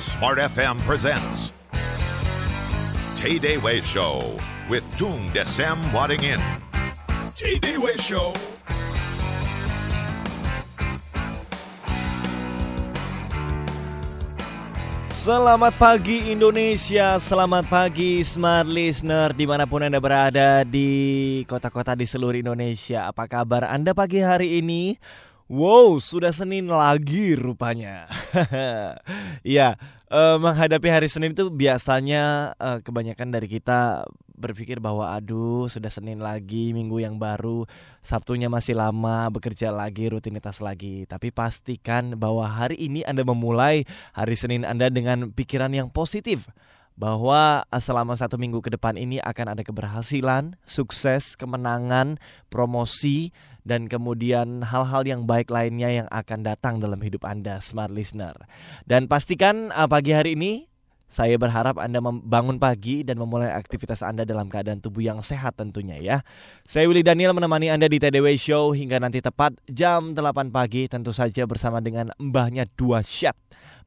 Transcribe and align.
Smart 0.00 0.40
FM 0.40 0.80
presents 0.88 1.52
Tay 3.20 3.36
Day 3.36 3.60
Way 3.60 3.84
Show 3.84 4.32
with 4.64 4.80
Tung 4.96 5.28
Desem 5.36 5.76
Wadding 5.92 6.24
In. 6.24 6.40
Tay 7.36 7.60
Day 7.60 7.76
Way 7.76 8.00
Show. 8.00 8.32
Selamat 15.12 15.76
pagi 15.76 16.32
Indonesia, 16.32 17.20
selamat 17.20 17.68
pagi 17.68 18.24
Smart 18.24 18.72
Listener 18.72 19.36
di 19.36 19.44
mana 19.44 19.68
pun 19.68 19.84
Anda 19.84 20.00
berada 20.00 20.64
di 20.64 21.44
kota-kota 21.44 21.92
di 21.92 22.08
seluruh 22.08 22.40
Indonesia. 22.40 23.04
Apa 23.04 23.28
kabar 23.28 23.68
Anda 23.68 23.92
pagi 23.92 24.24
hari 24.24 24.64
ini? 24.64 24.96
Wow, 25.50 25.98
sudah 25.98 26.30
Senin 26.30 26.70
lagi 26.70 27.34
rupanya. 27.34 28.06
ya, 29.42 29.74
eh, 30.06 30.36
menghadapi 30.38 30.86
hari 30.86 31.10
Senin 31.10 31.34
itu 31.34 31.50
biasanya 31.50 32.54
eh, 32.54 32.78
kebanyakan 32.86 33.34
dari 33.34 33.50
kita 33.50 34.06
berpikir 34.38 34.78
bahwa 34.78 35.10
aduh 35.10 35.66
sudah 35.66 35.90
Senin 35.90 36.22
lagi, 36.22 36.70
minggu 36.70 37.02
yang 37.02 37.18
baru, 37.18 37.66
Sabtunya 37.98 38.46
masih 38.46 38.78
lama, 38.78 39.26
bekerja 39.34 39.74
lagi, 39.74 40.06
rutinitas 40.06 40.62
lagi. 40.62 41.02
Tapi 41.10 41.34
pastikan 41.34 42.14
bahwa 42.14 42.46
hari 42.46 42.78
ini 42.78 43.02
Anda 43.02 43.26
memulai 43.26 43.90
hari 44.14 44.38
Senin 44.38 44.62
Anda 44.62 44.86
dengan 44.86 45.34
pikiran 45.34 45.74
yang 45.74 45.90
positif 45.90 46.46
bahwa 46.98 47.66
eh, 47.68 47.82
selama 47.82 48.16
satu 48.16 48.38
minggu 48.40 48.62
ke 48.64 48.74
depan 48.74 48.98
ini 48.98 49.22
akan 49.22 49.54
ada 49.56 49.62
keberhasilan, 49.66 50.56
sukses, 50.64 51.34
kemenangan, 51.38 52.18
promosi, 52.48 53.34
dan 53.62 53.86
kemudian 53.86 54.64
hal-hal 54.64 55.04
yang 55.04 55.28
baik 55.28 55.52
lainnya 55.52 56.04
yang 56.04 56.08
akan 56.08 56.42
datang 56.42 56.80
dalam 56.80 56.98
hidup 57.00 57.24
Anda, 57.28 57.60
smart 57.60 57.92
listener. 57.92 58.34
Dan 58.88 59.06
pastikan 59.06 59.70
uh, 59.70 59.86
pagi 59.86 60.16
hari 60.16 60.34
ini 60.34 60.70
saya 61.10 61.34
berharap 61.34 61.74
Anda 61.82 61.98
membangun 61.98 62.62
pagi 62.62 63.02
dan 63.02 63.18
memulai 63.18 63.50
aktivitas 63.50 63.98
Anda 64.06 64.22
dalam 64.22 64.46
keadaan 64.46 64.78
tubuh 64.78 65.02
yang 65.02 65.26
sehat 65.26 65.58
tentunya 65.58 65.98
ya. 65.98 66.16
Saya 66.62 66.86
Willy 66.86 67.02
Daniel 67.02 67.34
menemani 67.34 67.66
Anda 67.66 67.90
di 67.90 67.98
TDW 67.98 68.38
Show 68.38 68.70
hingga 68.70 69.02
nanti 69.02 69.18
tepat 69.18 69.58
jam 69.66 70.14
8 70.14 70.54
pagi 70.54 70.86
tentu 70.86 71.10
saja 71.10 71.42
bersama 71.50 71.82
dengan 71.82 72.14
mbahnya 72.14 72.70
dua 72.78 73.02
syat 73.02 73.34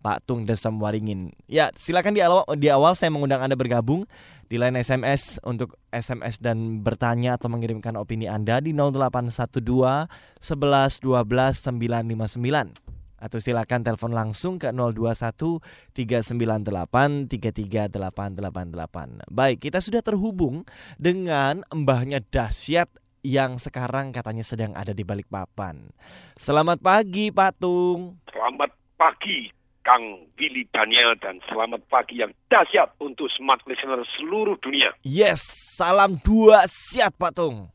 Pak 0.03 0.27
Tung 0.27 0.43
Desem 0.43 0.75
Waringin. 0.75 1.31
Ya 1.47 1.71
silakan 1.79 2.11
di 2.11 2.19
awal, 2.19 2.43
di 2.59 2.67
awal 2.67 2.91
saya 2.93 3.07
mengundang 3.07 3.39
Anda 3.39 3.55
bergabung 3.55 4.03
di 4.51 4.59
line 4.59 4.83
SMS 4.83 5.39
untuk 5.47 5.79
SMS 5.95 6.43
dan 6.43 6.83
bertanya 6.83 7.39
atau 7.39 7.47
mengirimkan 7.47 7.95
opini 7.95 8.27
Anda 8.27 8.59
di 8.59 8.75
0812 8.75 9.63
11 9.63 10.99
12 10.99 10.99
959 10.99 13.23
atau 13.23 13.39
silakan 13.39 13.87
telepon 13.87 14.11
langsung 14.11 14.59
ke 14.59 14.75
021 14.75 15.63
398 15.95 17.31
33888. 17.31 19.31
Baik, 19.31 19.63
kita 19.63 19.79
sudah 19.79 20.03
terhubung 20.03 20.67
dengan 20.99 21.63
mbahnya 21.71 22.19
dahsyat 22.19 22.91
yang 23.23 23.55
sekarang 23.55 24.11
katanya 24.11 24.43
sedang 24.43 24.75
ada 24.75 24.91
di 24.91 25.07
Balikpapan. 25.07 25.95
Selamat 26.35 26.83
pagi, 26.83 27.31
Patung. 27.31 28.19
Selamat 28.27 28.75
pagi, 28.99 29.62
Kang 29.83 30.31
Willy 30.39 30.63
Daniel 30.71 31.11
dan 31.19 31.43
selamat 31.51 31.83
pagi 31.91 32.23
yang 32.23 32.31
dahsyat 32.47 32.95
untuk 33.03 33.27
smart 33.35 33.59
listener 33.67 33.99
seluruh 34.15 34.55
dunia. 34.63 34.95
Yes, 35.03 35.43
salam 35.75 36.15
dua 36.23 36.63
siat, 36.71 37.11
Patung. 37.19 37.67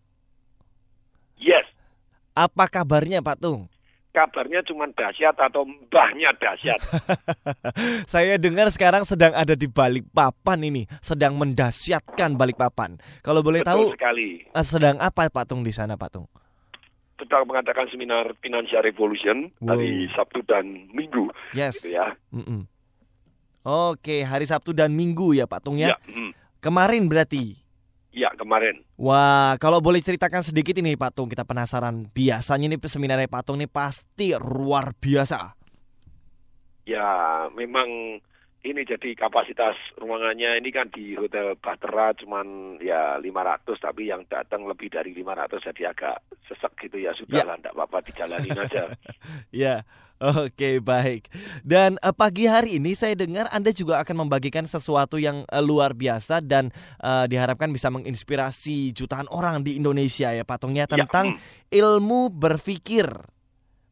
Yes. 1.37 1.69
Apa 2.33 2.67
kabarnya, 2.67 3.21
Patung? 3.21 3.69
kabarnya 4.09 4.67
cuma 4.67 4.91
dahsyat 4.91 5.37
atau 5.39 5.63
mbahnya 5.63 6.35
dahsyat. 6.43 6.81
Saya 8.13 8.35
dengar 8.35 8.67
sekarang 8.75 9.07
sedang 9.07 9.31
ada 9.31 9.55
di 9.55 9.71
balik 9.71 10.11
papan 10.11 10.59
ini, 10.67 10.91
sedang 10.99 11.39
mendahsyatkan 11.39 12.35
balik 12.35 12.59
papan. 12.59 12.99
Kalau 13.23 13.47
boleh 13.47 13.63
Betul 13.63 13.71
tahu, 13.71 13.83
sekali. 13.95 14.43
eh, 14.43 14.65
sedang 14.67 14.99
apa 14.99 15.31
Patung 15.31 15.63
di 15.63 15.71
sana, 15.71 15.95
Patung? 15.95 16.27
Sedang 17.19 17.45
mengadakan 17.45 17.91
seminar 17.91 18.31
Financial 18.39 18.79
Revolution 18.79 19.51
Wow. 19.59 19.75
hari 19.75 20.07
Sabtu 20.15 20.41
dan 20.47 20.87
Minggu, 20.95 21.29
Yes. 21.51 21.83
gitu 21.83 21.99
ya. 21.99 22.15
Mm-mm. 22.31 22.65
Oke, 23.67 24.23
hari 24.23 24.47
Sabtu 24.47 24.71
dan 24.71 24.95
Minggu 24.95 25.35
ya, 25.35 25.45
Patung 25.45 25.77
ya. 25.77 25.93
Ya, 25.93 25.97
hmm. 26.09 26.31
Kemarin 26.59 27.11
berarti. 27.11 27.59
ya 28.09 28.35
kemarin. 28.35 28.83
Wah, 28.99 29.55
kalau 29.63 29.79
boleh 29.79 30.03
ceritakan 30.03 30.43
sedikit 30.43 30.75
ini 30.75 30.99
Pak 30.99 31.15
Tung, 31.15 31.31
kita 31.31 31.47
penasaran. 31.47 32.11
Biasanya 32.11 32.67
nih 32.67 32.83
seminarnya 32.83 33.31
Pak 33.31 33.47
Tung 33.47 33.63
ini 33.63 33.71
pasti 33.71 34.35
luar 34.35 34.91
biasa. 34.99 35.55
Ya, 36.83 37.07
memang 37.55 38.19
ini 38.67 38.83
jadi 38.83 39.15
kapasitas 39.15 39.79
ruangannya 40.03 40.59
ini 40.59 40.71
kan 40.75 40.91
di 40.91 41.15
Hotel 41.15 41.55
Bahtera 41.55 42.11
cuman 42.19 42.79
ya 42.83 43.15
500 43.23 43.71
tapi 43.79 44.11
yang 44.11 44.27
datang 44.27 44.67
lebih 44.67 44.91
dari 44.91 45.15
500 45.15 45.63
jadi 45.71 45.95
agak 45.95 46.17
sesek 46.51 46.75
gitu 46.83 46.99
ya 46.99 47.15
sudah 47.15 47.47
lah 47.47 47.55
enggak 47.55 47.75
apa-apa 47.79 48.03
dijalanin 48.11 48.59
aja. 48.67 48.91
Ya, 49.55 49.87
oke 50.19 50.83
baik. 50.83 51.31
Dan 51.63 52.03
eh, 52.03 52.15
pagi 52.15 52.51
hari 52.51 52.83
ini 52.83 52.99
saya 52.99 53.15
dengar 53.15 53.47
Anda 53.55 53.71
juga 53.71 54.03
akan 54.03 54.27
membagikan 54.27 54.67
sesuatu 54.67 55.23
yang 55.23 55.47
eh, 55.47 55.63
luar 55.63 55.95
biasa 55.95 56.43
dan 56.43 56.75
eh, 56.99 57.25
diharapkan 57.31 57.71
bisa 57.71 57.95
menginspirasi 57.95 58.91
jutaan 58.91 59.31
orang 59.31 59.63
di 59.63 59.79
Indonesia 59.79 60.35
ya 60.35 60.43
Patungnya 60.43 60.91
Ya, 60.91 61.05
tentang 61.05 61.37
hmm, 61.37 61.71
ilmu 61.71 62.35
berpikir. 62.35 63.07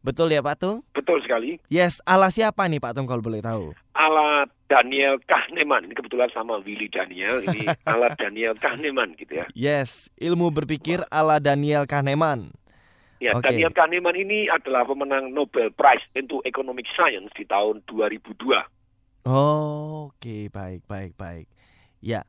Betul 0.07 0.31
ya 0.31 0.39
Pak 0.39 0.63
Tung? 0.63 0.87
betul 0.95 1.19
sekali. 1.27 1.59
Yes, 1.67 1.99
ala 2.07 2.31
siapa 2.31 2.63
nih 2.71 2.79
Pak 2.79 2.95
Tung 2.95 3.11
kalau 3.11 3.19
boleh 3.19 3.43
tahu? 3.43 3.75
ala 3.97 4.47
Daniel 4.69 5.17
Kahneman. 5.25 5.89
Ini 5.89 5.95
kebetulan 5.97 6.31
sama 6.31 6.61
Willy 6.63 6.87
Daniel. 6.93 7.43
Ini 7.43 7.67
ala 7.93 8.13
Daniel 8.15 8.55
Kahneman 8.55 9.17
gitu 9.19 9.43
ya. 9.43 9.47
Yes, 9.57 10.13
ilmu 10.21 10.53
berpikir 10.53 11.03
ala 11.09 11.43
Daniel 11.43 11.89
Kahneman. 11.89 12.55
Ya, 13.19 13.33
Oke. 13.33 13.49
Daniel 13.49 13.73
Kahneman 13.73 14.15
ini 14.15 14.47
adalah 14.53 14.85
pemenang 14.85 15.33
Nobel 15.33 15.73
Prize 15.73 16.05
into 16.13 16.45
Economic 16.45 16.85
Science 16.93 17.33
di 17.33 17.49
tahun 17.49 17.81
2002. 17.89 18.45
Oke, 19.27 20.53
baik, 20.53 20.85
baik, 20.87 21.17
baik. 21.17 21.49
Ya. 22.05 22.23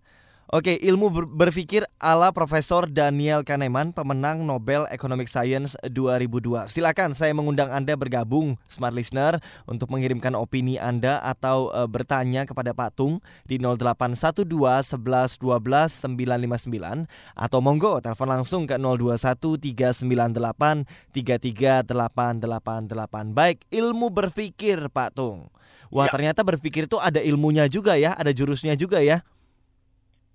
Oke, 0.47 0.79
ilmu 0.79 1.11
ber- 1.11 1.27
berpikir 1.27 1.83
ala 1.99 2.31
Profesor 2.31 2.87
Daniel 2.87 3.43
Kahneman, 3.43 3.91
pemenang 3.91 4.47
Nobel 4.47 4.87
Economic 4.95 5.27
Science 5.27 5.75
2002. 5.83 6.71
Silakan 6.71 7.11
saya 7.11 7.35
mengundang 7.35 7.67
Anda 7.67 7.99
bergabung, 7.99 8.55
smart 8.71 8.95
listener, 8.95 9.43
untuk 9.67 9.91
mengirimkan 9.91 10.31
opini 10.39 10.79
Anda 10.79 11.19
atau 11.19 11.67
eh, 11.75 11.83
bertanya 11.83 12.47
kepada 12.47 12.71
Pak 12.71 12.95
Tung 12.95 13.19
di 13.43 13.59
0812 13.59 14.47
11 14.47 15.35
12 15.35 16.15
959 16.15 17.11
atau 17.35 17.59
monggo 17.59 17.99
telepon 17.99 18.31
langsung 18.31 18.63
ke 18.63 18.79
021 18.79 19.59
398 19.59 20.87
33888. 21.11 23.35
Baik, 23.35 23.67
ilmu 23.67 24.07
berpikir 24.15 24.87
Pak 24.87 25.11
Tung. 25.11 25.51
Wah, 25.91 26.07
Ya. 26.07 26.11
ternyata 26.15 26.39
berpikir 26.43 26.87
itu 26.87 26.95
ada 26.99 27.19
ilmunya 27.19 27.67
juga 27.67 27.99
ya, 27.99 28.15
ada 28.15 28.31
jurusnya 28.31 28.79
juga 28.79 29.03
ya. 29.03 29.27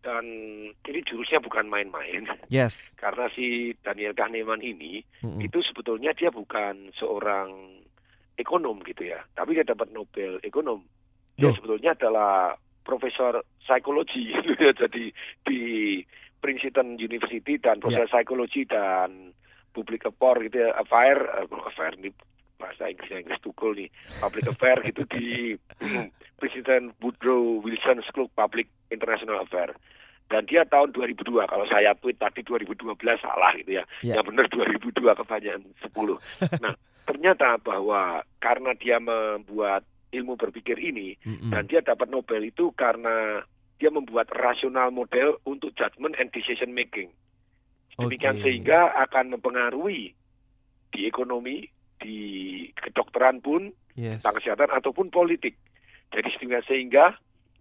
Dan 0.03 0.25
ini 0.75 1.01
jurusnya 1.07 1.39
bukan 1.39 1.71
main-main. 1.71 2.27
Yes. 2.51 2.91
Karena 3.03 3.31
si 3.31 3.71
Daniel 3.87 4.19
Kahneman 4.19 4.59
ini 4.59 5.03
Mm-mm. 5.23 5.39
itu 5.39 5.63
sebetulnya 5.63 6.11
dia 6.13 6.35
bukan 6.35 6.91
seorang 6.99 7.81
ekonom 8.35 8.83
gitu 8.83 9.07
ya. 9.07 9.23
Tapi 9.39 9.55
dia 9.55 9.67
dapat 9.67 9.95
Nobel 9.95 10.43
ekonom. 10.43 10.83
Dia 11.39 11.49
Loh. 11.49 11.55
sebetulnya 11.55 11.95
adalah 11.95 12.59
profesor 12.83 13.47
psikologi 13.63 14.35
gitu 14.47 14.59
ya. 14.59 14.75
Jadi 14.75 15.15
di 15.47 15.63
Princeton 16.43 16.99
University 16.99 17.55
dan 17.63 17.79
profesor 17.79 18.11
psikologi 18.11 18.67
dan 18.67 19.31
public 19.73 20.05
affair 20.05 20.37
gitu 20.51 20.57
ya, 20.69 20.71
affair, 20.77 21.17
eh, 21.17 21.49
affair 21.65 21.97
ini 21.97 22.11
bahasa 22.61 22.87
Inggris 22.87 23.11
Inggris 23.11 23.41
tukul 23.43 23.75
nih, 23.75 23.89
public 24.21 24.45
affair 24.47 24.79
gitu 24.87 25.03
di 25.09 25.57
Princeton 26.43 26.91
Woodrow 26.99 27.63
Wilson 27.63 28.03
School 28.11 28.27
of 28.27 28.35
Public 28.35 28.67
International 28.91 29.47
Affair. 29.47 29.71
Dan 30.27 30.43
dia 30.51 30.67
tahun 30.67 30.91
2002, 30.91 31.23
kalau 31.47 31.67
saya 31.71 31.95
tweet 31.95 32.19
tadi 32.19 32.43
2012 32.43 32.99
salah 33.23 33.55
gitu 33.63 33.79
ya. 33.79 33.85
Ya. 34.03 34.19
Yang 34.19 34.35
benar 34.35 34.47
2002 34.51 35.21
kebanyakan 35.23 35.63
10. 35.87 35.95
Nah, 36.67 36.75
ternyata 37.07 37.63
bahwa 37.63 38.27
karena 38.43 38.75
dia 38.75 38.99
membuat 38.99 39.87
ilmu 40.11 40.35
berpikir 40.35 40.83
ini 40.83 41.15
Mm-mm. 41.23 41.55
dan 41.55 41.71
dia 41.71 41.79
dapat 41.81 42.11
Nobel 42.11 42.51
itu 42.51 42.75
karena 42.75 43.47
dia 43.79 43.89
membuat 43.95 44.31
rasional 44.35 44.91
model 44.91 45.39
untuk 45.47 45.73
judgment 45.79 46.19
and 46.19 46.35
decision 46.35 46.75
making. 46.75 47.11
Demikian 47.99 48.41
Oke. 48.41 48.45
sehingga 48.49 48.93
akan 49.09 49.37
mempengaruhi 49.37 50.17
di 50.91 51.01
ekonomi, 51.07 51.65
di 52.01 52.19
kedokteran 52.75 53.39
pun, 53.45 53.71
Yes. 53.93 54.25
tentang 54.25 54.41
kesehatan 54.41 54.71
ataupun 54.73 55.13
politik. 55.13 55.53
Jadi 56.13 56.29
sehingga, 56.39 56.59
sehingga 56.69 57.05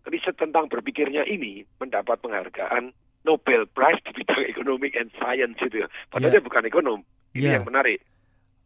riset 0.07 0.35
tentang 0.37 0.67
berpikirnya 0.67 1.23
ini 1.27 1.63
mendapat 1.79 2.19
penghargaan 2.19 2.91
Nobel 3.21 3.69
Prize 3.69 4.01
di 4.05 4.11
bidang 4.21 4.43
economic 4.49 4.97
and 4.97 5.13
science 5.17 5.57
itu. 5.61 5.85
Ya. 5.85 5.87
Padahal 6.09 6.37
dia 6.37 6.43
bukan 6.43 6.65
ekonom. 6.65 6.99
Ini 7.31 7.47
Ya. 7.47 7.53
yang 7.61 7.67
menarik. 7.69 8.01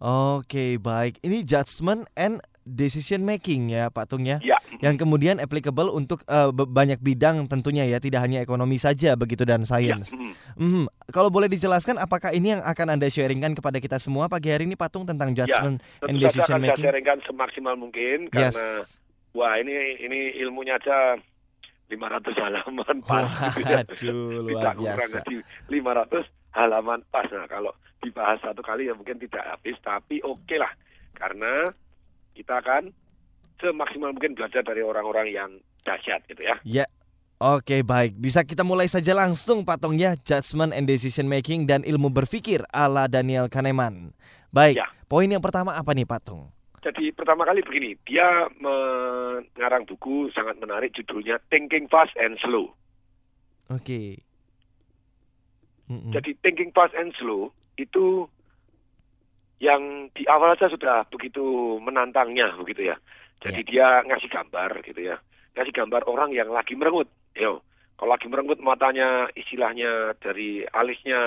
Oke, 0.02 0.76
baik. 0.76 1.24
Ini 1.24 1.48
judgment 1.48 2.08
and 2.20 2.44
decision 2.66 3.24
making 3.24 3.72
ya, 3.72 3.88
Pak 3.94 4.12
Tung 4.12 4.26
ya. 4.28 4.42
Ya, 4.44 4.58
yang 4.82 4.98
kemudian 4.98 5.38
applicable 5.40 5.88
untuk 5.94 6.26
uh, 6.28 6.52
banyak 6.52 7.00
bidang 7.00 7.46
tentunya 7.48 7.86
ya, 7.88 8.02
tidak 8.02 8.26
hanya 8.26 8.42
ekonomi 8.42 8.76
saja 8.76 9.14
begitu 9.16 9.46
dan 9.46 9.64
sains. 9.64 10.12
Ya. 10.12 10.34
Mm. 10.60 10.90
Kalau 11.14 11.30
boleh 11.30 11.48
dijelaskan, 11.48 12.02
apakah 12.02 12.34
ini 12.34 12.58
yang 12.58 12.62
akan 12.66 12.98
anda 12.98 13.08
sharingkan 13.08 13.56
kepada 13.56 13.78
kita 13.80 14.02
semua 14.02 14.28
pagi 14.28 14.50
hari 14.52 14.68
ini 14.68 14.76
patung 14.76 15.06
tentang 15.08 15.32
ya, 15.32 15.46
judgment 15.46 15.80
ya, 15.80 16.08
and 16.10 16.16
decision 16.20 16.60
making? 16.60 16.76
Saya 16.76 16.86
sharingkan 16.92 17.18
semaksimal 17.24 17.76
mungkin 17.78 18.28
yes. 18.34 18.58
Wah 19.36 19.60
ini 19.60 20.00
ini 20.00 20.40
ilmunya 20.40 20.80
aja 20.80 21.20
500 21.92 22.34
halaman 22.34 22.98
pas. 23.06 23.30
Waduh, 23.62 24.42
luar 24.48 24.74
biasa. 24.74 25.22
Di 25.28 25.38
500 25.70 26.26
halaman 26.58 27.04
pas. 27.14 27.28
Nah, 27.30 27.46
kalau 27.46 27.76
dibahas 28.02 28.42
satu 28.42 28.66
kali 28.66 28.90
ya 28.90 28.98
mungkin 28.98 29.22
tidak 29.22 29.44
habis, 29.46 29.78
tapi 29.86 30.24
oke 30.26 30.42
okay 30.48 30.58
lah. 30.58 30.72
Karena 31.14 31.68
kita 32.34 32.64
akan 32.64 32.90
semaksimal 33.62 34.12
mungkin 34.16 34.34
belajar 34.34 34.66
dari 34.66 34.82
orang-orang 34.82 35.28
yang 35.30 35.50
dahsyat 35.86 36.26
gitu 36.26 36.42
ya. 36.42 36.58
Ya. 36.66 36.88
Oke 37.36 37.84
baik, 37.84 38.16
bisa 38.16 38.48
kita 38.48 38.64
mulai 38.64 38.88
saja 38.88 39.12
langsung 39.12 39.68
patungnya 39.68 40.16
judgment 40.24 40.72
and 40.72 40.88
decision 40.88 41.28
making 41.28 41.68
dan 41.68 41.84
ilmu 41.84 42.08
berpikir 42.08 42.64
ala 42.72 43.12
Daniel 43.12 43.52
Kahneman. 43.52 44.16
Baik, 44.56 44.80
ya. 44.80 44.88
poin 45.12 45.28
yang 45.28 45.44
pertama 45.44 45.76
apa 45.76 45.92
nih 45.92 46.08
patung? 46.08 46.48
Jadi 46.86 47.10
pertama 47.18 47.50
kali 47.50 47.66
begini, 47.66 47.98
dia 48.06 48.46
mengarang 48.62 49.90
buku 49.90 50.30
sangat 50.30 50.62
menarik 50.62 50.94
judulnya 50.94 51.42
Thinking 51.50 51.90
Fast 51.90 52.14
and 52.22 52.38
Slow. 52.38 52.70
Oke. 53.74 53.82
Okay. 53.82 54.08
Mm 55.90 55.98
-mm. 55.98 56.12
Jadi 56.14 56.38
Thinking 56.46 56.70
Fast 56.70 56.94
and 56.94 57.10
Slow 57.18 57.50
itu 57.82 58.30
yang 59.58 60.14
di 60.14 60.30
awal 60.30 60.54
saja 60.54 60.70
sudah 60.78 61.10
begitu 61.10 61.42
menantangnya 61.82 62.54
begitu 62.54 62.94
ya. 62.94 63.02
Jadi 63.42 63.66
yeah. 63.66 63.70
dia 63.74 63.88
ngasih 64.06 64.30
gambar 64.30 64.70
gitu 64.86 65.02
ya. 65.02 65.18
Ngasih 65.58 65.74
gambar 65.74 66.06
orang 66.06 66.38
yang 66.38 66.54
lagi 66.54 66.78
merengut. 66.78 67.10
Yo, 67.34 67.66
kalau 67.98 68.14
lagi 68.14 68.30
merengut 68.30 68.62
matanya 68.62 69.26
istilahnya 69.34 70.14
dari 70.22 70.62
alisnya 70.70 71.18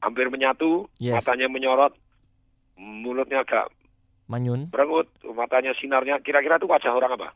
hampir 0.00 0.32
menyatu, 0.32 0.88
yes. 0.96 1.20
matanya 1.20 1.52
menyorot, 1.52 1.92
mulutnya 2.80 3.44
agak 3.44 3.68
manyun. 4.28 4.72
Merengut, 4.72 5.08
matanya 5.34 5.72
sinarnya 5.76 6.20
kira-kira 6.20 6.56
itu 6.56 6.68
wajah 6.68 6.92
orang 6.92 7.12
apa? 7.16 7.28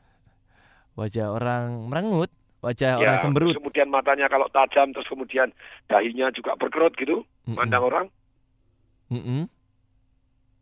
Wajah 0.99 1.27
orang 1.31 1.87
merengut, 1.87 2.31
wajah 2.65 2.99
ya, 2.99 3.03
orang 3.05 3.19
cemberut. 3.23 3.55
kemudian 3.55 3.89
matanya 3.93 4.27
kalau 4.27 4.51
tajam 4.51 4.91
terus 4.91 5.07
kemudian 5.07 5.55
dahinya 5.87 6.33
juga 6.35 6.59
berkerut 6.59 6.95
gitu, 6.99 7.23
mm 7.23 7.53
-mm. 7.53 7.57
mandang 7.57 7.85
orang. 7.85 8.07
Mm 9.13 9.23
-mm. 9.23 9.43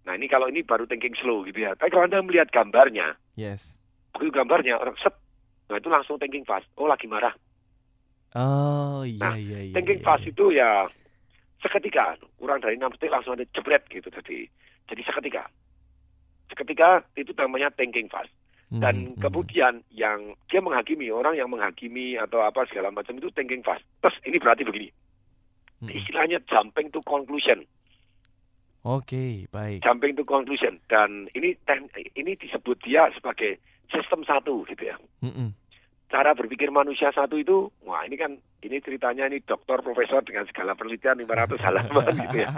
Nah 0.07 0.13
ini 0.15 0.27
kalau 0.31 0.47
ini 0.47 0.63
baru 0.63 0.87
thinking 0.87 1.19
slow 1.19 1.43
gitu 1.49 1.67
ya. 1.67 1.75
Tapi 1.75 1.91
kalau 1.91 2.07
anda 2.07 2.23
melihat 2.23 2.53
gambarnya, 2.55 3.19
yes. 3.35 3.75
begitu 4.15 4.39
gambarnya 4.39 4.79
orang 4.79 4.95
set, 5.03 5.17
nah 5.67 5.83
itu 5.83 5.91
langsung 5.91 6.21
thinking 6.23 6.47
fast. 6.47 6.71
Oh 6.79 6.87
lagi 6.87 7.11
marah. 7.11 7.35
Oh 8.37 9.03
iya 9.03 9.23
nah, 9.23 9.35
iya 9.35 9.59
iya. 9.67 9.75
Thinking 9.75 9.99
iya, 9.99 10.07
fast 10.07 10.25
iya. 10.29 10.31
itu 10.31 10.45
ya 10.55 10.71
seketika 11.59 12.21
kurang 12.39 12.61
dari 12.63 12.79
enam 12.79 12.93
detik 12.95 13.11
langsung 13.11 13.35
ada 13.35 13.43
jebret 13.51 13.83
gitu. 13.91 14.07
Jadi 14.13 14.47
jadi 14.87 15.03
seketika. 15.03 15.51
Seketika 16.49 17.03
itu 17.19 17.35
namanya 17.35 17.71
thinking 17.75 18.07
fast. 18.07 18.31
Dan 18.67 19.15
hmm, 19.15 19.23
kemudian 19.23 19.79
hmm. 19.79 19.95
yang 19.95 20.19
dia 20.51 20.59
menghakimi 20.59 21.07
orang 21.15 21.39
yang 21.39 21.47
menghakimi 21.47 22.19
atau 22.19 22.43
apa 22.43 22.67
segala 22.67 22.91
macam 22.91 23.15
itu 23.15 23.31
thinking 23.31 23.63
fast. 23.63 23.87
Terus 24.03 24.19
ini 24.27 24.43
berarti 24.43 24.67
begini. 24.67 24.91
Hmm. 25.79 25.91
Istilahnya 25.93 26.43
jumping 26.51 26.91
to 26.91 26.99
conclusion. 27.07 27.63
Oke, 28.87 29.15
okay, 29.15 29.33
baik. 29.51 29.83
Jumping 29.83 30.15
to 30.19 30.27
conclusion 30.27 30.79
dan 30.91 31.31
ini 31.35 31.55
ini 32.15 32.33
disebut 32.39 32.79
dia 32.87 33.11
sebagai 33.15 33.59
sistem 33.91 34.23
satu 34.27 34.67
gitu 34.67 34.91
ya. 34.91 34.97
Mm 35.23 35.31
-mm. 35.31 35.49
Cara 36.07 36.39
berpikir 36.39 36.71
manusia 36.71 37.11
satu 37.11 37.35
itu, 37.35 37.67
wah 37.83 38.07
ini 38.07 38.15
kan 38.15 38.39
ini 38.63 38.79
ceritanya 38.79 39.27
ini 39.27 39.43
dokter 39.43 39.83
profesor 39.83 40.23
dengan 40.23 40.47
segala 40.47 40.79
penelitian 40.79 41.19
500 41.19 41.59
halaman 41.67 42.15
gitu 42.31 42.37
ya. 42.47 42.51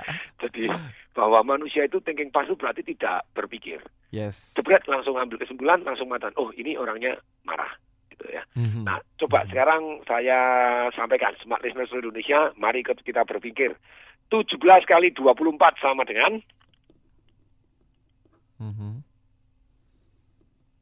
Jadi 0.45 0.69
bahwa 1.17 1.41
manusia 1.57 1.89
itu 1.89 1.97
thinking 2.05 2.29
pas 2.29 2.45
itu 2.45 2.61
berarti 2.61 2.85
tidak 2.85 3.25
berpikir. 3.33 3.81
Yes. 4.13 4.53
Jebret 4.53 4.85
langsung 4.85 5.17
ambil 5.17 5.41
kesimpulan, 5.41 5.81
langsung 5.81 6.13
matan. 6.13 6.37
Oh 6.37 6.53
ini 6.53 6.77
orangnya 6.77 7.17
marah 7.49 7.73
gitu 8.13 8.29
ya. 8.29 8.45
Mm 8.53 8.69
-hmm. 8.69 8.83
Nah 8.85 9.01
coba 9.17 9.41
mm 9.41 9.43
-hmm. 9.43 9.51
sekarang 9.57 9.83
saya 10.05 10.39
sampaikan 10.93 11.33
smart 11.41 11.65
listener 11.65 11.89
seluruh 11.89 12.13
Indonesia, 12.13 12.53
mari 12.61 12.85
kita 12.85 13.25
berpikir 13.25 13.73
17 14.29 14.61
kali 14.85 15.09
24 15.17 15.57
sama 15.81 16.05
dengan 16.05 16.37
mm 18.61 18.73
-hmm. 18.77 18.95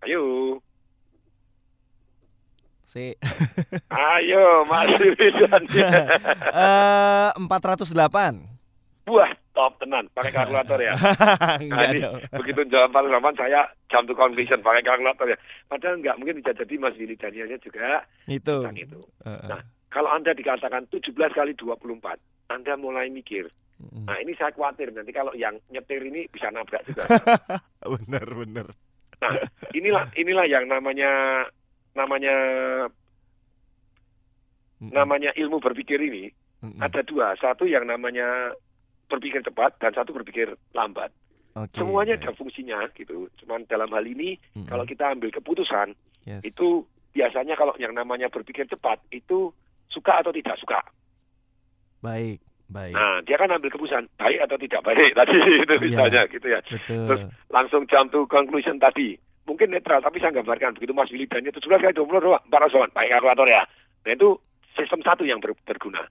Ayo. 0.07 0.23
Si. 2.87 3.13
Ayo, 3.91 4.63
masih 4.71 5.13
bisa. 5.19 5.59
uh, 6.55 7.35
408. 7.35 8.57
Wah, 9.07 9.31
top 9.55 9.79
tenan. 9.79 10.11
Pakai 10.11 10.35
kalkulator 10.35 10.79
ya. 10.83 10.95
nah, 11.71 11.91
ini, 11.95 12.03
begitu 12.35 12.67
jawab 12.67 12.91
paling 12.91 13.15
saya 13.39 13.67
jam 13.87 14.03
to 14.03 14.15
conclusion 14.19 14.59
pakai 14.63 14.83
kalkulator 14.83 15.31
ya. 15.31 15.39
Padahal 15.71 16.03
enggak 16.03 16.19
mungkin 16.19 16.43
bisa 16.43 16.55
jadi 16.55 16.75
Mas 16.79 16.99
Willy 16.99 17.15
Danielnya 17.15 17.59
juga. 17.63 18.03
Itu. 18.27 18.67
itu. 18.75 18.99
Uh 19.23 19.31
-uh. 19.31 19.49
Nah, 19.51 19.61
kalau 19.91 20.11
Anda 20.11 20.35
dikatakan 20.35 20.91
17 20.91 21.15
kali 21.15 21.55
24, 21.55 22.19
Anda 22.51 22.75
mulai 22.75 23.07
mikir. 23.11 23.47
Nah, 23.77 24.17
ini 24.19 24.33
saya 24.35 24.53
khawatir 24.57 24.89
nanti 24.91 25.13
kalau 25.13 25.37
yang 25.37 25.55
nyetir 25.69 26.01
ini 26.01 26.25
bisa 26.33 26.49
nabrak 26.49 26.83
juga. 26.89 27.05
bener, 27.95 28.25
bener. 28.25 28.67
Nah, 29.21 29.33
inilah 29.73 30.05
inilah 30.17 30.47
yang 30.49 30.65
namanya 30.69 31.45
namanya 31.97 32.37
namanya 34.79 35.33
ilmu 35.33 35.59
berpikir 35.59 35.97
ini 35.99 36.29
ada 36.81 37.01
dua. 37.03 37.33
Satu 37.41 37.65
yang 37.65 37.89
namanya 37.89 38.53
berpikir 39.07 39.43
cepat 39.43 39.79
dan 39.81 39.95
satu 39.95 40.13
berpikir 40.13 40.55
lambat. 40.75 41.11
Okay, 41.57 41.81
Semuanya 41.81 42.21
ada 42.21 42.37
fungsinya 42.37 42.85
gitu. 42.93 43.33
Cuman 43.41 43.65
dalam 43.65 43.89
hal 43.89 44.05
ini 44.05 44.37
kalau 44.69 44.85
kita 44.85 45.17
ambil 45.17 45.33
keputusan 45.33 45.97
yes. 46.29 46.45
itu 46.45 46.85
biasanya 47.17 47.57
kalau 47.57 47.73
yang 47.81 47.97
namanya 47.97 48.29
berpikir 48.29 48.69
cepat 48.69 49.01
itu 49.09 49.49
suka 49.89 50.21
atau 50.21 50.37
tidak 50.37 50.61
suka. 50.61 50.85
Baik, 52.05 52.45
baik. 52.69 52.93
Nah, 52.93 53.25
dia 53.25 53.41
kan 53.41 53.49
ambil 53.49 53.73
keputusan 53.73 54.05
baik 54.21 54.45
atau 54.45 54.57
tidak 54.61 54.85
baik 54.85 55.11
tadi 55.19 55.37
itu 55.41 55.75
iya, 55.75 55.81
misalnya 55.81 56.23
gitu 56.29 56.47
ya. 56.47 56.61
Betul. 56.61 57.05
Terus 57.09 57.23
langsung 57.49 57.83
jump 57.89 58.13
to 58.13 58.29
conclusion 58.29 58.77
tadi. 58.77 59.17
Mungkin 59.47 59.71
netral, 59.71 60.03
tapi 60.03 60.19
saya 60.19 60.35
gambarkan 60.35 60.75
begitu 60.75 60.91
Mas 60.91 61.11
Willy 61.15 61.31
dan 61.31 61.47
itu 61.47 61.63
sudah 61.63 61.79
kali 61.79 61.95
20 61.95 62.19
doang, 62.19 62.43
para 62.51 62.67
soal 62.67 62.91
baik 62.91 63.15
kalkulator 63.15 63.47
ya. 63.47 63.63
Nah 64.03 64.13
itu 64.13 64.39
sistem 64.75 65.01
satu 65.07 65.23
yang 65.23 65.39
ber, 65.39 65.55
berguna. 65.63 66.03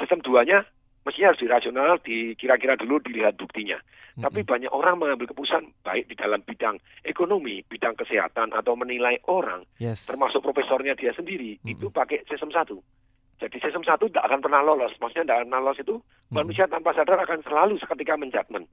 Sistem 0.00 0.24
duanya 0.24 0.64
mestinya 1.04 1.32
harus 1.32 1.40
dirasional, 1.40 2.00
dikira-kira 2.00 2.80
dulu 2.80 3.00
dilihat 3.04 3.36
buktinya. 3.36 3.76
Mm-hmm. 3.76 4.24
Tapi 4.24 4.40
banyak 4.44 4.72
orang 4.72 4.96
mengambil 5.00 5.28
keputusan 5.30 5.68
baik 5.84 6.08
di 6.08 6.16
dalam 6.16 6.40
bidang 6.44 6.80
ekonomi, 7.04 7.64
bidang 7.64 7.96
kesehatan 7.96 8.56
atau 8.56 8.72
menilai 8.76 9.20
orang, 9.28 9.64
yes. 9.80 10.08
termasuk 10.08 10.40
profesornya 10.44 10.96
dia 10.96 11.12
sendiri, 11.12 11.60
mm-hmm. 11.60 11.72
itu 11.76 11.86
pakai 11.92 12.24
sistem 12.28 12.52
satu. 12.52 12.80
Jadi 13.38 13.56
sistem 13.62 13.86
satu 13.86 14.10
tidak 14.10 14.26
akan 14.26 14.40
pernah 14.42 14.60
lolos. 14.66 14.90
Maksudnya 14.98 15.24
tidak 15.30 15.38
akan 15.46 15.50
lolos 15.62 15.78
itu 15.78 15.94
hmm. 15.94 16.34
manusia 16.34 16.66
tanpa 16.66 16.90
sadar 16.90 17.22
akan 17.22 17.40
selalu 17.46 17.78
seketika 17.78 18.18
menjudgment. 18.18 18.66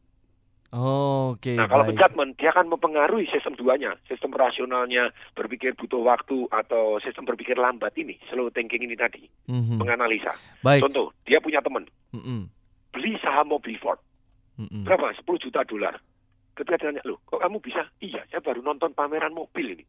Oh, 0.76 1.40
Oke. 1.40 1.56
Okay, 1.56 1.56
nah 1.56 1.72
kalau 1.72 1.88
menjudgment 1.88 2.36
dia 2.36 2.52
akan 2.52 2.68
mempengaruhi 2.68 3.32
sistem 3.32 3.56
duanya, 3.56 3.96
sistem 4.12 4.36
rasionalnya, 4.36 5.16
berpikir 5.32 5.72
butuh 5.72 6.04
waktu 6.04 6.52
atau 6.52 7.00
sistem 7.00 7.24
berpikir 7.24 7.56
lambat 7.56 7.96
ini, 7.96 8.20
slow 8.28 8.52
thinking 8.52 8.84
ini 8.84 9.00
tadi, 9.00 9.24
mm-hmm. 9.48 9.80
menganalisa. 9.80 10.36
Baik. 10.60 10.84
Contoh, 10.84 11.16
dia 11.24 11.40
punya 11.40 11.64
teman, 11.64 11.88
mm-hmm. 12.12 12.52
beli 12.92 13.16
saham 13.24 13.56
mobil 13.56 13.80
Ford, 13.80 14.04
mm-hmm. 14.60 14.84
berapa? 14.84 15.16
10 15.16 15.44
juta 15.48 15.64
dolar. 15.64 15.96
Ketika 16.60 16.76
dia 16.76 16.92
tanya, 16.92 17.04
loh, 17.08 17.24
kok 17.24 17.40
kamu 17.40 17.64
bisa? 17.64 17.88
Iya, 18.04 18.28
saya 18.28 18.44
baru 18.44 18.60
nonton 18.60 18.92
pameran 18.92 19.32
mobil 19.32 19.80
ini. 19.80 19.86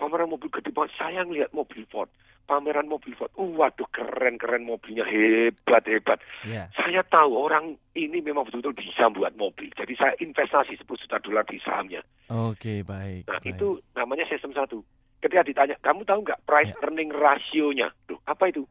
Pameran 0.00 0.32
mobil 0.32 0.48
gede 0.48 0.72
banget, 0.72 0.96
saya 0.96 1.20
ngeliat 1.20 1.52
mobil 1.52 1.84
Ford 1.92 2.08
pameran 2.44 2.86
mobil 2.88 3.16
Ford. 3.16 3.32
Uh, 3.34 3.50
waduh 3.56 3.88
keren-keren 3.90 4.64
mobilnya 4.68 5.04
hebat-hebat. 5.04 6.20
Yeah. 6.44 6.68
Saya 6.76 7.02
tahu 7.04 7.34
orang 7.36 7.80
ini 7.96 8.20
memang 8.20 8.46
betul-betul 8.48 8.76
bisa 8.78 9.08
buat 9.10 9.32
mobil. 9.34 9.72
Jadi 9.74 9.96
saya 9.96 10.12
investasi 10.20 10.76
10 10.78 10.86
juta 10.86 11.16
dolar 11.20 11.44
di 11.48 11.58
sahamnya. 11.60 12.04
Oke, 12.30 12.56
okay, 12.56 12.78
baik. 12.84 13.28
Nah, 13.28 13.40
baik. 13.40 13.52
itu 13.56 13.80
namanya 13.96 14.24
sistem 14.28 14.52
satu. 14.52 14.84
Ketika 15.20 15.42
ditanya, 15.44 15.76
kamu 15.80 16.04
tahu 16.04 16.20
nggak 16.24 16.42
price 16.44 16.72
yeah. 16.72 16.82
earning 16.84 17.10
rasionya? 17.10 17.88
Loh, 18.12 18.20
apa 18.28 18.52
itu? 18.52 18.68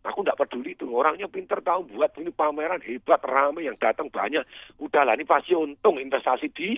Aku 0.00 0.24
nggak 0.24 0.40
peduli 0.40 0.72
tuh 0.80 0.88
orangnya 0.96 1.28
pinter 1.28 1.60
tahu 1.60 1.84
buat 1.92 2.16
ini 2.16 2.32
pameran 2.32 2.80
hebat 2.80 3.20
ramai 3.20 3.68
yang 3.68 3.76
datang 3.76 4.08
banyak. 4.08 4.40
Udahlah 4.80 5.12
ini 5.12 5.28
pasti 5.28 5.52
untung 5.52 6.00
investasi 6.00 6.48
di 6.56 6.72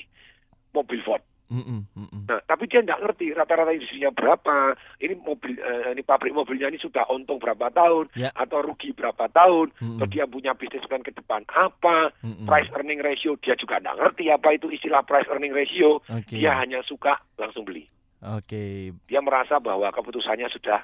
mobil 0.75 0.99
Ford. 1.07 1.23
Mm 1.53 1.85
-mm, 1.93 2.25
Nah, 2.33 2.41
tapi 2.49 2.65
dia 2.65 2.81
nggak 2.81 3.05
ngerti 3.05 3.37
rata-rata 3.37 3.77
industrinya 3.77 4.09
berapa. 4.09 4.73
Ini 5.05 5.21
mobil, 5.21 5.61
uh, 5.61 5.93
ini 5.93 6.01
pabrik 6.01 6.33
mobilnya 6.33 6.73
ini 6.73 6.81
sudah 6.81 7.05
untung 7.13 7.37
berapa 7.37 7.69
tahun 7.69 8.09
yeah. 8.17 8.33
atau 8.33 8.65
rugi 8.65 8.97
berapa 8.97 9.29
tahun. 9.29 9.69
Mm. 9.77 10.01
Atau 10.01 10.09
dia 10.09 10.25
punya 10.25 10.57
bisnis 10.57 10.89
plan 10.89 11.05
ke 11.05 11.13
depan 11.13 11.45
apa. 11.53 12.09
Price 12.49 12.73
earning 12.73 13.05
ratio 13.05 13.37
dia 13.45 13.53
juga 13.61 13.85
nggak 13.85 14.01
ngerti 14.01 14.25
apa 14.33 14.49
itu 14.57 14.73
istilah 14.73 15.05
price 15.05 15.29
earning 15.29 15.53
ratio. 15.53 16.01
Okay. 16.09 16.41
Dia 16.41 16.57
hanya 16.57 16.81
suka 16.89 17.21
langsung 17.37 17.69
beli. 17.69 17.85
Oke. 18.25 18.97
Dia 19.11 19.21
merasa 19.21 19.61
bahwa 19.61 19.93
keputusannya 19.93 20.49
sudah 20.49 20.81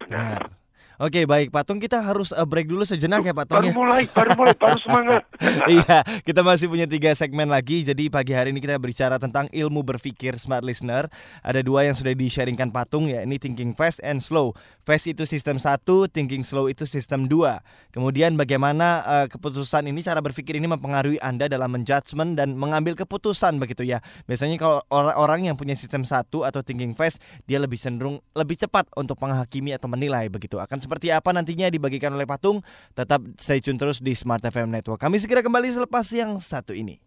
benar. 0.00 0.40
Benar. 0.40 0.65
Oke 0.96 1.28
baik 1.28 1.52
Patung. 1.52 1.76
Kita 1.76 2.00
harus 2.00 2.32
uh, 2.32 2.48
break 2.48 2.72
dulu 2.72 2.80
sejenak 2.88 3.20
ya 3.20 3.36
Patung 3.36 3.60
Baru 3.60 3.68
ya. 3.68 3.74
mulai, 3.76 4.02
baru 4.08 4.32
mulai, 4.32 4.54
baru 4.56 4.78
semangat. 4.80 5.22
Iya 5.76 6.00
kita 6.24 6.40
masih 6.40 6.72
punya 6.72 6.88
tiga 6.88 7.12
segmen 7.12 7.52
lagi. 7.52 7.84
Jadi 7.84 8.08
pagi 8.08 8.32
hari 8.32 8.56
ini 8.56 8.64
kita 8.64 8.80
berbicara 8.80 9.20
tentang 9.20 9.52
ilmu 9.52 9.84
berpikir 9.84 10.40
smart 10.40 10.64
listener. 10.64 11.12
Ada 11.44 11.60
dua 11.60 11.84
yang 11.84 11.92
sudah 11.92 12.16
di-sharingkan 12.16 12.72
Patung 12.72 13.12
ya 13.12 13.20
Ini 13.20 13.36
thinking 13.36 13.76
fast 13.76 14.00
and 14.00 14.24
slow. 14.24 14.56
Fast 14.88 15.04
itu 15.04 15.28
sistem 15.28 15.60
satu, 15.60 16.08
thinking 16.08 16.48
slow 16.48 16.72
itu 16.72 16.88
sistem 16.88 17.28
dua. 17.28 17.60
Kemudian 17.92 18.32
bagaimana 18.40 19.04
uh, 19.04 19.26
keputusan 19.28 19.84
ini 19.92 20.00
cara 20.00 20.24
berpikir 20.24 20.56
ini 20.56 20.64
mempengaruhi 20.64 21.20
Anda 21.20 21.44
dalam 21.44 21.76
menjudgment 21.76 22.40
dan 22.40 22.56
mengambil 22.56 22.96
keputusan 22.96 23.60
begitu 23.60 23.84
ya. 23.84 24.00
Biasanya 24.24 24.56
kalau 24.56 24.80
orang-orang 24.88 25.52
yang 25.52 25.60
punya 25.60 25.76
sistem 25.76 26.08
satu 26.08 26.48
atau 26.48 26.64
thinking 26.64 26.96
fast 26.96 27.20
Dia 27.44 27.60
lebih 27.60 27.76
cenderung 27.76 28.24
lebih 28.32 28.56
cepat 28.56 28.88
untuk 28.96 29.20
menghakimi 29.20 29.76
atau 29.76 29.92
menilai 29.92 30.32
begitu. 30.32 30.56
Akan 30.56 30.80
seperti 30.86 31.10
apa 31.10 31.34
nantinya 31.34 31.66
dibagikan 31.66 32.14
oleh 32.14 32.30
Patung 32.30 32.62
Tetap 32.94 33.18
stay 33.42 33.58
tune 33.58 33.74
terus 33.76 33.98
di 33.98 34.14
Smart 34.14 34.46
FM 34.46 34.70
Network 34.70 35.02
Kami 35.02 35.18
segera 35.18 35.42
kembali 35.42 35.66
selepas 35.74 36.06
yang 36.14 36.38
satu 36.38 36.70
ini 36.70 37.02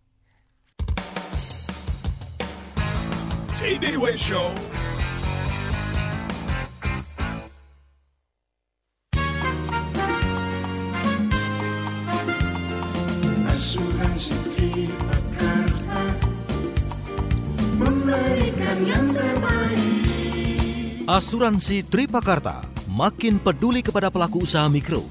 Way 3.99 4.15
Show. 4.15 4.55
Asuransi 13.43 14.35
Tripakarta 14.55 16.03
memberikan 17.75 18.79
yang 18.87 19.11
terbaik. 19.11 21.03
Asuransi 21.03 21.83
Tripakarta 21.83 22.78
makin 22.89 23.37
peduli 23.37 23.85
kepada 23.85 24.09
pelaku 24.09 24.43
usaha 24.43 24.65
mikro. 24.65 25.05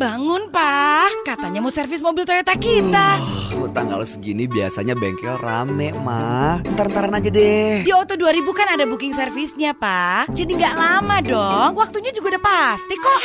Bangun 0.00 0.48
pak. 0.48 1.28
Katanya 1.28 1.60
mau 1.60 1.68
servis 1.68 2.00
mobil 2.00 2.24
Toyota 2.24 2.56
kita. 2.56 3.20
Uh, 3.52 3.68
tanggal 3.68 4.00
segini 4.08 4.48
biasanya 4.48 4.96
bengkel 4.96 5.36
rame, 5.36 5.92
mah. 5.92 6.64
Ntar-ntaran 6.64 7.20
aja 7.20 7.28
deh. 7.28 7.84
Di 7.84 7.92
Auto 7.92 8.16
2000 8.16 8.40
kan 8.56 8.80
ada 8.80 8.88
booking 8.88 9.12
servisnya, 9.12 9.76
Pak. 9.76 10.32
Jadi 10.32 10.56
nggak 10.56 10.72
lama 10.72 11.20
dong. 11.20 11.76
Waktunya 11.76 12.16
juga 12.16 12.32
udah 12.32 12.40
pasti 12.40 12.96
kok. 12.96 13.20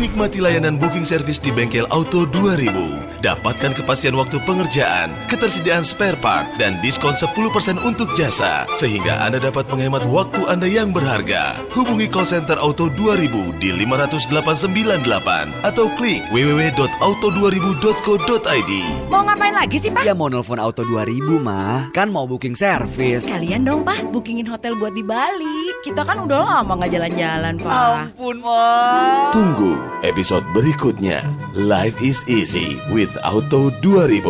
Nikmati 0.00 0.40
layanan 0.40 0.80
booking 0.80 1.04
service 1.04 1.36
di 1.36 1.52
bengkel 1.52 1.84
Auto 1.92 2.24
2000. 2.24 3.10
Dapatkan 3.20 3.76
kepastian 3.76 4.16
waktu 4.16 4.40
pengerjaan, 4.48 5.12
ketersediaan 5.28 5.84
spare 5.84 6.16
part, 6.16 6.48
dan 6.56 6.80
diskon 6.80 7.12
10% 7.12 7.36
untuk 7.84 8.08
jasa. 8.16 8.64
Sehingga 8.80 9.20
Anda 9.20 9.36
dapat 9.36 9.68
menghemat 9.68 10.08
waktu 10.08 10.48
Anda 10.48 10.64
yang 10.64 10.96
berharga. 10.96 11.60
Hubungi 11.76 12.08
call 12.08 12.24
center 12.24 12.56
Auto 12.56 12.88
2000 12.88 13.60
di 13.60 13.76
50898 13.76 15.68
atau 15.68 15.89
klik 15.96 16.20
www.auto2000.co.id. 16.34 18.72
Mau 19.08 19.24
ngapain 19.26 19.54
lagi 19.56 19.80
sih, 19.80 19.88
Pak? 19.88 20.04
Ya 20.06 20.12
mau 20.14 20.28
nelfon 20.30 20.60
Auto 20.60 20.84
2000, 20.86 21.40
mah. 21.40 21.88
Kan 21.96 22.12
mau 22.12 22.26
booking 22.28 22.54
service. 22.58 23.26
Kalian 23.26 23.64
dong, 23.66 23.84
Pak, 23.86 24.12
bookingin 24.14 24.46
hotel 24.46 24.76
buat 24.78 24.94
di 24.94 25.02
Bali. 25.02 25.72
Kita 25.80 26.04
kan 26.04 26.20
udah 26.26 26.62
lama 26.62 26.74
nggak 26.78 26.92
jalan-jalan, 26.94 27.58
Pak. 27.58 28.14
Ampun, 28.14 28.36
mah. 28.44 29.32
Tunggu 29.32 29.74
episode 30.04 30.44
berikutnya. 30.52 31.24
Life 31.56 31.96
is 32.04 32.20
easy 32.28 32.76
with 32.92 33.10
Auto 33.24 33.72
2000. 33.82 34.20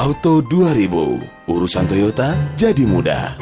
Auto 0.00 0.40
2000, 0.40 0.88
urusan 1.50 1.84
Toyota 1.84 2.32
jadi 2.56 2.88
mudah. 2.88 3.36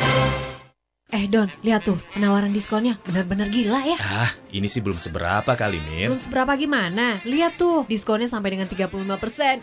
Eh 1.08 1.24
Don, 1.24 1.48
lihat 1.64 1.88
tuh 1.88 1.96
penawaran 2.12 2.52
diskonnya 2.52 3.00
benar-benar 3.00 3.48
gila 3.48 3.80
ya. 3.80 3.96
Ah, 3.96 4.28
ini 4.52 4.68
sih 4.68 4.84
belum 4.84 5.00
seberapa 5.00 5.56
kali, 5.56 5.80
Mir. 5.88 6.12
Belum 6.12 6.20
seberapa 6.20 6.52
gimana? 6.52 7.24
Lihat 7.24 7.56
tuh, 7.56 7.88
diskonnya 7.88 8.28
sampai 8.28 8.52
dengan 8.52 8.68
35%. 8.68 8.92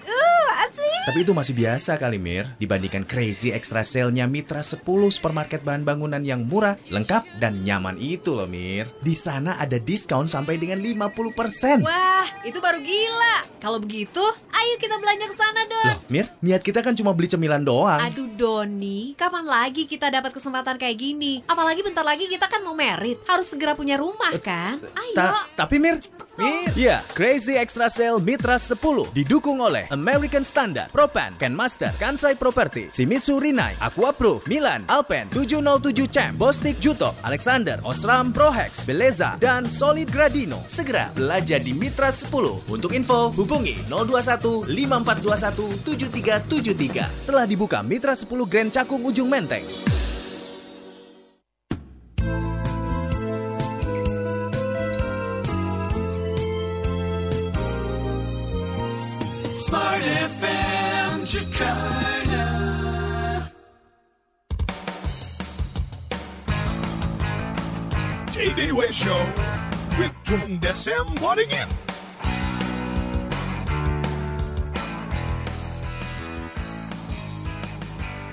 Uh, 0.09 0.49
asik. 0.65 0.84
Tapi 1.05 1.21
itu 1.21 1.37
masih 1.37 1.53
biasa 1.53 2.01
kali, 2.01 2.17
Mir. 2.17 2.49
Dibandingkan 2.57 3.05
crazy 3.05 3.53
extra 3.53 3.85
sale-nya 3.85 4.25
Mitra 4.25 4.65
10 4.65 4.81
supermarket 5.13 5.61
bahan 5.61 5.85
bangunan 5.85 6.17
yang 6.25 6.49
murah, 6.49 6.81
lengkap, 6.89 7.37
dan 7.37 7.61
nyaman 7.61 8.01
itu 8.01 8.33
loh, 8.33 8.49
Mir. 8.49 8.89
Di 9.05 9.13
sana 9.13 9.53
ada 9.61 9.77
diskon 9.77 10.25
sampai 10.25 10.57
dengan 10.57 10.81
50%. 10.81 11.85
Wah, 11.85 12.25
itu 12.41 12.57
baru 12.57 12.81
gila. 12.81 13.45
Kalau 13.61 13.77
begitu, 13.77 14.21
ayo 14.49 14.73
kita 14.81 14.97
belanja 14.97 15.29
ke 15.29 15.35
sana, 15.37 15.61
Don. 15.69 15.85
Loh, 15.93 15.97
Mir, 16.09 16.25
niat 16.41 16.65
kita 16.65 16.81
kan 16.81 16.97
cuma 16.97 17.13
beli 17.13 17.29
cemilan 17.29 17.61
doang. 17.61 18.01
Aduh, 18.01 18.25
Doni, 18.33 19.13
kapan 19.13 19.45
lagi 19.45 19.85
kita 19.85 20.09
dapat 20.09 20.33
kesempatan 20.33 20.81
kayak 20.81 20.97
gini? 20.97 21.45
Apalagi 21.45 21.85
bentar 21.85 22.01
lagi 22.01 22.25
kita 22.25 22.49
kan 22.49 22.65
mau 22.65 22.73
merit, 22.73 23.21
harus 23.29 23.53
segera 23.53 23.77
punya 23.77 23.93
rumah 23.93 24.33
kan? 24.41 24.81
Ayo. 24.81 25.13
Ta- 25.13 25.45
tapi 25.53 25.77
Mir, 25.77 26.01
Ya, 26.75 26.99
Crazy 27.15 27.55
Extra 27.55 27.87
Sale 27.87 28.19
Mitra 28.19 28.59
10 28.59 29.15
didukung 29.15 29.63
oleh 29.63 29.87
American 29.95 30.43
Standard, 30.43 30.91
Propan, 30.91 31.31
Kenmaster, 31.39 31.95
Kansai 31.95 32.35
Property, 32.35 32.91
Shimizu 32.91 33.39
Rinai, 33.39 33.79
Aquaproof, 33.79 34.43
Milan, 34.43 34.83
Alpen, 34.91 35.31
707 35.31 36.11
Champ, 36.11 36.35
Bostik 36.35 36.75
Juto, 36.83 37.15
Alexander, 37.23 37.79
Osram 37.87 38.35
Prohex, 38.35 38.83
Beleza, 38.83 39.39
dan 39.39 39.63
Solid 39.63 40.11
Gradino. 40.11 40.59
Segera 40.67 41.07
belanja 41.15 41.55
di 41.63 41.71
Mitra 41.71 42.11
10. 42.11 42.67
Untuk 42.67 42.91
info, 42.91 43.31
hubungi 43.31 43.79
021 43.87 44.67
5421 44.67 45.79
7373. 45.87 47.23
Telah 47.23 47.47
dibuka 47.47 47.79
Mitra 47.79 48.11
10 48.11 48.27
Grand 48.51 48.67
Cakung 48.75 49.07
Ujung 49.07 49.31
Menteng. 49.31 49.63
Smart 59.55 60.03
FM 60.03 61.23
Jakarta. 61.23 62.43
TDW 68.27 68.91
Show 68.91 69.23
with 69.95 70.11
Tung 70.27 70.59
Desem 70.59 71.07
Waringin. 71.23 71.71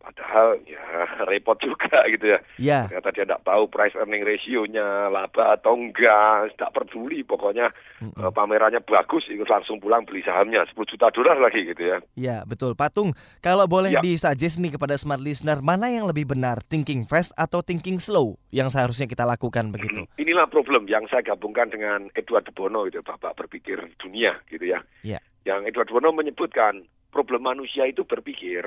Padahal 0.06 0.62
ya 0.62 0.78
repot 1.26 1.58
juga 1.58 2.06
gitu 2.14 2.30
ya. 2.30 2.38
ya, 2.56 2.80
Ternyata 2.86 3.10
dia 3.10 3.24
tidak 3.26 3.42
tahu 3.42 3.66
price 3.66 3.98
earning 3.98 4.22
ratio-nya 4.22 5.10
laba 5.10 5.58
atau 5.58 5.74
enggak, 5.74 6.54
tidak 6.54 6.70
peduli 6.70 7.26
pokoknya 7.26 7.74
eh, 7.98 8.30
pamerannya 8.30 8.86
bagus, 8.86 9.26
ikut 9.26 9.50
langsung 9.50 9.82
pulang 9.82 10.06
beli 10.06 10.22
sahamnya 10.22 10.62
10 10.70 10.78
juta 10.86 11.10
dolar 11.10 11.34
lagi 11.36 11.66
gitu 11.66 11.82
ya. 11.82 11.98
ya 12.14 12.36
betul. 12.46 12.78
Patung, 12.78 13.18
kalau 13.42 13.66
boleh 13.66 13.88
Ya. 13.90 14.02
disuggest 14.02 14.62
nih 14.62 14.74
kepada 14.74 14.94
smart 14.94 15.18
listener, 15.18 15.58
mana 15.58 15.90
yang 15.90 16.06
lebih 16.06 16.28
benar, 16.28 16.62
thinking 16.62 17.02
fast 17.02 17.34
atau 17.34 17.64
thinking 17.64 17.98
slow 17.98 18.38
yang 18.52 18.68
seharusnya 18.68 19.08
kita 19.08 19.26
lakukan 19.26 19.74
begitu? 19.74 20.06
Inilah 20.16 20.46
problem 20.46 20.86
yang 20.86 21.08
saya 21.10 21.24
gabungkan 21.24 21.66
dengan 21.72 22.06
Edward 22.14 22.46
de 22.46 22.52
Bono 22.52 22.86
itu 22.86 23.02
Bapak 23.02 23.34
berpikir 23.34 23.80
dunia 23.98 24.38
gitu 24.46 24.70
ya. 24.70 24.84
Ya. 25.02 25.18
Yang 25.42 25.74
Edward 25.74 25.88
de 25.90 25.94
Bono 25.96 26.10
menyebutkan 26.12 26.84
problem 27.10 27.42
manusia 27.42 27.88
itu 27.88 28.04
berpikir 28.04 28.62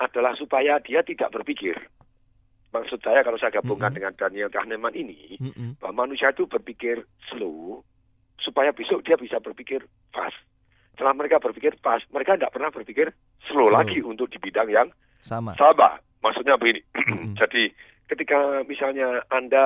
adalah 0.00 0.32
supaya 0.34 0.80
dia 0.80 1.04
tidak 1.04 1.28
berpikir. 1.30 1.76
Maksud 2.72 3.02
saya 3.04 3.20
kalau 3.20 3.36
saya 3.36 3.52
gabungkan 3.60 3.92
dengan 3.92 4.14
Daniel 4.16 4.48
Kahneman 4.48 4.94
ini, 4.94 5.36
Mm-mm. 5.42 5.76
bahwa 5.82 6.06
manusia 6.06 6.30
itu 6.32 6.46
berpikir 6.46 7.02
slow 7.28 7.82
supaya 8.40 8.72
besok 8.72 9.04
dia 9.04 9.20
bisa 9.20 9.36
berpikir 9.42 9.84
fast. 10.14 10.38
Setelah 10.94 11.12
mereka 11.12 11.36
berpikir 11.42 11.76
fast, 11.84 12.08
mereka 12.14 12.38
tidak 12.38 12.54
pernah 12.54 12.70
berpikir 12.72 13.12
slow, 13.50 13.68
Slow. 13.68 13.76
lagi 13.76 14.00
untuk 14.00 14.30
di 14.32 14.38
bidang 14.40 14.70
yang 14.70 14.88
Sama. 15.20 15.52
sama. 15.60 16.00
Maksudnya 16.24 16.56
begini. 16.56 16.80
Jadi 17.40 17.68
ketika 18.10 18.66
misalnya 18.66 19.22
Anda 19.30 19.64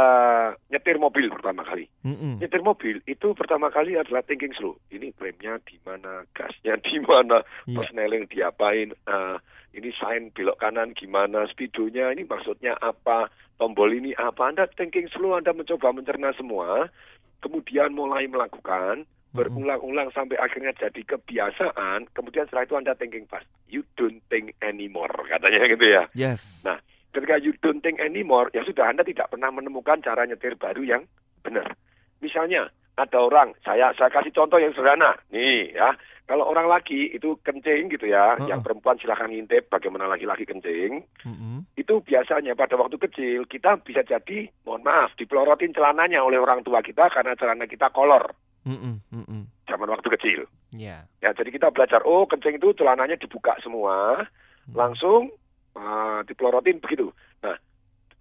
nyetir 0.69 1.01
mobil 1.01 1.33
pertama 1.33 1.65
kali, 1.65 1.89
Mm-mm. 2.05 2.45
nyetir 2.45 2.61
mobil 2.61 3.01
itu 3.09 3.33
pertama 3.33 3.73
kali 3.73 3.97
adalah 3.97 4.21
thinking 4.21 4.53
slow. 4.53 4.77
Ini 4.93 5.17
remnya 5.17 5.57
di 5.65 5.81
mana, 5.81 6.29
gasnya 6.37 6.77
di 6.85 7.01
mana, 7.01 7.41
Iya. 7.65 7.81
persneling 7.81 8.29
diapain, 8.29 8.93
eh, 8.93 9.37
ini 9.73 9.91
sign 9.97 10.29
belok 10.37 10.61
kanan 10.61 10.93
gimana, 10.93 11.49
speedonya 11.49 12.13
ini 12.13 12.29
maksudnya 12.29 12.77
apa, 12.85 13.33
tombol 13.57 13.89
ini 13.89 14.13
apa. 14.21 14.53
Anda 14.53 14.69
thinking 14.69 15.09
slow, 15.09 15.41
Anda 15.41 15.57
mencoba 15.57 15.97
mencerna 15.97 16.37
semua, 16.37 16.93
kemudian 17.41 17.97
mulai 17.97 18.29
melakukan, 18.29 19.09
berulang-ulang 19.35 20.15
sampai 20.15 20.39
akhirnya 20.39 20.71
jadi 20.79 21.03
kebiasaan, 21.03 22.07
kemudian 22.15 22.47
setelah 22.47 22.71
itu 22.71 22.77
Anda 22.79 22.95
thinking 22.95 23.27
fast. 23.27 23.49
You 23.67 23.83
don't 23.99 24.23
think 24.31 24.55
anymore, 24.63 25.11
katanya 25.27 25.67
gitu 25.67 25.87
ya. 25.91 26.07
Yes. 26.15 26.63
Nah, 26.63 26.79
ketika 27.15 27.39
you 27.39 27.55
don't 27.63 27.81
think 27.81 28.03
anymore, 28.03 28.51
ya 28.51 28.67
sudah 28.67 28.91
Anda 28.91 29.07
tidak 29.07 29.31
pernah 29.31 29.55
menemukan 29.55 30.03
cara 30.03 30.27
nyetir 30.27 30.59
baru 30.59 30.83
yang 30.83 31.03
benar. 31.47 31.79
Misalnya, 32.19 32.67
ada 32.99 33.19
orang, 33.23 33.55
saya 33.63 33.95
saya 33.95 34.11
kasih 34.11 34.35
contoh 34.35 34.59
yang 34.59 34.75
sederhana. 34.75 35.15
Nih 35.31 35.75
ya, 35.75 35.95
kalau 36.27 36.49
orang 36.49 36.67
laki 36.71 37.13
itu 37.15 37.37
kencing 37.43 37.93
gitu 37.93 38.09
ya, 38.09 38.39
Heeh. 38.39 38.51
yang 38.51 38.65
perempuan 38.65 38.97
silahkan 38.99 39.29
ngintip 39.29 39.71
bagaimana 39.71 40.11
laki-laki 40.11 40.49
kencing. 40.49 41.05
Mm-mm. 41.27 41.69
Itu 41.79 42.01
biasanya 42.01 42.57
pada 42.59 42.75
waktu 42.81 42.97
kecil 42.97 43.47
kita 43.47 43.79
bisa 43.83 44.03
jadi, 44.03 44.49
mohon 44.67 44.83
maaf, 44.87 45.13
dipelorotin 45.21 45.75
celananya 45.75 46.23
oleh 46.25 46.41
orang 46.41 46.65
tua 46.65 46.81
kita 46.81 47.13
karena 47.13 47.37
celana 47.37 47.69
kita 47.69 47.93
kolor 47.93 48.33
Mm-mm. 48.65 49.05
Mm-mm. 49.13 49.43
zaman 49.69 49.91
waktu 49.91 50.09
kecil. 50.17 50.41
Ya. 50.73 51.05
Ya, 51.21 51.31
jadi 51.37 51.51
kita 51.53 51.69
belajar, 51.71 52.01
oh 52.09 52.25
kencing 52.25 52.57
itu 52.57 52.73
celananya 52.73 53.21
dibuka 53.21 53.59
semua, 53.61 54.25
langsung 54.73 55.29
uh, 55.77 56.21
dipelorotin 56.27 56.81
begitu. 56.81 57.11
Nah, 57.43 57.59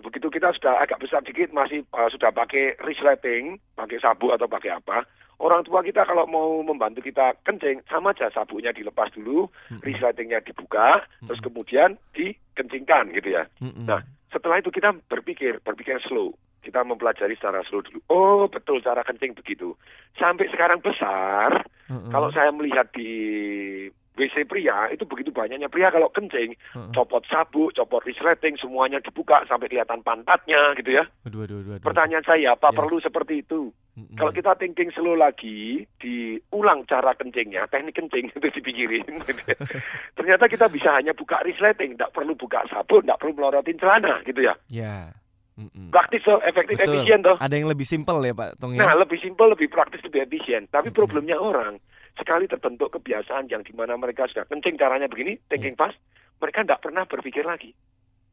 begitu 0.04 0.28
kita 0.30 0.52
sudah 0.58 0.84
agak 0.84 1.00
besar 1.00 1.24
dikit, 1.24 1.50
masih 1.56 1.88
uh, 1.96 2.10
sudah 2.12 2.34
pakai 2.34 2.76
resleting, 2.84 3.58
pakai 3.78 3.98
sabuk 4.04 4.36
atau 4.36 4.46
pakai 4.50 4.76
apa, 4.76 5.08
orang 5.40 5.64
tua 5.64 5.82
kita 5.82 6.04
kalau 6.06 6.28
mau 6.28 6.62
membantu 6.62 7.02
kita 7.04 7.34
kencing, 7.48 7.82
sama 7.88 8.12
aja 8.12 8.30
sabuknya 8.32 8.76
dilepas 8.76 9.12
dulu, 9.16 9.48
resletingnya 9.82 10.44
dibuka, 10.44 11.04
terus 11.26 11.40
kemudian 11.42 11.96
dikencingkan 12.14 13.12
gitu 13.16 13.36
ya. 13.36 13.44
Nah, 13.60 14.04
setelah 14.32 14.60
itu 14.60 14.74
kita 14.74 14.96
berpikir, 15.08 15.62
berpikir 15.62 16.02
slow. 16.06 16.34
Kita 16.64 16.80
mempelajari 16.80 17.36
secara 17.36 17.60
slow 17.68 17.84
dulu. 17.84 18.00
Oh, 18.08 18.48
betul 18.48 18.80
cara 18.80 19.04
kencing 19.04 19.36
begitu. 19.36 19.76
Sampai 20.16 20.48
sekarang 20.48 20.80
besar, 20.80 21.68
kalau 22.08 22.32
saya 22.32 22.56
melihat 22.56 22.88
di 22.96 23.12
WC 24.14 24.46
pria, 24.46 24.90
itu 24.90 25.04
begitu 25.04 25.30
banyaknya 25.30 25.66
pria 25.68 25.90
kalau 25.90 26.08
kencing, 26.08 26.54
Mm-mm. 26.74 26.94
copot 26.94 27.26
sabuk, 27.26 27.74
copot 27.74 28.06
resleting, 28.06 28.54
semuanya 28.56 29.02
dibuka 29.02 29.42
sampai 29.46 29.66
kelihatan 29.66 30.06
pantatnya 30.06 30.78
gitu 30.78 31.02
ya. 31.02 31.04
Aduh, 31.26 31.44
aduh, 31.44 31.58
aduh, 31.60 31.72
aduh. 31.76 31.82
Pertanyaan 31.82 32.22
saya, 32.22 32.54
apa 32.54 32.70
Yes. 32.70 32.78
perlu 32.78 32.98
seperti 33.00 33.34
itu? 33.42 33.74
Mm-mm. 33.94 34.14
Kalau 34.14 34.30
kita 34.30 34.54
thinking 34.56 34.90
slow 34.90 35.14
lagi, 35.14 35.86
diulang 35.98 36.86
cara 36.86 37.14
kencingnya, 37.14 37.66
teknik 37.68 37.94
kencing 37.96 38.30
itu 38.38 38.48
dipikirin. 38.54 39.06
Ternyata 40.18 40.46
kita 40.46 40.70
bisa 40.70 40.94
hanya 40.94 41.14
buka 41.14 41.42
resleting, 41.42 41.98
tidak 41.98 42.14
perlu 42.14 42.34
buka 42.34 42.66
sabun, 42.70 43.06
tidak 43.06 43.18
perlu 43.18 43.34
melorotin 43.34 43.78
celana 43.78 44.22
gitu 44.24 44.42
ya. 44.42 44.54
Ya. 44.70 45.10
Mm-mm. 45.54 45.94
Praktis 45.94 46.26
tuh, 46.26 46.42
efektif, 46.42 46.82
Betul. 46.82 46.98
efisien 46.98 47.22
tuh. 47.22 47.38
Ada 47.38 47.54
yang 47.54 47.70
lebih 47.70 47.86
simpel 47.86 48.18
ya 48.22 48.34
Pak 48.34 48.58
Nah, 48.74 48.90
ya. 48.90 48.98
lebih 48.98 49.22
simpel, 49.22 49.54
lebih 49.54 49.70
praktis, 49.70 50.02
lebih 50.02 50.26
efisien. 50.26 50.66
Tapi 50.66 50.90
problemnya 50.90 51.38
orang, 51.38 51.78
sekali 52.18 52.46
terbentuk 52.46 52.94
kebiasaan 52.94 53.50
yang 53.50 53.66
di 53.66 53.74
mana 53.74 53.98
mereka 53.98 54.30
sudah 54.30 54.46
kencing 54.46 54.78
caranya 54.78 55.10
begini, 55.10 55.38
thinking 55.50 55.74
fast, 55.74 55.98
mereka 56.38 56.62
tidak 56.62 56.82
pernah 56.84 57.04
berpikir 57.08 57.46
lagi. 57.46 57.74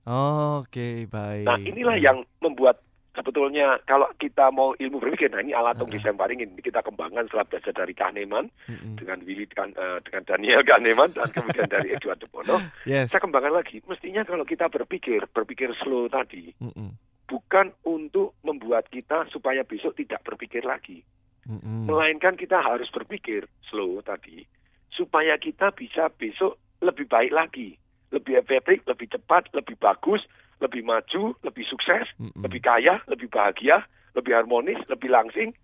Oke, 0.09 1.05
baik. 1.07 1.45
Nah, 1.45 1.59
inilah 1.61 1.97
yang 2.01 2.25
membuat 2.41 2.81
sebetulnya 3.13 3.77
kalau 3.85 4.07
kita 4.17 4.49
mau 4.55 4.73
ilmu 4.79 5.03
berpikir, 5.03 5.29
nah 5.29 5.43
ini 5.43 5.53
alat 5.53 5.77
Tung 5.77 5.91
Disemparingin, 5.91 6.55
ini 6.55 6.63
kita 6.63 6.81
kembangkan 6.81 7.27
setelah 7.27 7.47
belajar 7.47 7.73
dari 7.75 7.95
Kahneman, 7.95 8.47
Mm-mm. 8.71 8.95
dengan 8.97 9.19
Willy, 9.27 9.47
kan, 9.51 9.75
eh, 9.75 9.99
dengan 10.07 10.23
Daniel 10.25 10.63
Kahneman, 10.63 11.11
dan 11.13 11.29
kemudian 11.35 11.69
dari 11.69 11.89
Edward 11.95 12.23
de 12.23 12.29
Bono. 12.31 12.57
Yes. 12.87 13.11
Saya 13.11 13.21
kembangkan 13.21 13.55
lagi, 13.55 13.83
mestinya 13.85 14.23
kalau 14.23 14.47
kita 14.47 14.71
berpikir, 14.71 15.27
berpikir 15.31 15.75
slow 15.83 16.07
tadi, 16.07 16.55
Mm-mm. 16.63 16.97
bukan 17.27 17.75
untuk 17.85 18.39
membuat 18.47 18.89
kita 18.89 19.27
supaya 19.29 19.67
besok 19.67 19.99
tidak 19.99 20.23
berpikir 20.23 20.63
lagi. 20.63 21.03
Mm-mm. 21.49 21.89
Melainkan 21.89 22.37
kita 22.37 22.61
harus 22.61 22.91
berpikir 22.93 23.49
slow 23.69 24.03
tadi 24.05 24.45
supaya 24.93 25.39
kita 25.41 25.73
bisa 25.73 26.11
besok 26.13 26.61
lebih 26.85 27.09
baik 27.09 27.33
lagi, 27.33 27.79
lebih 28.13 28.37
efektif, 28.37 28.85
lebih 28.85 29.09
cepat, 29.09 29.49
lebih 29.57 29.77
bagus, 29.81 30.21
lebih 30.61 30.85
maju, 30.85 31.33
lebih 31.41 31.65
sukses, 31.65 32.05
Mm-mm. 32.21 32.45
lebih 32.45 32.61
kaya, 32.61 33.01
lebih 33.09 33.33
bahagia, 33.33 33.85
lebih 34.13 34.37
harmonis, 34.37 34.81
lebih 34.91 35.09
langsing, 35.09 35.57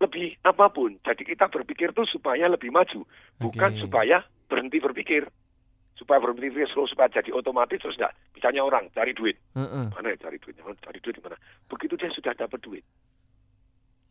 lebih 0.00 0.38
apa 0.46 0.72
pun. 0.72 0.96
Jadi 1.04 1.22
kita 1.28 1.52
berpikir 1.52 1.92
tuh 1.92 2.08
supaya 2.08 2.48
lebih 2.48 2.72
maju, 2.72 3.04
bukan 3.38 3.70
Oke. 3.76 3.80
supaya 3.84 4.24
berhenti 4.48 4.80
berpikir. 4.80 5.28
supaya 5.92 6.18
berhenti 6.18 6.50
slow 6.72 6.88
supaya 6.88 7.06
jadi 7.12 7.30
otomatis 7.30 7.78
terus 7.78 7.94
enggak 7.94 8.16
misalnya 8.34 8.64
orang 8.64 8.90
cari 8.90 9.14
duit 9.14 9.38
Heeh. 9.54 9.86
mana 9.92 10.10
ya 10.10 10.18
cari 10.18 10.40
duitnya 10.40 10.66
cari 10.82 10.98
duit 10.98 11.14
di 11.14 11.22
mana 11.22 11.36
begitu 11.70 11.94
dia 11.94 12.10
sudah 12.10 12.34
dapat 12.34 12.58
duit 12.58 12.82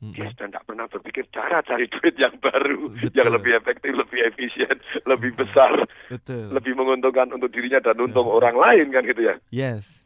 dia 0.02 0.26
sudah 0.34 0.50
tidak 0.50 0.66
pernah 0.66 0.86
berpikir 0.90 1.30
cara 1.30 1.62
cari 1.62 1.86
duit 1.86 2.18
yang 2.18 2.34
baru 2.42 2.90
yang 3.14 3.30
lebih 3.30 3.54
efektif 3.54 3.94
lebih 3.94 4.20
efisien 4.34 4.76
lebih 5.06 5.38
besar 5.38 5.86
Betul. 6.10 6.50
lebih 6.50 6.74
menguntungkan 6.74 7.30
untuk 7.30 7.54
dirinya 7.54 7.78
dan 7.78 8.02
untung 8.02 8.26
orang 8.26 8.58
lain 8.58 8.90
kan 8.90 9.06
gitu 9.06 9.22
ya 9.30 9.36
Yes. 9.54 10.02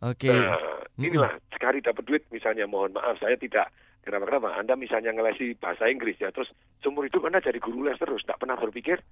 Oke. 0.00 0.32
Nah, 0.32 0.56
inilah 0.96 1.36
sekali 1.52 1.84
dapat 1.84 2.08
duit 2.08 2.24
misalnya 2.32 2.64
mohon 2.64 2.96
maaf 2.96 3.20
saya 3.20 3.36
tidak 3.36 3.68
kenapa 4.00 4.24
kenapa 4.32 4.56
Anda 4.56 4.72
misalnya 4.80 5.12
ngelesi 5.12 5.60
bahasa 5.60 5.92
Inggris 5.92 6.16
ya 6.16 6.32
terus 6.32 6.48
seumur 6.80 7.04
hidup 7.04 7.28
Anda 7.28 7.44
jadi 7.44 7.60
guru 7.60 7.84
les 7.84 8.00
terus 8.00 8.24
tidak 8.24 8.40
pernah 8.40 8.56
berpikir 8.56 9.04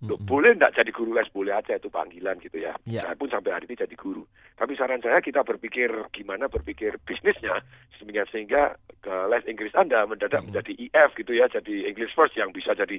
Loh, 0.00 0.16
boleh 0.16 0.56
enggak 0.56 0.80
jadi 0.80 0.88
guru 0.96 1.12
les 1.12 1.28
boleh 1.28 1.52
aja 1.52 1.76
itu 1.76 1.92
panggilan 1.92 2.40
gitu 2.40 2.56
ya. 2.56 2.72
Ya. 2.88 3.04
Saya 3.04 3.20
pun 3.20 3.28
sampai 3.28 3.52
hari 3.52 3.68
ini 3.68 3.84
jadi 3.84 3.92
guru. 4.00 4.24
Tapi 4.56 4.72
saran 4.72 5.04
saya 5.04 5.20
kita 5.20 5.44
berpikir 5.44 5.92
gimana 6.08 6.48
berpikir 6.48 6.96
bisnisnya 7.04 7.60
sehingga 8.00 8.24
sehingga 8.32 8.62
ke 9.04 9.14
les 9.28 9.44
Inggris 9.44 9.76
Anda 9.76 10.08
mendadak 10.08 10.40
menjadi 10.40 10.72
IF 10.72 11.12
gitu 11.20 11.36
ya, 11.36 11.52
jadi 11.52 11.92
English 11.92 12.16
First 12.16 12.32
yang 12.32 12.48
bisa 12.48 12.72
jadi 12.72 12.96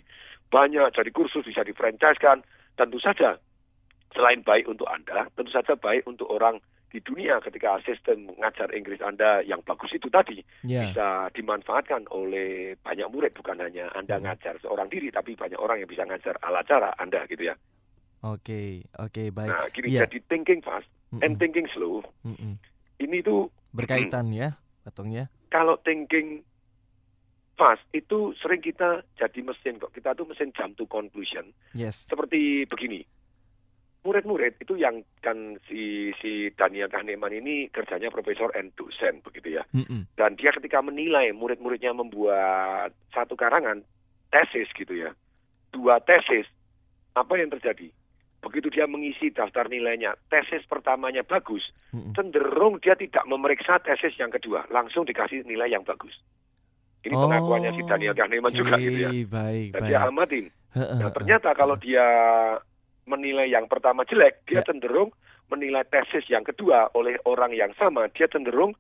banyak, 0.54 0.94
jadi 0.94 1.10
kursus 1.10 1.42
bisa 1.42 1.66
di 1.66 1.74
kan. 1.74 2.46
Tentu 2.78 3.02
saja 3.02 3.42
selain 4.14 4.46
baik 4.46 4.70
untuk 4.70 4.86
Anda, 4.86 5.26
tentu 5.34 5.50
saja 5.50 5.74
baik 5.74 6.06
untuk 6.06 6.30
orang 6.30 6.62
di 6.92 7.00
dunia 7.00 7.40
ketika 7.40 7.80
sistem 7.82 8.28
mengajar 8.28 8.68
Inggris 8.70 9.00
Anda 9.00 9.40
yang 9.42 9.64
bagus 9.64 9.90
itu 9.92 10.12
tadi 10.12 10.44
Ya. 10.62 10.86
bisa 10.86 11.08
dimanfaatkan 11.32 12.04
oleh 12.12 12.76
banyak 12.78 13.08
murid 13.08 13.32
bukan 13.32 13.58
hanya 13.58 13.88
Anda 13.92 14.20
ngajar 14.20 14.60
seorang 14.60 14.92
diri 14.92 15.08
tapi 15.08 15.34
banyak 15.34 15.56
orang 15.56 15.80
yang 15.80 15.88
bisa 15.88 16.04
ngajar 16.04 16.36
ala 16.40 16.60
cara 16.62 16.92
Anda 16.96 17.24
gitu 17.26 17.48
ya. 17.48 17.56
Oke, 18.22 18.86
oke 18.94 19.32
baik. 19.32 19.50
Nah, 19.50 19.66
gini 19.72 19.88
Iya. 19.90 20.06
jadi 20.06 20.20
thinking 20.28 20.60
fast 20.62 20.86
and 21.18 21.40
thinking 21.40 21.66
slow 21.72 22.04
Mm-mm. 22.22 22.60
ini 23.00 23.18
tuh 23.20 23.48
Berkaitan 23.72 24.30
ya, 24.30 24.60
patungnya. 24.84 25.32
kalau 25.48 25.80
thinking 25.80 26.44
fast 27.56 27.82
itu 27.92 28.36
sering 28.38 28.60
kita 28.60 29.00
jadi 29.16 29.40
mesin 29.40 29.78
kok. 29.78 29.90
Kita 29.90 30.12
tuh 30.12 30.26
mesin 30.26 30.52
jump 30.52 30.76
to 30.76 30.84
conclusion. 30.86 31.56
Yes. 31.72 32.04
Seperti 32.06 32.66
begini. 32.66 33.06
Murid-murid 34.02 34.58
itu 34.58 34.82
yang 34.82 35.06
kan 35.22 35.62
si 35.70 36.10
si 36.18 36.50
Daniel 36.58 36.90
Kahneman 36.90 37.30
ini 37.30 37.70
kerjanya 37.70 38.10
profesor 38.10 38.50
and 38.58 38.74
dosen 38.74 39.22
begitu 39.22 39.62
ya. 39.62 39.64
Mm-mm. 39.78 40.10
Dan 40.18 40.34
dia 40.42 40.50
ketika 40.50 40.82
menilai 40.82 41.30
murid-muridnya 41.30 41.94
membuat 41.94 42.98
satu 43.14 43.38
karangan 43.38 43.86
tesis 44.34 44.66
gitu 44.74 44.98
ya. 44.98 45.14
Dua 45.70 46.02
tesis. 46.02 46.50
Apa 47.14 47.38
yang 47.38 47.54
terjadi? 47.54 47.94
Begitu 48.42 48.74
dia 48.74 48.90
mengisi 48.90 49.30
daftar 49.30 49.70
nilainya, 49.70 50.18
tesis 50.34 50.66
pertamanya 50.66 51.22
bagus, 51.22 51.62
cenderung 52.18 52.82
dia 52.82 52.98
tidak 52.98 53.22
memeriksa 53.30 53.78
tesis 53.78 54.18
yang 54.18 54.34
kedua, 54.34 54.66
langsung 54.74 55.06
dikasih 55.06 55.46
nilai 55.46 55.70
yang 55.70 55.86
bagus. 55.86 56.18
Ini 57.06 57.14
Oh, 57.14 57.30
pengakuannya 57.30 57.78
si 57.78 57.86
Daniel 57.86 58.18
Kahneman 58.18 58.50
juga 58.50 58.82
gitu 58.82 58.98
ya. 58.98 59.10
Baik, 59.30 59.78
Dan 59.78 59.82
baik. 59.86 59.90
dia 59.94 60.00
amatin. 60.02 60.46
Nah, 60.74 61.10
ternyata 61.14 61.54
kalau 61.54 61.78
dia 61.78 62.02
menilai 63.06 63.50
yang 63.50 63.66
pertama 63.66 64.06
jelek, 64.06 64.46
Ya. 64.48 64.62
dia 64.62 64.62
cenderung 64.68 65.12
menilai 65.52 65.84
tesis 65.88 66.24
yang 66.32 66.44
kedua 66.44 66.88
oleh 66.96 67.20
orang 67.28 67.52
yang 67.52 67.76
sama, 67.76 68.08
dia 68.14 68.28
cenderung 68.28 68.72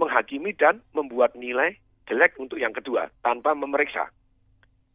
menghakimi 0.00 0.56
dan 0.56 0.80
membuat 0.96 1.36
nilai 1.36 1.76
jelek 2.08 2.36
untuk 2.36 2.58
yang 2.58 2.72
kedua 2.72 3.08
tanpa 3.20 3.52
memeriksa. 3.52 4.08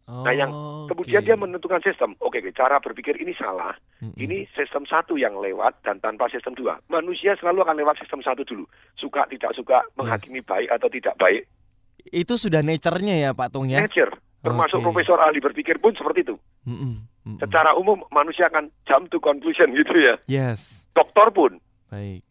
Nah, 0.09 0.33
yang 0.33 0.49
Oh, 0.49 0.89
kemudian 0.89 1.21
dia 1.21 1.37
menentukan 1.37 1.85
sistem. 1.85 2.17
Oke, 2.17 2.41
oke, 2.41 2.49
cara 2.57 2.81
berpikir 2.81 3.13
ini 3.21 3.29
salah. 3.37 3.77
Ini 4.17 4.49
sistem 4.57 4.81
satu 4.89 5.21
yang 5.21 5.37
lewat 5.37 5.85
dan 5.85 6.01
tanpa 6.01 6.25
sistem 6.33 6.57
dua. 6.57 6.81
Manusia 6.89 7.37
selalu 7.37 7.61
akan 7.61 7.77
lewat 7.77 8.01
sistem 8.01 8.25
satu 8.25 8.41
dulu. 8.41 8.65
Suka 8.97 9.29
tidak 9.29 9.53
suka, 9.53 9.85
menghakimi 9.93 10.41
baik 10.41 10.65
atau 10.73 10.89
tidak 10.89 11.13
baik. 11.21 11.45
Itu 12.09 12.41
sudah 12.41 12.65
nature-nya 12.65 13.21
ya 13.21 13.29
Pak 13.37 13.53
Tung 13.53 13.69
ya. 13.69 13.85
Nature. 13.85 14.09
Termasuk 14.41 14.81
Oke. 14.81 14.85
profesor 14.89 15.21
ahli 15.21 15.37
berpikir 15.37 15.77
pun 15.77 15.93
seperti 15.93 16.25
itu. 16.25 16.35
Mm-mm. 17.27 17.39
Secara 17.39 17.75
umum 17.75 17.99
manusia 18.09 18.47
akan 18.47 18.71
jump 18.87 19.11
to 19.11 19.19
conclusion 19.19 19.75
gitu 19.75 19.93
ya. 19.95 20.15
Yes. 20.25 20.87
Dokter 20.95 21.29
pun, 21.31 21.59
Baik. 21.89 22.21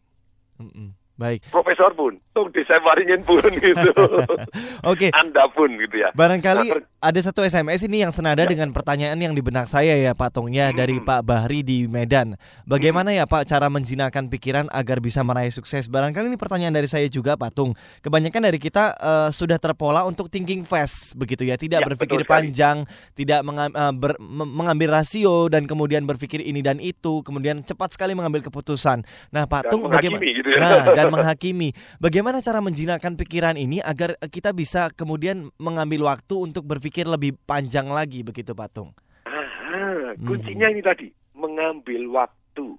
Mm-mm. 0.59 0.98
Baik. 1.19 1.43
profesor 1.49 1.91
pun, 1.91 2.15
tung 2.31 2.47
desa 2.49 2.79
waringin 2.79 3.21
pun 3.21 3.43
gitu. 3.51 3.91
Oke. 4.91 5.11
Anda 5.11 5.51
pun 5.51 5.75
gitu 5.75 5.99
ya. 5.99 6.09
Barangkali 6.11 6.71
Nah, 6.71 6.79
ada 7.01 7.19
satu 7.19 7.39
SMS 7.41 7.79
ini 7.81 7.99
yang 7.99 8.11
senada 8.11 8.43
dengan 8.43 8.71
pertanyaan 8.71 9.15
yang 9.15 9.31
di 9.31 9.39
benak 9.39 9.67
saya 9.67 9.95
ya 9.95 10.11
Pak 10.11 10.31
Tung 10.31 10.47
ya 10.49 10.71
dari 10.71 10.99
Pak 10.99 11.21
Bahri 11.21 11.59
di 11.59 11.85
Medan. 11.85 12.35
Bagaimana 12.63 13.11
ya 13.11 13.23
Pak 13.23 13.43
cara 13.45 13.67
menjinakkan 13.67 14.27
pikiran 14.27 14.67
agar 14.69 14.99
bisa 14.99 15.19
meraih 15.21 15.47
sukses? 15.49 15.87
Barangkali 15.87 16.27
ini 16.27 16.35
pertanyaan 16.35 16.71
dari 16.71 16.85
saya 16.85 17.07
juga 17.07 17.35
Pak 17.35 17.51
Tung. 17.51 17.71
Kebanyakan 17.99 18.41
dari 18.41 18.55
kita 18.57 18.93
eh, 18.93 19.29
sudah 19.29 19.55
terpola 19.55 20.03
untuk 20.03 20.27
thinking 20.27 20.63
fast 20.63 21.15
begitu 21.15 21.43
ya, 21.43 21.55
tidak 21.55 21.79
Ya, 21.79 21.87
berpikir 21.87 22.23
panjang, 22.25 22.83
tidak 23.13 23.43
menga- 23.43 23.71
eh, 23.71 23.93
ber- 23.93 24.19
mengambil 24.19 24.93
rasio 24.93 25.47
dan 25.47 25.63
kemudian 25.65 26.03
berpikir 26.03 26.39
ini 26.39 26.59
dan 26.59 26.77
itu, 26.77 27.19
kemudian 27.21 27.59
cepat 27.61 27.91
sekali 27.91 28.11
mengambil 28.11 28.39
keputusan. 28.41 29.03
Nah 29.29 29.43
Pak 29.45 29.67
Dan 29.67 29.71
Tung 29.71 29.81
bagaimana? 29.87 30.19
gitu 30.21 30.49
ya. 30.49 30.59
Nah 30.59 30.79
dan 30.89 31.08
menghakimi. 31.15 31.73
Bagaimana 31.97 32.39
cara 32.39 32.59
menjinakkan 32.61 33.17
pikiran 33.17 33.57
ini 33.57 33.81
agar 33.81 34.17
eh, 34.19 34.29
kita 34.29 34.53
bisa 34.53 34.93
kemudian 34.93 35.49
mengambil 35.57 36.09
waktu 36.09 36.35
untuk 36.37 36.65
berpikir 36.65 37.09
lebih 37.09 37.37
panjang 37.45 37.89
lagi 37.89 38.21
begitu 38.21 38.53
Pak 38.53 38.69
Tung? 38.71 38.91
Ah, 39.25 40.13
kuncinya 40.25 40.69
ini 40.69 40.81
tadi, 40.81 41.07
mengambil 41.33 42.09
waktu. 42.13 42.77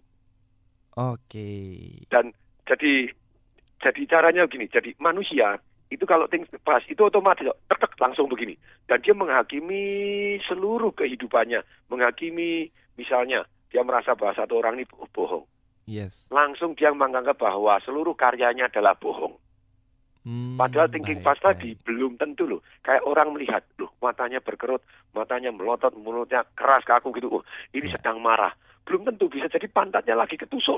Oke. 0.99 1.51
Dan 2.11 2.35
jadi 2.67 3.09
jadi 3.81 4.03
caranya 4.07 4.45
gini, 4.45 4.69
jadi 4.69 4.93
manusia 5.01 5.57
itu 5.91 6.07
kalau 6.07 6.31
think 6.31 6.47
fast 6.63 6.87
itu 6.87 7.03
otomatis 7.03 7.51
tek, 7.67 7.79
tek, 7.83 7.93
langsung 7.99 8.31
begini 8.31 8.55
dan 8.87 9.03
dia 9.03 9.11
menghakimi 9.11 9.83
seluruh 10.47 10.95
kehidupannya 10.95 11.67
menghakimi 11.91 12.71
misalnya 12.95 13.43
dia 13.75 13.83
merasa 13.83 14.15
bahwa 14.15 14.39
satu 14.39 14.63
orang 14.63 14.79
ini 14.79 14.87
bo- 14.87 15.11
bohong 15.11 15.45
Yes. 15.91 16.31
langsung 16.31 16.79
dia 16.79 16.95
menganggap 16.95 17.35
bahwa 17.37 17.83
seluruh 17.83 18.15
karyanya 18.15 18.71
adalah 18.71 18.95
bohong 18.95 19.35
Hmm, 20.21 20.61
padahal 20.61 20.93
thinking 20.93 21.25
fast 21.25 21.41
tadi 21.41 21.73
belum 21.81 22.21
tentu 22.21 22.45
loh 22.45 22.61
kayak 22.85 23.01
orang 23.09 23.33
melihat 23.33 23.65
loh 23.81 23.89
matanya 24.05 24.37
berkerut 24.37 24.85
matanya 25.17 25.49
melotot 25.49 25.97
mulutnya 25.97 26.45
keras 26.53 26.85
kaku 26.85 27.09
gitu 27.17 27.33
oh 27.33 27.43
ini 27.73 27.89
Ya. 27.89 27.97
sedang 27.97 28.21
marah 28.21 28.53
belum 28.85 29.09
tentu 29.09 29.33
bisa 29.33 29.49
jadi 29.49 29.65
pantatnya 29.73 30.21
lagi 30.21 30.37
ketusuk 30.37 30.77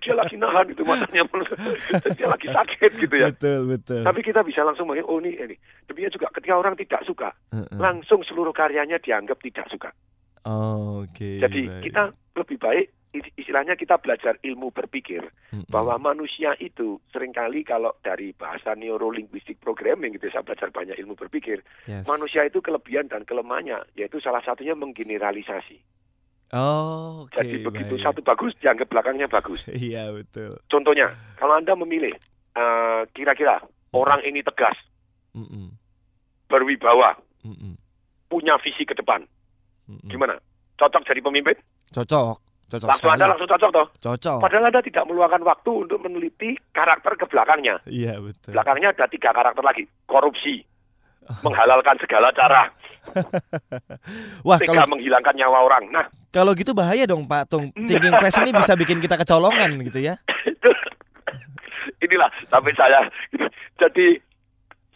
dia 0.00 0.16
lagi 0.16 0.40
nahan 0.40 0.72
itu 0.72 0.80
matanya 0.80 1.28
melotot 1.28 1.60
dia 2.16 2.24
lagi 2.24 2.48
sakit 2.48 2.90
gitu 2.96 3.14
ya 3.20 3.28
Betul 3.28 3.68
betul. 3.68 4.00
tapi 4.00 4.20
kita 4.24 4.40
bisa 4.40 4.64
langsung 4.64 4.88
melihat, 4.88 5.12
oh 5.12 5.20
ini, 5.20 5.36
ini. 5.36 5.56
Demikian 5.84 6.16
juga 6.16 6.32
ketika 6.32 6.56
orang 6.56 6.72
tidak 6.80 7.04
suka, 7.04 7.28
Heeh. 7.52 7.76
langsung 7.76 8.24
seluruh 8.24 8.56
karyanya 8.56 8.96
dianggap 8.96 9.44
tidak 9.44 9.68
suka. 9.68 9.92
Oke. 10.48 11.36
Jadi 11.36 11.68
baik. 11.68 11.82
kita 11.84 12.02
lebih 12.32 12.56
baik, 12.56 12.86
istilahnya 13.12 13.74
kita 13.74 13.98
belajar 13.98 14.38
ilmu 14.42 14.70
berpikir. 14.70 15.26
Mm-mm. 15.50 15.66
Bahwa 15.66 15.98
manusia 15.98 16.54
itu 16.62 17.02
sering 17.10 17.34
kali 17.34 17.66
kalau 17.66 17.94
dari 18.06 18.30
bahasa 18.30 18.78
neurolinguistic 18.78 19.58
programming 19.58 20.14
gitu, 20.14 20.30
saya 20.30 20.46
belajar 20.46 20.70
banyak 20.70 20.94
ilmu 20.98 21.18
berpikir. 21.18 21.62
Yes. 21.90 22.06
Manusia 22.06 22.46
itu 22.46 22.62
kelebihan 22.62 23.10
dan 23.10 23.26
kelemahannya, 23.26 23.82
yaitu 23.98 24.22
salah 24.22 24.42
satunya 24.46 24.78
menggeneralisasi. 24.78 25.82
Oh, 26.50 27.26
oke. 27.26 27.38
Jadi 27.38 27.62
begitu 27.62 27.94
baik. 27.98 28.04
satu 28.06 28.20
bagus, 28.26 28.52
dianggap 28.58 28.90
belakangnya 28.90 29.30
bagus. 29.30 29.62
Iya 29.74 30.10
betul. 30.10 30.58
Contohnya, 30.66 31.14
kalau 31.38 31.54
Anda 31.58 31.74
memilih, 31.78 32.14
eh, 32.54 33.02
kira-kira 33.14 33.62
orang 33.94 34.22
ini 34.26 34.42
tegas, 34.42 34.74
Mm-mm. 35.34 35.70
berwibawa, 36.50 37.14
Mm-mm. 37.46 37.78
punya 38.26 38.58
visi 38.62 38.82
ke 38.82 38.94
depan. 38.98 39.22
Mm-mm. 39.86 40.10
Gimana? 40.10 40.38
Cocok 40.78 41.06
jadi 41.06 41.22
pemimpin? 41.22 41.54
Cocok. 41.94 42.49
Cocok 42.70 42.86
Langsung 42.86 43.10
sekali. 43.10 43.18
Anda 43.18 43.26
langsung 43.34 43.50
cocok 43.50 43.70
toh? 43.74 43.86
Cocok. 43.98 44.38
Padahal 44.46 44.64
Anda 44.70 44.80
tidak 44.86 45.04
meluangkan 45.10 45.42
waktu 45.42 45.70
untuk 45.74 45.98
meneliti 46.06 46.54
karakter 46.70 47.12
ke 47.18 47.26
belakangnya. 47.26 47.82
Iya 47.90 48.22
betul. 48.22 48.54
Belakangnya 48.54 48.94
ada 48.94 49.06
tiga 49.10 49.34
karakter 49.34 49.62
lagi. 49.66 49.84
Korupsi, 50.06 50.62
menghalalkan 51.42 51.98
segala 51.98 52.30
cara, 52.30 52.70
Wah 54.46 54.58
tega 54.60 54.84
kalau 54.84 54.92
menghilangkan 54.96 55.34
nyawa 55.34 55.58
orang. 55.66 55.84
Nah, 55.90 56.06
kalau 56.30 56.52
gitu 56.54 56.76
bahaya 56.76 57.04
dong 57.08 57.26
Pak 57.26 57.50
Tung. 57.50 57.72
Thinking 57.74 58.14
fast 58.20 58.38
ini 58.44 58.52
bisa 58.54 58.72
bikin 58.76 58.98
kita 59.02 59.16
kecolongan 59.18 59.80
gitu 59.88 60.00
ya. 60.04 60.14
inilah 62.04 62.30
sampai 62.48 62.72
saya. 62.76 63.00
Jadi 63.80 64.20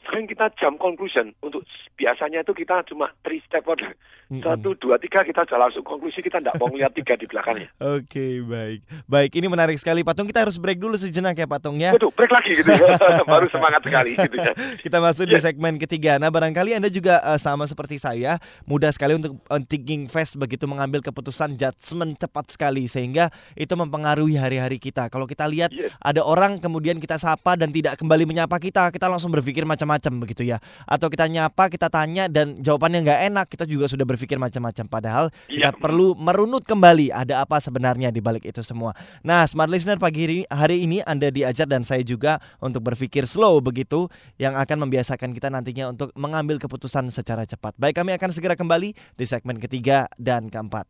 sering 0.06 0.26
kita 0.28 0.52
jam 0.60 0.76
conclusion 0.76 1.32
untuk 1.40 1.64
biasanya 1.94 2.42
itu 2.44 2.52
kita 2.52 2.84
cuma 2.88 3.10
three 3.22 3.42
step 3.46 3.64
order. 3.66 3.96
Satu, 4.24 4.72
dua, 4.80 4.96
tiga 4.96 5.20
kita 5.20 5.44
sudah 5.44 5.68
langsung 5.68 5.84
konklusi 5.84 6.24
kita 6.24 6.40
tidak 6.40 6.56
mau 6.56 6.72
lihat 6.72 6.96
tiga 6.96 7.12
di 7.14 7.28
belakangnya. 7.28 7.68
Oke, 8.00 8.40
baik. 8.40 8.80
Baik, 9.04 9.30
ini 9.36 9.46
menarik 9.52 9.76
sekali 9.76 10.00
Patung. 10.00 10.24
Kita 10.24 10.48
harus 10.48 10.56
break 10.56 10.80
dulu 10.80 10.96
sejenak 10.96 11.36
ya 11.36 11.44
Patung 11.44 11.76
ya. 11.76 11.92
Waduh, 11.92 12.08
break 12.08 12.32
lagi 12.32 12.56
gitu 12.56 12.72
ya. 12.72 12.96
Baru 13.30 13.46
semangat 13.52 13.84
sekali 13.84 14.16
gitu 14.16 14.36
ya. 14.40 14.56
Kita 14.80 14.98
masuk 15.04 15.28
di 15.28 15.36
segmen 15.38 15.76
ketiga. 15.76 16.16
Nah, 16.16 16.32
barangkali 16.32 16.72
Anda 16.72 16.88
juga 16.88 17.20
eh, 17.20 17.36
sama 17.36 17.68
seperti 17.68 18.00
saya, 18.00 18.40
mudah 18.64 18.88
sekali 18.90 19.20
untuk 19.20 19.36
eh, 19.38 19.62
thinking 19.68 20.08
fast 20.08 20.40
begitu 20.40 20.64
mengambil 20.64 21.04
keputusan 21.04 21.60
judgement 21.60 22.16
cepat 22.16 22.48
sekali 22.48 22.88
sehingga 22.88 23.28
itu 23.54 23.76
mempengaruhi 23.76 24.40
hari-hari 24.40 24.80
kita. 24.80 25.12
Kalau 25.12 25.28
kita 25.28 25.44
lihat 25.46 25.68
ada 26.00 26.24
orang 26.24 26.58
kemudian 26.58 26.96
kita 26.96 27.20
sapa 27.20 27.60
dan 27.60 27.68
tidak 27.70 28.00
kembali 28.00 28.24
menyapa 28.24 28.56
kita, 28.56 28.88
kita 28.88 29.04
langsung 29.04 29.28
berpikir 29.30 29.68
macam-macam 29.68 29.93
begitu 30.22 30.42
ya. 30.46 30.59
Atau 30.88 31.12
kita 31.12 31.28
nyapa, 31.28 31.68
kita 31.68 31.92
tanya 31.92 32.26
dan 32.30 32.59
jawabannya 32.62 33.04
nggak 33.04 33.20
enak, 33.33 33.46
kita 33.50 33.64
juga 33.68 33.87
sudah 33.90 34.07
berpikir 34.07 34.40
macam-macam. 34.40 34.85
Padahal 34.88 35.24
kita 35.46 35.74
perlu 35.76 36.16
merunut 36.16 36.64
kembali 36.64 37.12
ada 37.12 37.44
apa 37.44 37.61
sebenarnya 37.61 38.11
di 38.11 38.18
balik 38.24 38.48
itu 38.48 38.64
semua. 38.64 38.96
Nah, 39.20 39.44
smart 39.44 39.68
listener 39.68 40.00
pagi 40.00 40.24
ini, 40.24 40.38
hari 40.48 40.87
ini 40.87 41.04
Anda 41.04 41.28
diajar 41.28 41.68
dan 41.68 41.85
saya 41.85 42.00
juga 42.02 42.40
untuk 42.59 42.87
berpikir 42.87 43.28
slow 43.28 43.61
begitu 43.61 44.09
yang 44.40 44.57
akan 44.57 44.88
membiasakan 44.88 45.35
kita 45.37 45.52
nantinya 45.52 45.92
untuk 45.92 46.11
mengambil 46.16 46.57
keputusan 46.57 47.12
secara 47.12 47.44
cepat. 47.44 47.76
Baik, 47.76 48.00
kami 48.00 48.16
akan 48.16 48.30
segera 48.33 48.54
kembali 48.54 48.94
di 48.94 49.24
segmen 49.28 49.61
ketiga 49.61 50.09
dan 50.16 50.48
keempat. 50.48 50.88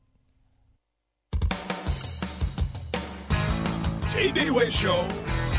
Way 4.15 4.71
Show. 4.71 5.54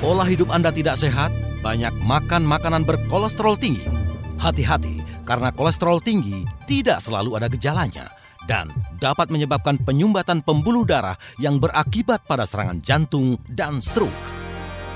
Pola 0.00 0.24
hidup 0.24 0.48
Anda 0.48 0.72
tidak 0.72 0.96
sehat, 0.96 1.28
banyak 1.60 1.92
makan 2.00 2.42
makanan 2.42 2.88
berkolesterol 2.88 3.60
tinggi. 3.60 3.84
Hati-hati, 4.40 5.04
karena 5.28 5.52
kolesterol 5.52 6.00
tinggi 6.00 6.48
tidak 6.64 7.04
selalu 7.04 7.36
ada 7.36 7.46
gejalanya 7.52 8.08
dan 8.48 8.72
dapat 8.96 9.28
menyebabkan 9.28 9.76
penyumbatan 9.76 10.40
pembuluh 10.40 10.88
darah 10.88 11.20
yang 11.36 11.60
berakibat 11.60 12.24
pada 12.24 12.48
serangan 12.48 12.80
jantung 12.80 13.36
dan 13.52 13.84
stroke. 13.84 14.10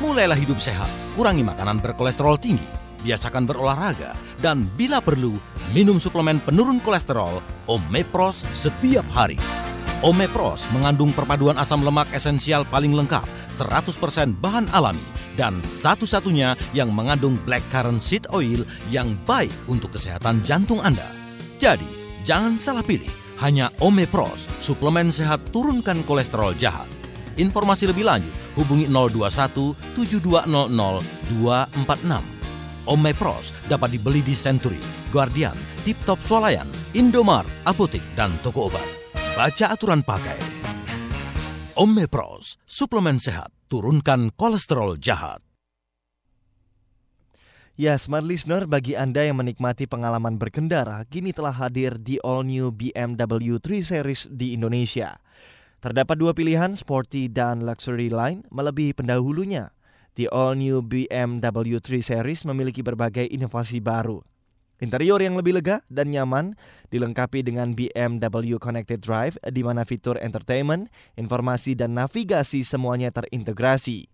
Mulailah 0.00 0.40
hidup 0.40 0.56
sehat, 0.58 0.88
kurangi 1.14 1.44
makanan 1.44 1.78
berkolesterol 1.84 2.40
tinggi, 2.40 2.66
biasakan 3.04 3.44
berolahraga, 3.44 4.16
dan 4.40 4.64
bila 4.74 4.98
perlu, 5.04 5.36
minum 5.76 6.00
suplemen 6.00 6.40
penurun 6.42 6.80
kolesterol 6.80 7.44
Omepros 7.68 8.48
setiap 8.56 9.04
hari. 9.12 9.38
Omepros 10.04 10.68
mengandung 10.76 11.16
perpaduan 11.16 11.56
asam 11.56 11.80
lemak 11.80 12.12
esensial 12.12 12.68
paling 12.68 12.92
lengkap, 12.92 13.24
100% 13.48 14.36
bahan 14.36 14.68
alami, 14.76 15.00
dan 15.32 15.64
satu-satunya 15.64 16.60
yang 16.76 16.92
mengandung 16.92 17.40
blackcurrant 17.48 18.04
seed 18.04 18.28
oil 18.28 18.68
yang 18.92 19.16
baik 19.24 19.48
untuk 19.64 19.96
kesehatan 19.96 20.44
jantung 20.44 20.84
Anda. 20.84 21.08
Jadi, 21.56 21.88
jangan 22.20 22.60
salah 22.60 22.84
pilih, 22.84 23.08
hanya 23.40 23.72
Omepros, 23.80 24.44
suplemen 24.60 25.08
sehat 25.08 25.40
turunkan 25.56 26.04
kolesterol 26.04 26.52
jahat. 26.60 26.84
Informasi 27.40 27.88
lebih 27.88 28.04
lanjut 28.04 28.34
hubungi 28.60 28.84
021 28.92 29.72
7200 29.96 30.68
246. 31.32 32.20
Omepros 32.84 33.56
dapat 33.72 33.96
dibeli 33.96 34.20
di 34.20 34.36
Century, 34.36 34.76
Guardian, 35.08 35.56
Tip 35.88 35.96
Top 36.04 36.20
Swalayan, 36.20 36.68
Indomart, 36.92 37.48
Apotik, 37.64 38.04
dan 38.12 38.28
toko 38.44 38.68
obat. 38.68 39.03
Baca 39.34 39.74
aturan 39.74 39.98
pakai. 40.06 40.38
Omepros, 41.74 42.54
suplemen 42.70 43.18
sehat, 43.18 43.50
turunkan 43.66 44.30
kolesterol 44.38 44.94
jahat. 44.94 45.42
Ya, 47.74 47.98
smart 47.98 48.22
listener, 48.22 48.70
bagi 48.70 48.94
Anda 48.94 49.26
yang 49.26 49.42
menikmati 49.42 49.90
pengalaman 49.90 50.38
berkendara, 50.38 51.02
kini 51.10 51.34
telah 51.34 51.50
hadir 51.50 51.98
di 51.98 52.22
all 52.22 52.46
new 52.46 52.70
BMW 52.70 53.58
3 53.58 53.82
Series 53.82 54.30
di 54.30 54.54
Indonesia. 54.54 55.18
Terdapat 55.82 56.14
dua 56.14 56.30
pilihan, 56.30 56.70
sporty 56.78 57.26
dan 57.26 57.66
luxury 57.66 58.14
line, 58.14 58.46
melebihi 58.54 58.94
pendahulunya. 58.94 59.74
The 60.14 60.30
all 60.30 60.54
new 60.54 60.78
BMW 60.78 61.82
3 61.82 62.06
Series 62.06 62.46
memiliki 62.46 62.86
berbagai 62.86 63.26
inovasi 63.26 63.82
baru. 63.82 64.22
Interior 64.84 65.16
yang 65.24 65.40
lebih 65.40 65.56
lega 65.56 65.80
dan 65.88 66.12
nyaman 66.12 66.52
dilengkapi 66.92 67.40
dengan 67.40 67.72
BMW 67.72 68.60
Connected 68.60 69.00
Drive 69.00 69.40
di 69.48 69.64
mana 69.64 69.88
fitur 69.88 70.20
entertainment, 70.20 70.92
informasi 71.16 71.72
dan 71.72 71.96
navigasi 71.96 72.60
semuanya 72.60 73.08
terintegrasi. 73.08 74.12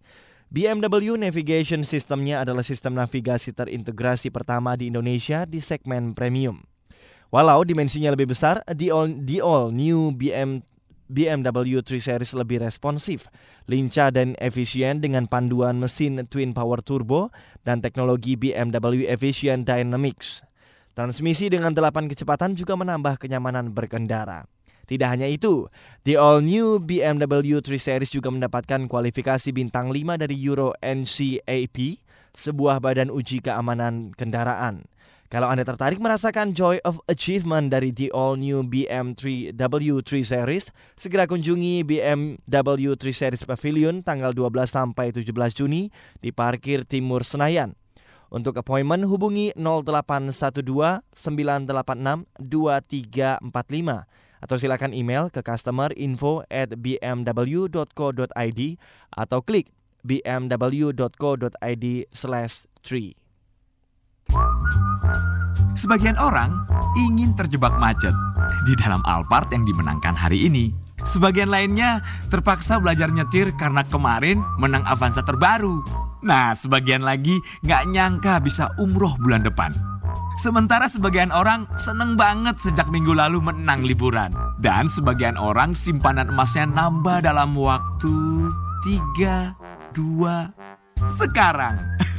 BMW 0.51 1.15
Navigation 1.15 1.83
Systemnya 1.87 2.43
adalah 2.43 2.63
sistem 2.63 2.99
navigasi 2.99 3.55
terintegrasi 3.55 4.35
pertama 4.35 4.75
di 4.79 4.91
Indonesia 4.91 5.47
di 5.47 5.59
segmen 5.59 6.15
premium. 6.15 6.63
Walau 7.31 7.63
dimensinya 7.63 8.11
lebih 8.11 8.35
besar, 8.35 8.59
the 8.67 8.91
all, 8.91 9.07
all 9.47 9.71
new 9.71 10.11
BM, 10.11 10.67
BMW 11.07 11.79
3 11.79 12.03
Series 12.03 12.35
lebih 12.35 12.63
responsif, 12.63 13.31
lincah 13.71 14.11
dan 14.11 14.35
efisien 14.43 14.99
dengan 14.99 15.31
panduan 15.31 15.79
mesin 15.79 16.27
twin 16.27 16.51
power 16.51 16.83
turbo 16.83 17.31
dan 17.63 17.79
teknologi 17.79 18.35
BMW 18.35 19.07
Efficient 19.07 19.67
Dynamics. 19.71 20.50
Transmisi 21.01 21.49
dengan 21.49 21.73
8 21.73 22.13
kecepatan 22.13 22.53
juga 22.53 22.77
menambah 22.77 23.17
kenyamanan 23.17 23.73
berkendara. 23.73 24.45
Tidak 24.85 25.09
hanya 25.09 25.25
itu, 25.25 25.65
the 26.05 26.21
all 26.21 26.45
new 26.45 26.77
BMW 26.77 27.57
3 27.65 27.81
Series 27.81 28.13
juga 28.13 28.29
mendapatkan 28.29 28.85
kualifikasi 28.85 29.49
bintang 29.49 29.89
5 29.89 30.21
dari 30.21 30.37
Euro 30.45 30.77
NCAP, 30.85 32.05
sebuah 32.37 32.85
badan 32.85 33.09
uji 33.09 33.41
keamanan 33.41 34.13
kendaraan. 34.13 34.85
Kalau 35.33 35.49
Anda 35.49 35.65
tertarik 35.65 36.05
merasakan 36.05 36.53
joy 36.53 36.85
of 36.85 37.01
achievement 37.09 37.73
dari 37.73 37.97
the 37.97 38.13
all 38.13 38.37
new 38.37 38.61
BM3 38.61 39.57
W3 39.57 40.21
Series, 40.21 40.69
segera 41.01 41.25
kunjungi 41.25 41.81
BMW 41.81 42.93
3 42.93 43.09
Series 43.09 43.49
Pavilion 43.49 44.05
tanggal 44.05 44.37
12 44.37 44.69
sampai 44.69 45.17
17 45.17 45.33
Juni 45.57 45.89
di 46.21 46.29
parkir 46.29 46.85
Timur 46.85 47.25
Senayan. 47.25 47.80
Untuk 48.31 48.55
appointment 48.63 49.03
hubungi 49.11 49.51
0812 49.59 51.03
986 51.11 52.31
2345 52.39 53.43
atau 54.41 54.57
silakan 54.57 54.95
email 54.97 55.29
ke 55.29 55.43
customer 55.45 55.93
info 55.99 56.47
at 56.49 56.73
bmw.co.id 56.73 58.61
atau 59.13 59.39
klik 59.45 59.69
bmw.co.id 60.01 61.87
slash 62.15 62.65
3. 62.87 63.19
Sebagian 65.77 66.17
orang 66.17 66.55
ingin 66.97 67.33
terjebak 67.37 67.73
macet 67.81 68.13
di 68.69 68.77
dalam 68.81 69.01
Alphard 69.05 69.49
yang 69.53 69.65
dimenangkan 69.65 70.13
hari 70.13 70.47
ini. 70.49 70.73
Sebagian 71.09 71.49
lainnya 71.49 72.05
terpaksa 72.29 72.77
belajar 72.77 73.09
nyetir 73.09 73.49
karena 73.57 73.81
kemarin 73.89 74.45
menang 74.61 74.85
Avanza 74.85 75.25
terbaru. 75.25 76.10
Nah, 76.21 76.53
sebagian 76.53 77.01
lagi 77.01 77.41
nggak 77.65 77.83
nyangka 77.89 78.41
bisa 78.45 78.69
umroh 78.77 79.17
bulan 79.21 79.41
depan. 79.45 79.73
Sementara 80.41 80.89
sebagian 80.89 81.29
orang 81.29 81.69
seneng 81.77 82.17
banget 82.17 82.57
sejak 82.57 82.89
minggu 82.89 83.13
lalu 83.13 83.45
menang 83.45 83.85
liburan. 83.85 84.33
Dan 84.57 84.89
sebagian 84.89 85.37
orang 85.37 85.77
simpanan 85.77 86.33
emasnya 86.33 86.65
nambah 86.65 87.21
dalam 87.25 87.53
waktu 87.57 88.49
3, 88.85 89.53
2, 89.93 91.13
sekarang. 91.21 91.77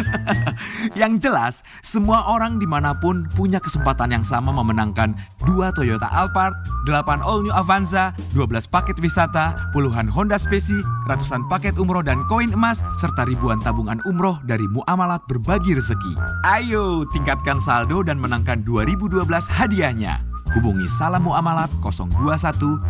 yang 0.99 1.17
jelas, 1.21 1.63
semua 1.81 2.25
orang 2.29 2.57
di 2.57 2.67
mana 2.67 2.91
pun 2.97 3.25
punya 3.37 3.61
kesempatan 3.61 4.11
yang 4.11 4.25
sama 4.25 4.51
memenangkan 4.51 5.15
dua 5.45 5.71
Toyota 5.71 6.09
Alphard, 6.09 6.53
8 6.89 7.23
all 7.23 7.45
new 7.45 7.53
Avanza, 7.53 8.11
12 8.33 8.67
paket 8.67 8.97
wisata, 8.99 9.53
puluhan 9.71 10.09
Honda 10.09 10.35
Spesi, 10.41 10.77
ratusan 11.07 11.45
paket 11.47 11.77
umroh 11.77 12.03
dan 12.03 12.21
koin 12.27 12.51
emas, 12.51 12.81
serta 12.97 13.23
ribuan 13.25 13.61
tabungan 13.61 14.01
umroh 14.09 14.41
dari 14.43 14.65
muamalat 14.67 15.21
berbagi 15.29 15.77
rezeki. 15.77 16.17
Ayo 16.45 17.05
tingkatkan 17.13 17.61
saldo 17.61 18.01
dan 18.01 18.17
menangkan 18.17 18.65
2012 18.65 19.23
hadiahnya. 19.47 20.31
Hubungi 20.51 20.83
Salam 20.99 21.23
Muamalat 21.23 21.71
021 21.79 22.19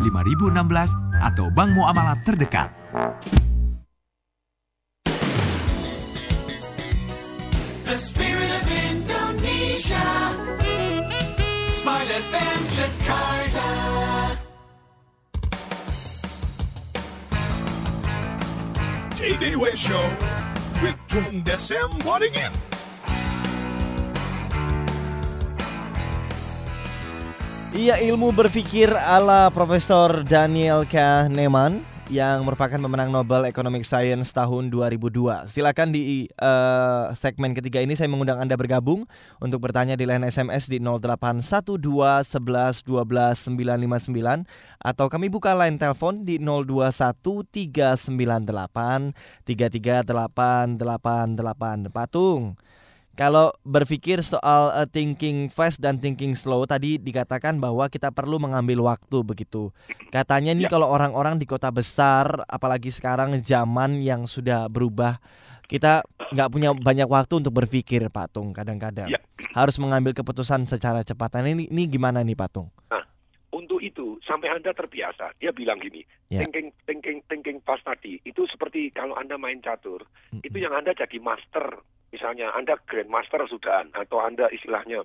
5016 0.02 0.98
atau 1.22 1.46
Bank 1.54 1.70
Muamalat 1.78 2.18
terdekat. 2.26 2.74
The 7.92 8.00
spirit 8.00 8.48
of 8.48 8.64
Indonesia. 8.88 10.08
Smart 11.76 12.08
FM 12.08 12.60
Jakarta. 12.72 13.68
Tay-Day 19.12 19.60
Way 19.60 19.76
Show 19.76 20.00
with 20.80 20.96
Tung 21.04 21.44
Desem 21.44 21.92
Waddingin. 22.00 22.48
Iya 27.76 28.00
ilmu 28.00 28.32
berpikir 28.32 28.88
ala 28.88 29.52
Profesor 29.52 30.24
Daniel 30.24 30.88
Kahneman 30.88 31.84
yang 32.12 32.44
merupakan 32.44 32.76
pemenang 32.76 33.08
Nobel 33.08 33.48
Economic 33.48 33.88
Science 33.88 34.36
tahun 34.36 34.68
2002. 34.68 35.48
Silakan 35.48 35.96
di 35.96 36.28
eh, 36.28 37.04
segmen 37.16 37.56
ketiga 37.56 37.80
ini 37.80 37.96
saya 37.96 38.12
mengundang 38.12 38.36
Anda 38.36 38.52
bergabung 38.52 39.08
untuk 39.40 39.64
bertanya 39.64 39.96
di 39.96 40.04
line 40.04 40.28
SMS 40.28 40.68
di 40.68 40.76
0812 40.76 41.80
11 41.80 42.84
12 42.84 43.56
959 43.56 44.44
atau 44.84 45.08
kami 45.08 45.32
buka 45.32 45.56
line 45.56 45.80
telepon 45.80 46.28
di 46.28 46.36
021 46.36 47.16
398 47.48 49.16
33888. 49.48 51.88
Patung. 51.88 52.60
Kalau 53.12 53.52
berpikir 53.60 54.24
soal 54.24 54.72
uh, 54.72 54.88
thinking 54.88 55.52
fast 55.52 55.84
dan 55.84 56.00
thinking 56.00 56.32
slow 56.32 56.64
tadi 56.64 56.96
dikatakan 56.96 57.60
bahwa 57.60 57.84
kita 57.92 58.08
perlu 58.08 58.40
mengambil 58.40 58.80
waktu 58.88 59.20
begitu. 59.20 59.68
Katanya 60.08 60.56
nih 60.56 60.64
kalau 60.64 60.88
orang-orang 60.88 61.36
di 61.36 61.44
kota 61.44 61.68
besar, 61.68 62.40
apalagi 62.48 62.88
sekarang 62.88 63.36
zaman 63.44 64.00
yang 64.00 64.24
sudah 64.24 64.64
berubah, 64.72 65.20
kita 65.68 66.00
nggak 66.32 66.48
punya 66.48 66.72
banyak 66.72 67.04
waktu 67.04 67.44
untuk 67.44 67.52
berpikir, 67.52 68.08
Patung. 68.08 68.56
Kadang-kadang 68.56 69.12
harus 69.52 69.76
mengambil 69.76 70.16
keputusan 70.16 70.64
secara 70.64 71.04
cepat. 71.04 71.36
Nah, 71.36 71.44
ini, 71.44 71.68
ini 71.68 71.84
gimana 71.84 72.24
nih, 72.24 72.32
Patung? 72.32 72.72
Nah, 72.88 73.04
untuk 73.52 73.84
itu 73.84 74.16
sampai 74.24 74.56
Anda 74.56 74.72
terbiasa. 74.72 75.36
Dia 75.36 75.52
bilang 75.52 75.76
gini, 75.84 76.00
Ya. 76.32 76.40
thinking 76.40 76.72
thinking 76.88 77.20
thinking 77.28 77.58
fast 77.60 77.84
tadi 77.84 78.16
itu 78.24 78.48
seperti 78.48 78.88
kalau 78.96 79.12
Anda 79.20 79.36
main 79.36 79.60
catur, 79.60 80.00
itu 80.40 80.56
yang 80.56 80.72
Anda 80.72 80.96
jadi 80.96 81.20
master. 81.20 81.84
Misalnya 82.12 82.52
Anda 82.52 82.76
grandmaster 82.84 83.40
sudah 83.48 83.88
atau 83.96 84.20
Anda 84.20 84.52
istilahnya 84.52 85.00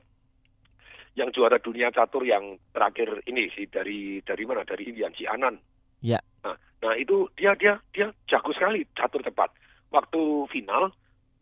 yang 1.17 1.33
juara 1.33 1.57
dunia 1.57 1.89
catur 1.89 2.21
yang 2.27 2.61
terakhir 2.75 3.23
ini 3.25 3.49
sih 3.55 3.65
dari 3.65 4.21
dari 4.21 4.43
mana? 4.45 4.67
Dari 4.67 4.91
Indian 4.91 5.15
si 5.17 5.25
Anan. 5.25 5.57
Ya. 6.03 6.21
Nah, 6.45 6.53
nah 6.83 6.93
itu 6.93 7.25
dia 7.39 7.57
dia 7.57 7.79
dia 7.95 8.11
jago 8.29 8.53
sekali 8.53 8.85
catur 8.93 9.23
cepat. 9.25 9.49
Waktu 9.89 10.51
final 10.51 10.93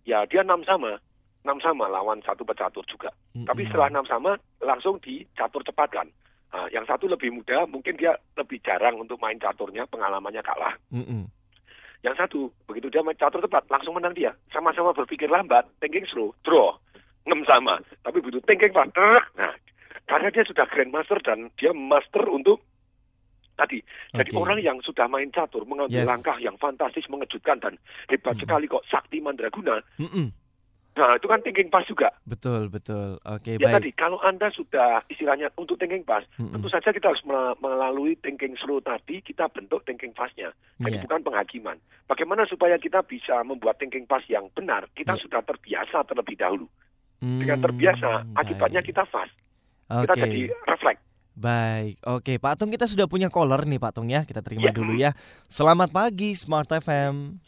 ya 0.05 0.23
dia 0.29 0.45
enam 0.45 0.61
sama, 0.63 1.01
enam 1.43 1.57
sama 1.59 1.91
lawan 1.91 2.21
satu 2.23 2.45
pecatur 2.47 2.85
juga. 2.87 3.11
Tapi 3.35 3.67
setelah 3.67 3.91
enam 3.91 4.07
sama 4.07 4.39
langsung 4.63 5.01
dicatur 5.03 5.65
cepat 5.65 5.89
kan. 5.91 6.07
Nah, 6.55 6.71
yang 6.71 6.87
satu 6.87 7.11
lebih 7.11 7.35
muda, 7.35 7.67
mungkin 7.67 7.99
dia 7.99 8.15
lebih 8.39 8.63
jarang 8.63 8.95
untuk 8.95 9.19
main 9.19 9.35
caturnya, 9.35 9.83
pengalamannya 9.91 10.39
kalah. 10.39 10.71
Mm-mm. 10.87 11.27
Yang 12.03 12.15
satu, 12.19 12.39
begitu 12.67 12.91
dia 12.91 13.05
main 13.05 13.17
catur 13.17 13.39
cepat, 13.43 13.69
langsung 13.71 13.95
menang 13.95 14.17
dia. 14.17 14.35
Sama-sama 14.51 14.91
berpikir 14.91 15.29
lambat, 15.31 15.65
thinking 15.79 16.05
slow, 16.09 16.35
draw, 16.43 16.75
enam 17.25 17.45
sama. 17.47 17.79
Tapi 18.03 18.19
begitu 18.19 18.43
thinking 18.45 18.73
fast, 18.73 18.91
nah, 18.97 19.53
karena 20.05 20.29
dia 20.29 20.43
sudah 20.45 20.65
grandmaster 20.69 21.17
dan 21.25 21.49
dia 21.57 21.73
master 21.73 22.25
untuk 22.29 22.61
tadi. 23.55 23.79
Jadi 24.11 24.31
Oke. 24.35 24.39
orang 24.39 24.59
yang 24.59 24.77
sudah 24.83 25.07
main 25.07 25.31
catur 25.31 25.63
mengambil 25.63 26.03
Yes. 26.03 26.09
langkah 26.11 26.37
yang 26.43 26.59
fantastis, 26.59 27.07
mengejutkan 27.07 27.57
dan 27.63 27.79
hebat 28.11 28.35
sekali 28.35 28.67
kok 28.67 28.83
sakti 28.91 29.23
mandraguna. 29.23 29.79
Mm-mm. 29.97 30.29
Nah, 30.95 31.11
itu 31.13 31.27
kan 31.27 31.43
thinking 31.43 31.67
fast 31.67 31.85
juga. 31.85 32.07
Betul, 32.23 32.71
betul. 32.71 33.19
Oke, 33.21 33.55
Ya 33.55 33.67
baik. 33.67 33.75
tadi, 33.75 33.89
kalau 33.91 34.15
Anda 34.17 34.47
sudah 34.47 35.03
istilahnya 35.05 35.51
untuk 35.53 35.75
thinking 35.75 36.01
fast, 36.01 36.23
Mm-mm. 36.33 36.49
tentu 36.49 36.71
saja 36.71 36.89
kita 36.89 37.11
harus 37.11 37.19
mel- 37.21 37.59
melalui 37.59 38.15
thinking 38.15 38.55
slow 38.55 38.79
tadi, 38.79 39.19
kita 39.19 39.51
bentuk 39.51 39.83
thinking 39.83 40.15
fast-nya. 40.15 40.55
Jadi 40.77 40.95
Iya. 40.95 41.03
bukan 41.03 41.19
penghakiman. 41.21 41.77
Bagaimana 42.05 42.47
supaya 42.47 42.75
kita 42.75 43.03
bisa 43.03 43.43
membuat 43.43 43.75
thinking 43.75 44.07
fast 44.07 44.23
yang 44.25 44.47
benar? 44.49 44.87
Kita 44.89 45.13
Iya. 45.13 45.21
sudah 45.21 45.43
terbiasa 45.43 46.03
terlebih 46.03 46.35
dahulu. 46.35 46.67
Dengan 47.17 47.59
terbiasa, 47.59 48.31
akibatnya 48.33 48.79
kita 48.79 49.03
fast. 49.03 49.35
Kita 49.85 49.99
Hmm, 50.05 50.07
Oke. 50.07 50.21
jadi 50.21 50.41
refleks. 50.65 51.01
Baik, 51.35 51.99
oke 52.01 52.39
Pak 52.39 52.55
Tung 52.55 52.71
kita 52.71 52.87
sudah 52.87 53.05
punya 53.05 53.27
caller 53.27 53.59
nih 53.61 53.75
Pak 53.75 53.91
Tung 53.91 54.07
ya 54.07 54.23
Kita 54.23 54.39
terima 54.39 54.71
dulu 54.71 54.95
ya 54.95 55.11
Selamat 55.45 55.91
pagi 55.91 56.31
Smart 56.31 56.71
FM 56.71 57.43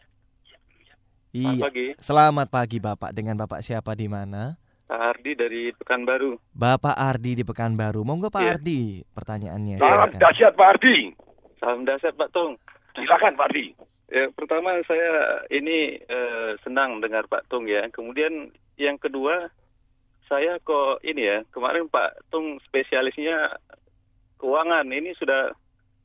Iya. 1.40 1.64
pagi. 1.64 1.88
Selamat 1.98 2.48
pagi 2.48 2.78
Bapak 2.78 3.12
Dengan 3.12 3.36
Bapak 3.36 3.60
siapa 3.60 3.94
di 3.94 4.08
mana? 4.08 4.58
Pak 4.88 5.02
Ardi 5.14 5.32
dari 5.36 5.64
Pekanbaru. 5.72 6.40
Bapak 6.52 6.96
Ardi 6.96 7.36
di 7.36 7.44
Pekanbaru 7.44 8.02
Monggo 8.02 8.28
Pak 8.28 8.40
Iya. 8.40 8.52
Ardi 8.56 8.82
Pertanyaannya 9.08 9.76
Salam 9.78 10.08
silakan. 10.08 10.20
dahsyat 10.20 10.54
Pak 10.54 10.68
Ardi. 10.74 10.98
Salam 11.58 11.82
dahsyat 11.84 12.16
Pak 12.16 12.30
Tung. 12.32 12.56
Silakan 12.96 13.36
Pak 13.36 13.48
Ardi. 13.48 13.68
Ya, 14.08 14.32
pertama 14.32 14.72
saya 14.84 15.12
ini 15.50 16.00
eh, 16.00 16.50
senang 16.64 16.98
dengar 16.98 17.28
Pak 17.28 17.46
Tung 17.46 17.68
ya. 17.68 17.84
Kemudian 17.92 18.50
yang 18.80 18.96
kedua 18.96 19.52
saya 20.26 20.56
kok 20.60 21.04
ini 21.04 21.24
ya 21.24 21.38
kemarin 21.52 21.88
Pak 21.88 22.28
Tung 22.28 22.56
spesialisnya 22.64 23.60
keuangan 24.38 24.88
ini 24.88 25.12
sudah 25.16 25.52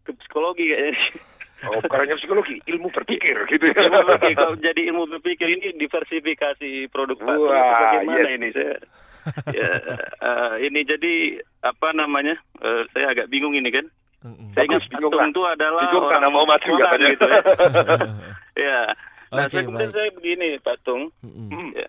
ke 0.02 0.10
psikologi 0.16 0.66
kayaknya. 0.66 0.98
Oh, 1.62 1.78
bukan 1.78 1.98
hanya 2.02 2.18
psikologi, 2.18 2.58
ilmu 2.66 2.90
berpikir 2.90 3.38
gitu 3.46 3.70
ya. 3.70 3.86
ilmu 3.86 4.02
berpikir, 4.02 4.34
kalau 4.34 4.54
jadi 4.58 4.80
ilmu 4.90 5.04
berpikir 5.14 5.46
ini 5.46 5.78
diversifikasi 5.78 6.90
produk 6.90 7.18
Wah, 7.22 7.38
bagaimana 7.38 8.28
yes. 8.28 8.34
ini 8.34 8.48
saya 8.50 8.76
ya 9.54 9.70
eh, 10.18 10.54
ini 10.66 10.82
jadi 10.82 11.38
apa 11.62 11.94
namanya 11.94 12.34
eh, 12.58 12.82
saya 12.90 13.14
agak 13.14 13.30
bingung 13.30 13.54
ini 13.54 13.70
kan 13.70 13.86
saya 14.54 14.66
ingat 14.66 14.82
Bagus, 14.86 14.90
bingung, 14.90 15.12
Pak 15.14 15.18
Tung 15.18 15.22
Pak. 15.22 15.30
itu 15.34 15.42
adalah 15.46 15.82
Bingung 15.86 16.06
karena 16.10 16.28
orang 16.30 16.46
mau 16.46 16.46
katanya. 16.50 17.08
gitu 17.10 17.26
ya 17.26 17.40
ya 18.66 18.80
nah 19.32 19.44
Oke, 19.48 19.54
saya 19.54 19.62
kemudian 19.64 19.90
baik. 19.90 19.96
saya 19.96 20.10
begini 20.18 20.48
Pak 20.62 20.76
Tung 20.82 21.02
ya 21.78 21.86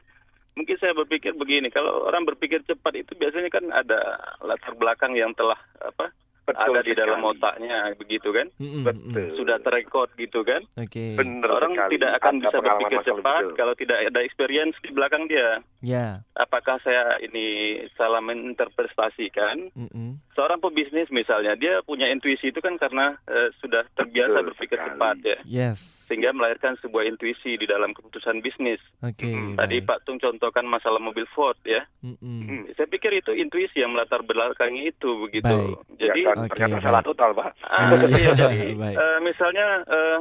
mungkin 0.54 0.76
saya 0.78 0.94
berpikir 0.94 1.34
begini 1.34 1.68
kalau 1.74 2.06
orang 2.06 2.30
berpikir 2.30 2.62
cepat 2.70 2.94
itu 3.02 3.18
biasanya 3.18 3.50
kan 3.50 3.66
ada 3.74 4.22
latar 4.46 4.78
belakang 4.78 5.18
yang 5.18 5.34
telah 5.34 5.58
apa 5.82 6.14
Betul 6.44 6.76
ada 6.76 6.82
di 6.82 6.92
dalam 6.94 7.24
otaknya 7.24 7.78
begitu 7.96 8.30
kan 8.30 8.52
Mm-mm, 8.58 8.84
Betul. 8.84 9.40
sudah 9.40 9.58
terekod 9.60 10.12
gitu 10.14 10.44
kan 10.44 10.60
Oke 10.76 11.16
Benar 11.16 11.50
orang 11.50 11.72
sekali. 11.74 11.92
tidak 11.96 12.12
akan 12.16 12.34
Ada 12.34 12.42
bisa 12.42 12.58
berpikir 12.60 13.00
cepat 13.06 13.42
lalu. 13.42 13.56
kalau 13.56 13.74
tidak 13.74 13.98
ada 14.04 14.20
experience 14.20 14.76
di 14.80 14.90
belakang 14.90 15.24
dia 15.26 15.64
Ya 15.80 16.24
apakah 16.34 16.80
saya 16.80 17.16
ini 17.20 17.46
salah 17.94 18.20
menginterpretasikan 18.20 19.72
Mm-mm. 19.74 20.20
seorang 20.34 20.60
pebisnis 20.60 21.08
misalnya 21.10 21.54
dia 21.54 21.80
punya 21.82 22.08
intuisi 22.08 22.50
itu 22.50 22.60
kan 22.60 22.76
karena 22.76 23.16
eh, 23.26 23.52
sudah 23.58 23.88
terbiasa 23.94 24.34
Betul 24.34 24.48
berpikir 24.50 24.78
sekali. 24.78 24.90
cepat 24.90 25.16
ya 25.22 25.38
Yes 25.46 25.80
sehingga 26.04 26.30
melahirkan 26.30 26.76
sebuah 26.78 27.08
intuisi 27.08 27.56
di 27.56 27.64
dalam 27.64 27.90
keputusan 27.90 28.40
bisnis. 28.40 28.84
Oke 29.00 29.32
Tadi 29.56 29.78
baik. 29.80 29.88
Pak 29.88 30.00
Tung 30.04 30.20
contohkan 30.20 30.62
masalah 30.64 31.00
mobil 31.00 31.24
Ford 31.28 31.56
ya. 31.64 31.88
Mm-mm. 32.02 32.68
Saya 32.74 32.86
pikir 32.86 33.16
itu 33.16 33.32
intuisi 33.32 33.80
yang 33.80 33.92
melatar 33.92 34.20
belakangi 34.20 34.90
itu 34.90 35.10
begitu. 35.18 35.48
Baik. 35.48 35.80
Jadi 35.96 36.22
ya, 36.22 36.33
kan, 36.34 36.44
Oke, 36.44 36.52
ternyata 36.52 36.76
baik. 36.76 36.86
salah 36.86 37.02
total, 37.02 37.30
Pak. 37.32 37.50
ah, 37.64 37.90
Iya, 37.94 38.18
iya, 38.18 38.32
jadi 38.34 38.70
baik. 38.74 38.96
eh, 38.98 39.18
misalnya 39.22 39.68
eh, 39.88 40.20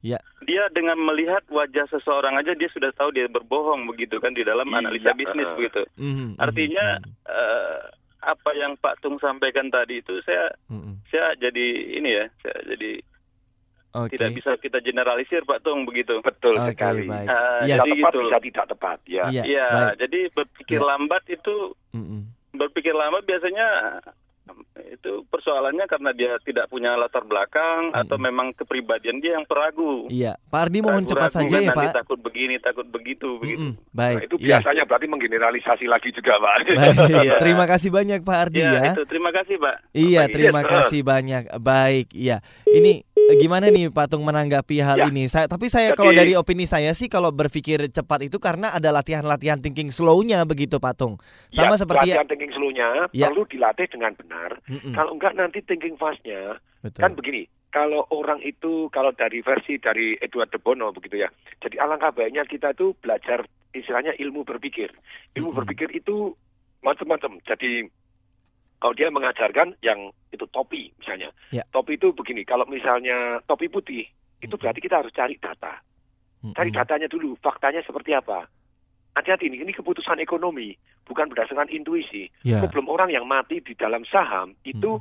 Ya 0.00 0.16
dia 0.40 0.64
dengan 0.72 0.96
melihat 0.96 1.44
wajah 1.46 1.84
seseorang 1.86 2.32
aja 2.32 2.56
dia 2.56 2.72
sudah 2.72 2.88
tahu 2.96 3.12
dia 3.12 3.28
berbohong 3.28 3.84
begitu 3.84 4.16
kan 4.16 4.32
di 4.32 4.40
dalam 4.40 4.64
Iya, 4.66 4.80
analisa 4.80 5.12
bisnis 5.12 5.44
eh. 5.44 5.54
begitu. 5.54 5.82
Mhm, 6.00 6.40
Artinya 6.40 6.84
mhm, 6.96 7.12
eh, 7.28 7.78
apa 8.24 8.50
yang 8.54 8.72
Pak 8.76 8.96
Tung 9.00 9.20
sampaikan 9.20 9.68
tadi 9.68 10.00
itu 10.00 10.16
saya 10.24 10.48
mhm. 10.68 11.04
saya 11.04 11.36
jadi 11.36 11.66
ini 12.00 12.16
ya, 12.16 12.24
saya 12.40 12.64
jadi 12.64 12.90
Oke 13.92 14.16
tidak 14.16 14.40
bisa 14.40 14.50
kita 14.56 14.80
generalisir 14.80 15.44
Pak 15.44 15.60
Tung 15.60 15.84
begitu. 15.84 16.16
Betul 16.24 16.56
Oke, 16.56 16.72
sekali. 16.72 17.04
baik. 17.04 17.28
Iya. 17.28 17.36
Bisa 17.60 17.76
jadi 17.76 17.90
tepat, 17.92 18.08
gitu. 18.08 18.20
bisa 18.24 18.38
tidak 18.40 18.66
tepat. 18.72 18.98
Ya. 19.04 19.24
Iya 19.28 19.68
baik. 19.68 19.94
jadi 20.00 20.20
berpikir 20.32 20.80
Iya. 20.80 20.88
lambat 20.88 21.22
itu 21.28 21.54
Mm-mm. 21.92 22.20
berpikir 22.56 22.96
lambat 22.96 23.28
biasanya 23.28 23.68
itu 24.90 25.24
persoalannya 25.26 25.86
karena 25.86 26.10
dia 26.12 26.32
tidak 26.42 26.68
punya 26.68 26.94
latar 26.94 27.24
belakang 27.24 27.90
atau 27.92 28.16
memang 28.16 28.52
kepribadian 28.54 29.18
dia 29.18 29.38
yang 29.38 29.46
peragu. 29.46 30.06
Iya 30.08 30.36
Pak 30.48 30.60
Ardi 30.68 30.78
mohon 30.80 31.02
Ragu-ragu 31.02 31.10
cepat 31.10 31.30
saja 31.32 31.56
kan 31.56 31.62
ya 31.62 31.70
nanti 31.72 31.86
Pak 31.88 31.96
Takut 32.00 32.18
begini, 32.20 32.54
takut 32.58 32.86
begitu, 32.88 33.28
begitu. 33.38 33.66
Mm-mm. 33.72 33.90
Baik 33.90 34.16
Nah, 34.16 34.26
itu 34.26 34.36
Iya. 34.40 34.46
biasanya 34.60 34.84
berarti 34.84 35.06
menggeneralisasi 35.06 35.86
lagi 35.86 36.10
juga, 36.10 36.32
Pak. 36.36 36.54
Baik, 37.10 37.30
terima 37.42 37.64
kasih 37.66 37.90
banyak 37.90 38.20
Pak 38.20 38.38
Ardi 38.38 38.60
Ya, 38.60 38.70
ya. 38.72 38.92
itu 38.92 39.02
terima 39.06 39.30
kasih, 39.30 39.56
Pak. 39.56 39.76
Iya, 39.92 40.22
terima 40.28 40.62
kasih 40.62 41.00
banyak. 41.02 41.42
Baik, 41.56 42.06
iya. 42.12 42.38
Ini 42.66 43.02
gimana 43.34 43.68
nih 43.68 43.88
Patung 43.88 44.22
menanggapi 44.22 44.80
hal 44.80 44.96
Ya. 44.96 45.06
ini? 45.06 45.26
Saya 45.26 45.46
tapi 45.46 45.66
saya 45.66 45.92
Jadi- 45.92 45.98
kalau 45.98 46.12
dari 46.12 46.32
opini 46.34 46.64
saya 46.64 46.90
sih 46.90 47.06
kalau 47.06 47.30
berpikir 47.30 47.78
cepat 47.88 48.24
itu 48.24 48.38
karena 48.38 48.70
ada 48.70 48.90
latihan-latihan 48.90 49.58
thinking 49.58 49.88
slow-nya 49.88 50.42
begitu 50.42 50.78
Patung. 50.78 51.20
Sama 51.48 51.74
ya, 51.74 51.80
seperti 51.80 52.08
latihan 52.10 52.26
thinking 52.26 52.50
slow-nya 52.50 52.88
Ya. 53.10 53.28
perlu 53.28 53.44
dilatih 53.44 53.86
dengan 53.86 54.12
benar. 54.14 54.58
Mm-mm. 54.64 54.92
Kalau 54.92 55.10
enggak 55.14 55.32
nanti 55.34 55.58
thinking 55.60 55.94
fast-nya 55.94 56.58
Betul. 56.80 57.00
kan 57.00 57.12
begini. 57.14 57.44
Kalau 57.70 58.02
orang 58.10 58.42
itu 58.42 58.90
kalau 58.90 59.14
dari 59.14 59.38
versi 59.40 59.78
dari 59.78 60.18
Edward 60.18 60.50
de 60.50 60.58
Bono 60.58 60.90
begitu 60.90 61.22
ya. 61.22 61.30
Jadi 61.62 61.78
alangkah 61.78 62.10
baiknya 62.10 62.42
kita 62.42 62.74
tuh 62.74 62.98
belajar 62.98 63.46
istilahnya 63.70 64.10
ilmu 64.18 64.42
berpikir. 64.42 64.90
Ilmu 65.34 65.54
Mm-mm. 65.54 65.58
berpikir 65.62 65.94
itu 65.94 66.34
macam-macam. 66.80 67.38
Jadi 67.44 67.86
kalau 68.80 68.96
dia 68.96 69.12
mengajarkan 69.12 69.76
yang 69.84 70.10
itu 70.32 70.48
topi 70.48 70.90
misalnya. 70.98 71.30
Ya. 71.52 71.62
Topi 71.68 72.00
itu 72.00 72.10
begini, 72.16 72.42
kalau 72.48 72.64
misalnya 72.66 73.44
topi 73.44 73.68
putih 73.68 74.08
itu 74.40 74.54
berarti 74.56 74.80
kita 74.80 75.04
harus 75.04 75.12
cari 75.12 75.36
data. 75.36 75.84
Cari 76.56 76.72
Mm-mm. 76.72 76.80
datanya 76.80 77.08
dulu, 77.12 77.36
faktanya 77.44 77.84
seperti 77.84 78.16
apa. 78.16 78.48
Hati-hati 79.12 79.52
ini, 79.52 79.60
ini 79.60 79.76
keputusan 79.76 80.16
ekonomi, 80.22 80.72
bukan 81.04 81.28
berdasarkan 81.28 81.68
intuisi. 81.68 82.32
Ya. 82.40 82.64
Problem 82.64 82.88
orang 82.88 83.12
yang 83.12 83.28
mati 83.28 83.60
di 83.60 83.76
dalam 83.76 84.08
saham 84.08 84.56
itu 84.64 84.96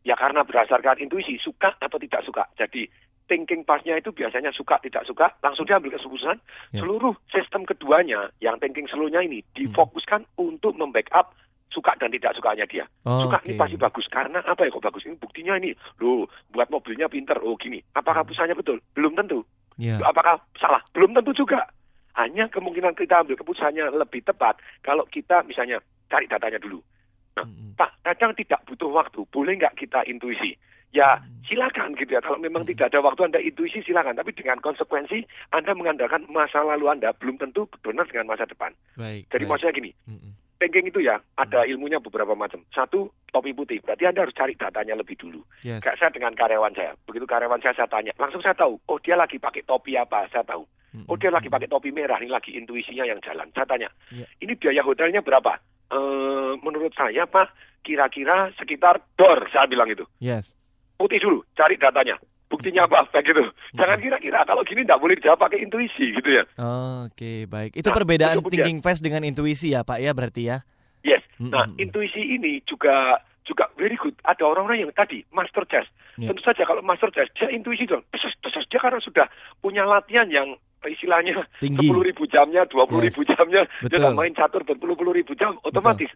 Ya 0.00 0.16
karena 0.16 0.40
berdasarkan 0.48 0.96
intuisi 0.96 1.36
suka 1.36 1.76
atau 1.76 2.00
tidak 2.00 2.24
suka. 2.24 2.48
Jadi 2.56 2.88
thinking 3.28 3.62
pasnya 3.68 4.00
itu 4.00 4.10
biasanya 4.10 4.50
suka 4.50 4.80
tidak 4.80 5.04
suka 5.04 5.28
langsung 5.44 5.68
dia 5.68 5.76
ambil 5.76 5.92
keputusan. 5.92 6.40
Ya. 6.72 6.80
Seluruh 6.80 7.12
sistem 7.28 7.68
keduanya 7.68 8.32
yang 8.40 8.56
thinking 8.56 8.88
slow-nya 8.88 9.20
ini 9.20 9.44
difokuskan 9.52 10.24
untuk 10.40 10.72
membackup 10.80 11.36
suka 11.70 11.94
dan 11.96 12.10
tidak 12.10 12.34
sukanya 12.34 12.66
dia. 12.66 12.84
Oh, 13.06 13.24
suka 13.26 13.38
ini 13.46 13.54
oke. 13.54 13.60
pasti 13.62 13.76
bagus. 13.78 14.06
Karena 14.10 14.42
apa 14.42 14.66
ya 14.66 14.74
kok 14.74 14.84
bagus? 14.84 15.06
Ini 15.06 15.16
buktinya 15.16 15.54
ini. 15.56 15.70
Loh 16.02 16.26
buat 16.50 16.68
mobilnya 16.68 17.06
pinter. 17.06 17.38
Oh 17.40 17.54
gini. 17.56 17.78
Apakah 17.94 18.26
pusatnya 18.26 18.58
betul? 18.58 18.82
Belum 18.92 19.14
tentu. 19.14 19.46
Ya. 19.80 19.96
apakah 20.04 20.36
salah? 20.60 20.82
Belum 20.92 21.16
tentu 21.16 21.32
juga. 21.32 21.64
Hanya 22.18 22.50
kemungkinan 22.50 22.98
kita 22.98 23.22
ambil 23.22 23.38
keputusannya 23.38 23.96
lebih 23.96 24.20
tepat 24.26 24.58
kalau 24.82 25.06
kita 25.08 25.46
misalnya 25.46 25.80
cari 26.10 26.26
datanya 26.26 26.58
dulu. 26.58 26.82
Nah 27.38 27.46
pak 27.78 28.02
kadang 28.02 28.34
tidak 28.34 28.60
butuh 28.66 28.90
waktu. 28.90 29.22
Boleh 29.30 29.56
nggak 29.56 29.78
kita 29.78 30.04
intuisi? 30.10 30.58
Ya 30.90 31.22
silakan 31.46 31.94
gitu 31.94 32.18
ya. 32.18 32.20
Kalau 32.20 32.42
memang 32.42 32.66
tidak 32.66 32.90
ada 32.90 32.98
waktu 32.98 33.30
anda 33.30 33.38
intuisi 33.38 33.78
silakan. 33.86 34.18
Tapi 34.18 34.34
dengan 34.34 34.58
konsekuensi 34.58 35.22
anda 35.54 35.70
mengandalkan 35.72 36.26
masa 36.26 36.66
lalu 36.66 36.90
anda 36.90 37.14
belum 37.14 37.38
tentu 37.38 37.70
benar 37.78 38.10
dengan 38.10 38.26
masa 38.34 38.44
depan. 38.44 38.74
Baik. 38.98 39.30
jadi 39.30 39.46
baik. 39.46 39.50
maksudnya 39.54 39.78
gini 39.78 39.90
thinking 40.60 40.92
itu 40.92 41.00
ya 41.00 41.16
ada 41.40 41.64
ilmunya 41.64 41.96
beberapa 41.98 42.36
macam. 42.36 42.60
Satu 42.70 43.08
topi 43.32 43.56
putih, 43.56 43.80
berarti 43.80 44.04
anda 44.04 44.28
harus 44.28 44.36
cari 44.36 44.52
datanya 44.54 44.92
lebih 44.94 45.16
dulu. 45.16 45.40
Yes. 45.64 45.80
Kayak 45.80 45.96
saya 45.96 46.10
dengan 46.12 46.36
karyawan 46.36 46.76
saya, 46.76 46.92
begitu 47.08 47.24
karyawan 47.24 47.64
saya 47.64 47.72
saya 47.74 47.88
tanya, 47.88 48.12
langsung 48.20 48.44
saya 48.44 48.52
tahu, 48.52 48.76
oh 48.84 48.98
dia 49.00 49.16
lagi 49.16 49.40
pakai 49.40 49.64
topi 49.64 49.96
apa, 49.96 50.28
saya 50.28 50.44
tahu. 50.44 50.68
Oh 51.06 51.14
dia 51.14 51.30
lagi 51.30 51.46
pakai 51.46 51.70
topi 51.70 51.94
merah, 51.94 52.18
ini 52.18 52.26
lagi 52.26 52.50
intuisinya 52.58 53.06
yang 53.06 53.22
jalan. 53.22 53.46
Saya 53.54 53.64
tanya, 53.64 53.88
Ya. 54.10 54.26
ini 54.42 54.58
biaya 54.58 54.82
hotelnya 54.82 55.22
berapa? 55.22 55.54
Eh, 55.90 56.52
menurut 56.62 56.90
saya 56.98 57.26
pak, 57.30 57.54
kira-kira 57.86 58.50
sekitar 58.58 58.98
dor, 59.14 59.46
saya 59.54 59.70
bilang 59.70 59.86
itu. 59.86 60.02
Yes. 60.18 60.52
Putih 60.98 61.22
dulu, 61.22 61.46
cari 61.54 61.78
datanya. 61.78 62.18
Buktinya 62.50 62.90
apa? 62.90 63.06
Kayak 63.14 63.24
gitu. 63.30 63.42
Jangan 63.78 63.98
kira-kira 64.02 64.42
kalau 64.42 64.66
gini 64.66 64.82
nggak 64.82 64.98
boleh 64.98 65.14
dijawab 65.14 65.38
pakai 65.38 65.62
intuisi 65.62 66.10
gitu 66.10 66.28
ya. 66.34 66.42
Oke, 67.06 67.46
baik. 67.46 67.78
Itu 67.78 67.88
Nah, 67.88 67.96
perbedaan 67.96 68.36
kemudian- 68.42 68.66
thinking 68.66 68.78
fast 68.82 69.00
dengan 69.00 69.22
intuisi 69.22 69.70
ya, 69.70 69.86
Pak 69.86 70.02
ya 70.02 70.10
berarti 70.10 70.50
ya. 70.50 70.58
Yes. 71.06 71.22
Nah, 71.38 71.70
intuisi 71.78 72.20
ini 72.20 72.58
juga 72.66 73.22
juga 73.46 73.70
very 73.78 73.94
good. 73.96 74.12
Ada 74.26 74.44
orang-orang 74.44 74.84
yang 74.84 74.92
tadi 74.92 75.22
master 75.30 75.64
chess. 75.70 75.86
Ya. 76.18 76.28
Tentu 76.28 76.42
saja 76.44 76.66
kalau 76.66 76.82
master 76.82 77.08
chess 77.14 77.30
dia 77.38 77.48
intuisi 77.48 77.86
dong. 77.86 78.02
Terus 78.12 78.34
terus 78.42 78.66
dia 78.68 78.82
karena 78.82 79.00
sudah 79.00 79.26
punya 79.62 79.86
latihan 79.86 80.26
yang 80.28 80.58
istilahnya 80.84 81.46
sepuluh 81.62 82.02
ribu 82.02 82.26
jamnya, 82.26 82.66
dua 82.66 82.84
puluh 82.88 83.06
ribu 83.06 83.22
jamnya, 83.24 83.62
dia 83.84 83.84
Betul. 83.84 84.00
udah 84.00 84.12
main 84.16 84.32
catur 84.32 84.64
berpuluh-puluh 84.64 85.12
ribu 85.12 85.36
jam, 85.36 85.54
otomatis. 85.60 86.08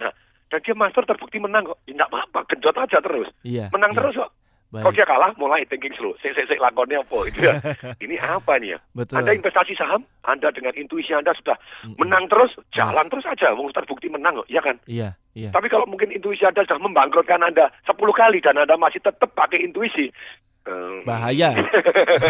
Nah, 0.00 0.08
dan 0.48 0.60
dia 0.64 0.74
master 0.74 1.04
terbukti 1.04 1.36
menang 1.36 1.68
kok. 1.68 1.78
Ya, 1.84 2.08
apa-apa, 2.08 2.48
genjot 2.48 2.76
aja 2.76 2.98
terus. 3.00 3.28
Iya. 3.44 3.68
Menang 3.70 3.92
iya. 3.92 3.98
terus 4.00 4.14
kok. 4.16 4.30
Baik. 4.70 4.86
Kalau 4.86 4.94
dia 4.94 5.06
kalah, 5.06 5.30
mulai 5.34 5.66
thinking 5.66 5.90
slow. 5.98 6.14
Sik, 6.22 6.30
sik, 6.38 6.46
sik, 6.46 6.62
lakonnya 6.62 7.02
apa? 7.02 7.18
Itu 7.26 7.42
ya. 7.42 7.58
Ini 8.06 8.22
apa 8.22 8.54
nih 8.62 8.74
ya? 8.74 8.78
Betul. 8.94 9.18
Anda 9.18 9.34
investasi 9.34 9.74
saham, 9.74 10.06
Anda 10.22 10.54
dengan 10.54 10.70
intuisi 10.78 11.10
Anda 11.10 11.34
sudah 11.34 11.58
menang 11.98 12.30
terus, 12.30 12.54
jalan 12.70 13.10
terus 13.10 13.26
aja. 13.26 13.50
Mau 13.58 13.66
terbukti 13.74 14.06
menang 14.06 14.38
kok, 14.38 14.46
ya 14.46 14.62
kan? 14.62 14.78
Iya, 14.86 15.18
iya. 15.34 15.50
Tapi 15.50 15.66
kalau 15.66 15.90
mungkin 15.90 16.14
intuisi 16.14 16.46
Anda 16.46 16.62
sudah 16.62 16.78
membangkrutkan 16.86 17.42
Anda 17.42 17.66
10 17.82 17.98
kali 18.14 18.38
dan 18.38 18.62
Anda 18.62 18.78
masih 18.78 19.02
tetap 19.02 19.34
pakai 19.34 19.58
intuisi, 19.58 20.14
Bahaya. 21.06 21.56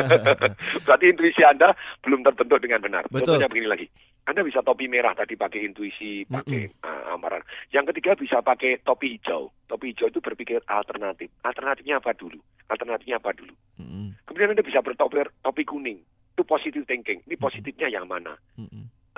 berarti 0.86 1.06
intuisi 1.10 1.42
Anda 1.42 1.74
belum 2.04 2.22
terbentuk 2.22 2.62
dengan 2.62 2.80
benar. 2.80 3.04
Betul. 3.10 3.36
Contohnya 3.36 3.50
begini 3.50 3.68
lagi. 3.68 3.86
Anda 4.28 4.46
bisa 4.46 4.62
topi 4.62 4.86
merah 4.86 5.16
tadi 5.16 5.34
pakai 5.34 5.66
intuisi, 5.66 6.22
pakai 6.28 6.70
uh, 6.86 7.14
amaran. 7.16 7.42
Yang 7.74 7.90
ketiga 7.94 8.14
bisa 8.14 8.38
pakai 8.38 8.78
topi 8.86 9.18
hijau. 9.18 9.50
Topi 9.66 9.90
hijau 9.90 10.06
itu 10.06 10.22
berpikir 10.22 10.62
alternatif. 10.70 11.32
Alternatifnya 11.42 11.98
apa 11.98 12.14
dulu? 12.14 12.38
Alternatifnya 12.70 13.18
apa 13.18 13.34
dulu? 13.34 13.54
Kemudian 14.28 14.54
Anda 14.54 14.62
bisa 14.62 14.78
bertopi 14.84 15.26
topi 15.42 15.62
kuning. 15.66 15.98
Itu 16.38 16.46
positive 16.46 16.86
thinking. 16.86 17.26
Ini 17.26 17.34
positifnya 17.34 17.90
yang 17.90 18.06
mana? 18.06 18.38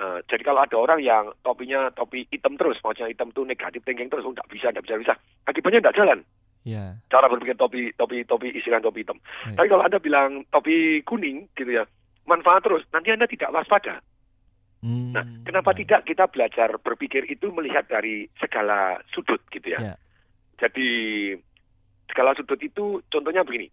Eh, 0.03 0.19
jadi 0.25 0.41
kalau 0.41 0.65
ada 0.65 0.75
orang 0.75 0.99
yang 0.99 1.29
topinya 1.45 1.87
topi 1.93 2.25
hitam 2.33 2.57
terus, 2.57 2.81
maksudnya 2.81 3.13
hitam 3.13 3.29
itu 3.29 3.45
negatif 3.45 3.85
thinking 3.85 4.09
terus, 4.09 4.25
oh, 4.25 4.33
nggak 4.33 4.49
bisa, 4.49 4.73
nggak 4.73 4.83
bisa, 4.89 4.95
bisa. 4.99 5.13
Akibatnya 5.45 5.79
nggak 5.85 5.97
jalan. 6.01 6.19
Ya. 6.63 6.95
Cara 7.11 7.27
berpikir 7.27 7.59
topi, 7.59 7.91
topi, 7.99 8.23
topi 8.23 8.55
istilah 8.55 8.79
topi 8.79 9.03
hitam. 9.03 9.19
Tapi 9.55 9.67
kalau 9.67 9.83
anda 9.83 9.99
bilang 9.99 10.47
topi 10.47 11.03
kuning, 11.03 11.51
gitu 11.59 11.75
ya, 11.75 11.83
manfaat 12.23 12.63
terus. 12.63 12.87
Nanti 12.95 13.11
anda 13.11 13.27
tidak 13.27 13.51
waspada. 13.51 13.99
Hmm, 14.83 15.15
Nah, 15.15 15.23
kenapa 15.47 15.71
tidak 15.75 16.03
kita 16.03 16.27
belajar 16.27 16.75
berpikir 16.79 17.23
itu 17.31 17.51
melihat 17.51 17.87
dari 17.87 18.27
segala 18.39 18.99
sudut, 19.11 19.39
gitu 19.51 19.75
ya? 19.75 19.79
Ya. 19.91 19.95
Jadi 20.59 20.87
segala 22.07 22.35
sudut 22.35 22.59
itu 22.59 22.99
contohnya 23.11 23.43
begini. 23.43 23.67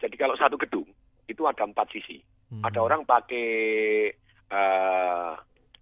Jadi 0.00 0.16
kalau 0.16 0.36
satu 0.36 0.60
gedung 0.60 0.88
itu 1.28 1.42
ada 1.48 1.64
empat 1.64 1.88
sisi. 1.92 2.20
Ada 2.62 2.78
orang 2.78 3.02
pakai 3.02 3.48
eh, 4.52 5.32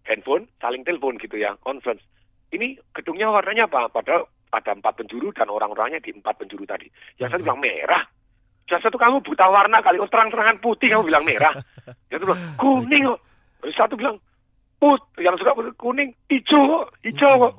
handphone 0.08 0.48
saling 0.62 0.82
telepon 0.86 1.18
gitu 1.18 1.36
ya, 1.36 1.54
conference. 1.60 2.02
Ini 2.54 2.78
gedungnya 2.96 3.28
warnanya 3.28 3.68
apa? 3.68 3.92
Padahal 3.92 4.26
ada 4.52 4.70
empat 4.76 4.92
penjuru 5.00 5.32
dan 5.32 5.48
orang-orangnya 5.48 6.04
di 6.04 6.12
empat 6.12 6.36
penjuru 6.36 6.68
tadi. 6.68 6.86
Yang 7.16 7.36
satu 7.36 7.42
bilang 7.48 7.60
merah. 7.64 8.02
Yang 8.68 8.80
satu 8.88 8.96
kamu 9.00 9.16
buta 9.24 9.46
warna 9.48 9.80
kali, 9.80 9.96
oh 9.98 10.08
terang-terangan 10.08 10.60
putih 10.60 10.92
kamu 10.92 11.08
bilang 11.08 11.24
merah. 11.24 11.56
Yang 12.12 12.18
satu 12.20 12.26
bilang 12.28 12.42
kuning. 12.60 13.04
Terus 13.62 13.74
satu 13.78 13.94
bilang 13.96 14.16
put, 14.82 14.98
yang 15.22 15.38
suka 15.38 15.54
kuning, 15.78 16.10
hijau 16.26 16.90
hijau 17.06 17.32
kok. 17.38 17.54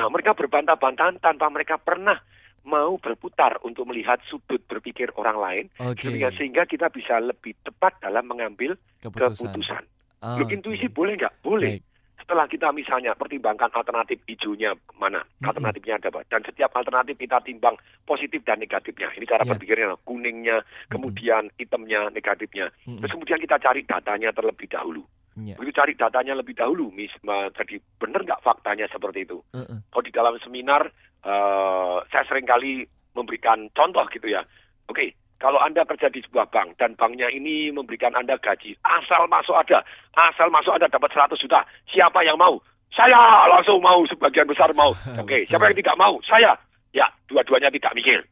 Nah 0.00 0.08
mereka 0.08 0.32
berbantah-bantahan 0.32 1.20
tanpa 1.20 1.52
mereka 1.52 1.76
pernah 1.76 2.16
mau 2.64 2.96
berputar 2.96 3.60
untuk 3.60 3.84
melihat 3.92 4.16
sudut 4.24 4.64
berpikir 4.64 5.12
orang 5.20 5.36
lain 5.36 5.64
Oke. 5.84 6.08
sehingga, 6.08 6.32
sehingga 6.32 6.64
kita 6.64 6.88
bisa 6.88 7.20
lebih 7.20 7.52
tepat 7.60 8.00
dalam 8.00 8.24
mengambil 8.24 8.72
Keputusan. 9.04 9.36
keputusan. 9.36 9.82
Ah, 10.24 10.40
Loh, 10.40 10.48
intuisi 10.48 10.88
boleh 10.88 11.20
nggak? 11.20 11.44
Boleh. 11.44 11.84
Setelah 12.24 12.48
kita 12.48 12.72
misalnya 12.72 13.12
pertimbangkan 13.12 13.68
alternatif 13.76 14.16
hijaunya 14.24 14.72
mana, 14.96 15.20
alternatifnya 15.44 16.00
ada 16.00 16.08
apa, 16.08 16.24
dan 16.32 16.40
setiap 16.40 16.72
alternatif 16.72 17.20
kita 17.20 17.36
timbang 17.44 17.76
positif 18.08 18.40
dan 18.48 18.64
negatifnya. 18.64 19.12
Ini 19.12 19.28
cara 19.28 19.44
Ya. 19.44 19.52
berpikirnya, 19.52 19.92
kuningnya, 20.08 20.64
kemudian 20.88 21.52
hitamnya, 21.60 22.08
negatifnya. 22.08 22.72
Terus 22.80 23.12
kemudian 23.12 23.36
kita 23.44 23.60
cari 23.60 23.84
datanya 23.84 24.32
terlebih 24.32 24.72
dahulu. 24.72 25.04
Ya. 25.36 25.60
Begitu 25.60 25.76
cari 25.76 25.92
datanya 26.00 26.32
lebih 26.40 26.56
dahulu, 26.56 26.88
mis, 26.96 27.12
jadi 27.60 27.76
benar 28.00 28.24
nggak 28.24 28.40
faktanya 28.40 28.88
seperti 28.88 29.28
itu? 29.28 29.44
Heeh. 29.52 29.84
Kalau 29.92 30.04
di 30.08 30.12
dalam 30.16 30.34
seminar, 30.40 30.88
eh, 31.28 31.96
saya 32.08 32.24
sering 32.24 32.48
kali 32.48 32.88
memberikan 33.12 33.68
contoh 33.76 34.08
gitu 34.08 34.32
ya. 34.32 34.40
Oke, 34.88 35.12
kalau 35.44 35.60
Anda 35.60 35.84
kerja 35.84 36.08
di 36.08 36.24
sebuah 36.24 36.48
bank 36.48 36.80
dan 36.80 36.96
banknya 36.96 37.28
ini 37.28 37.68
memberikan 37.68 38.16
Anda 38.16 38.40
gaji, 38.40 38.72
asal 38.80 39.28
masuk 39.28 39.52
ada, 39.52 39.84
asal 40.16 40.48
masuk 40.48 40.72
ada 40.72 40.88
dapat 40.88 41.12
100 41.12 41.36
juta, 41.36 41.60
siapa 41.84 42.24
yang 42.24 42.40
mau? 42.40 42.56
Saya 42.88 43.44
langsung 43.52 43.84
mau, 43.84 44.00
sebagian 44.08 44.48
besar 44.48 44.72
mau. 44.72 44.96
Oke, 45.20 45.44
siapa 45.44 45.68
yang 45.68 45.76
tidak 45.76 46.00
mau? 46.00 46.16
Saya. 46.24 46.56
Ya, 46.96 47.04
dua-duanya 47.28 47.68
tidak 47.68 47.92
mikir. 47.92 48.24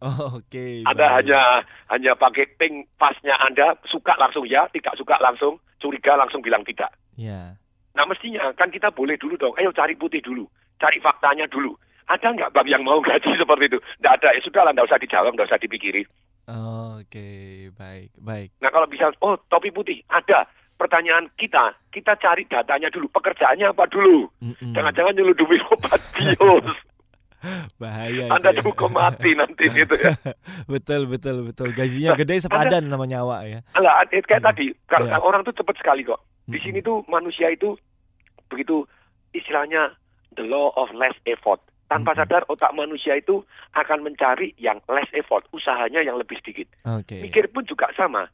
Oh, 0.00 0.40
Oke. 0.40 0.88
Anda 0.88 1.04
baik. 1.04 1.16
hanya 1.20 1.40
hanya 1.92 2.12
pakai 2.16 2.48
ping 2.56 2.88
pasnya 2.96 3.36
Anda, 3.36 3.76
suka 3.84 4.16
langsung 4.16 4.48
ya, 4.48 4.64
tidak 4.72 4.96
suka 4.96 5.20
langsung, 5.20 5.60
curiga 5.84 6.16
langsung 6.16 6.40
bilang 6.40 6.64
tidak. 6.64 6.88
Ya. 7.20 7.60
Nah 7.92 8.08
mestinya 8.08 8.48
kan 8.56 8.72
kita 8.72 8.88
boleh 8.88 9.20
dulu 9.20 9.36
dong, 9.36 9.52
ayo 9.60 9.68
cari 9.76 9.92
putih 10.00 10.24
dulu, 10.24 10.48
cari 10.80 10.96
faktanya 10.96 11.44
dulu. 11.44 11.76
Ada 12.10 12.26
nggak 12.34 12.50
bang 12.50 12.68
yang 12.68 12.82
mau 12.82 12.98
gaji 12.98 13.38
seperti 13.38 13.70
itu? 13.70 13.78
Nggak 14.02 14.14
ada, 14.18 14.28
ya 14.34 14.40
sudah 14.42 14.62
lah, 14.66 14.72
nggak 14.74 14.88
usah 14.90 14.98
dijawab, 14.98 15.30
nggak 15.38 15.46
usah 15.46 15.62
dipikirin. 15.62 16.06
Oke, 16.98 17.30
baik, 17.78 18.10
baik. 18.18 18.50
Nah 18.58 18.74
kalau 18.74 18.90
bisa, 18.90 19.14
oh 19.22 19.38
topi 19.46 19.70
putih, 19.70 20.02
ada. 20.10 20.50
Pertanyaan 20.74 21.28
kita, 21.36 21.76
kita 21.92 22.16
cari 22.16 22.48
datanya 22.48 22.88
dulu, 22.88 23.04
pekerjaannya 23.12 23.68
apa 23.68 23.84
dulu? 23.86 24.32
Jangan-jangan 24.72 25.12
nyelundupi 25.12 25.60
obat 25.68 26.00
bios. 26.16 26.66
Bahaya. 27.76 28.28
Anda 28.32 28.52
itu 28.52 28.68
ya. 28.68 28.88
mati 28.88 29.30
nanti 29.36 29.64
gitu 29.76 29.94
ya. 29.96 30.16
betul, 30.64 31.04
betul, 31.08 31.44
betul. 31.48 31.72
Gajinya 31.72 32.16
gede 32.16 32.40
sepadan 32.40 32.88
sama 32.88 33.04
nyawa 33.04 33.44
ya. 33.44 33.60
Alah, 33.76 34.04
kayak 34.08 34.40
tadi, 34.40 34.72
karena 34.88 35.16
Yes. 35.20 35.24
orang 35.24 35.44
tuh 35.44 35.52
cepat 35.56 35.76
sekali 35.80 36.04
kok. 36.04 36.20
Di 36.48 36.58
sini 36.58 36.82
tuh 36.82 37.04
manusia 37.06 37.52
itu 37.52 37.78
begitu 38.50 38.82
istilahnya 39.30 39.94
the 40.34 40.42
law 40.42 40.74
of 40.74 40.90
less 40.96 41.14
effort. 41.24 41.60
Tanpa 41.90 42.14
sadar 42.14 42.46
otak 42.46 42.70
manusia 42.70 43.18
itu 43.18 43.42
akan 43.74 44.06
mencari 44.06 44.54
yang 44.62 44.78
less 44.86 45.10
effort, 45.10 45.42
usahanya 45.50 46.06
yang 46.06 46.14
lebih 46.22 46.38
sedikit. 46.38 46.70
Oke. 46.86 47.18
Mikir 47.18 47.50
pun 47.50 47.66
juga 47.66 47.90
sama. 47.98 48.30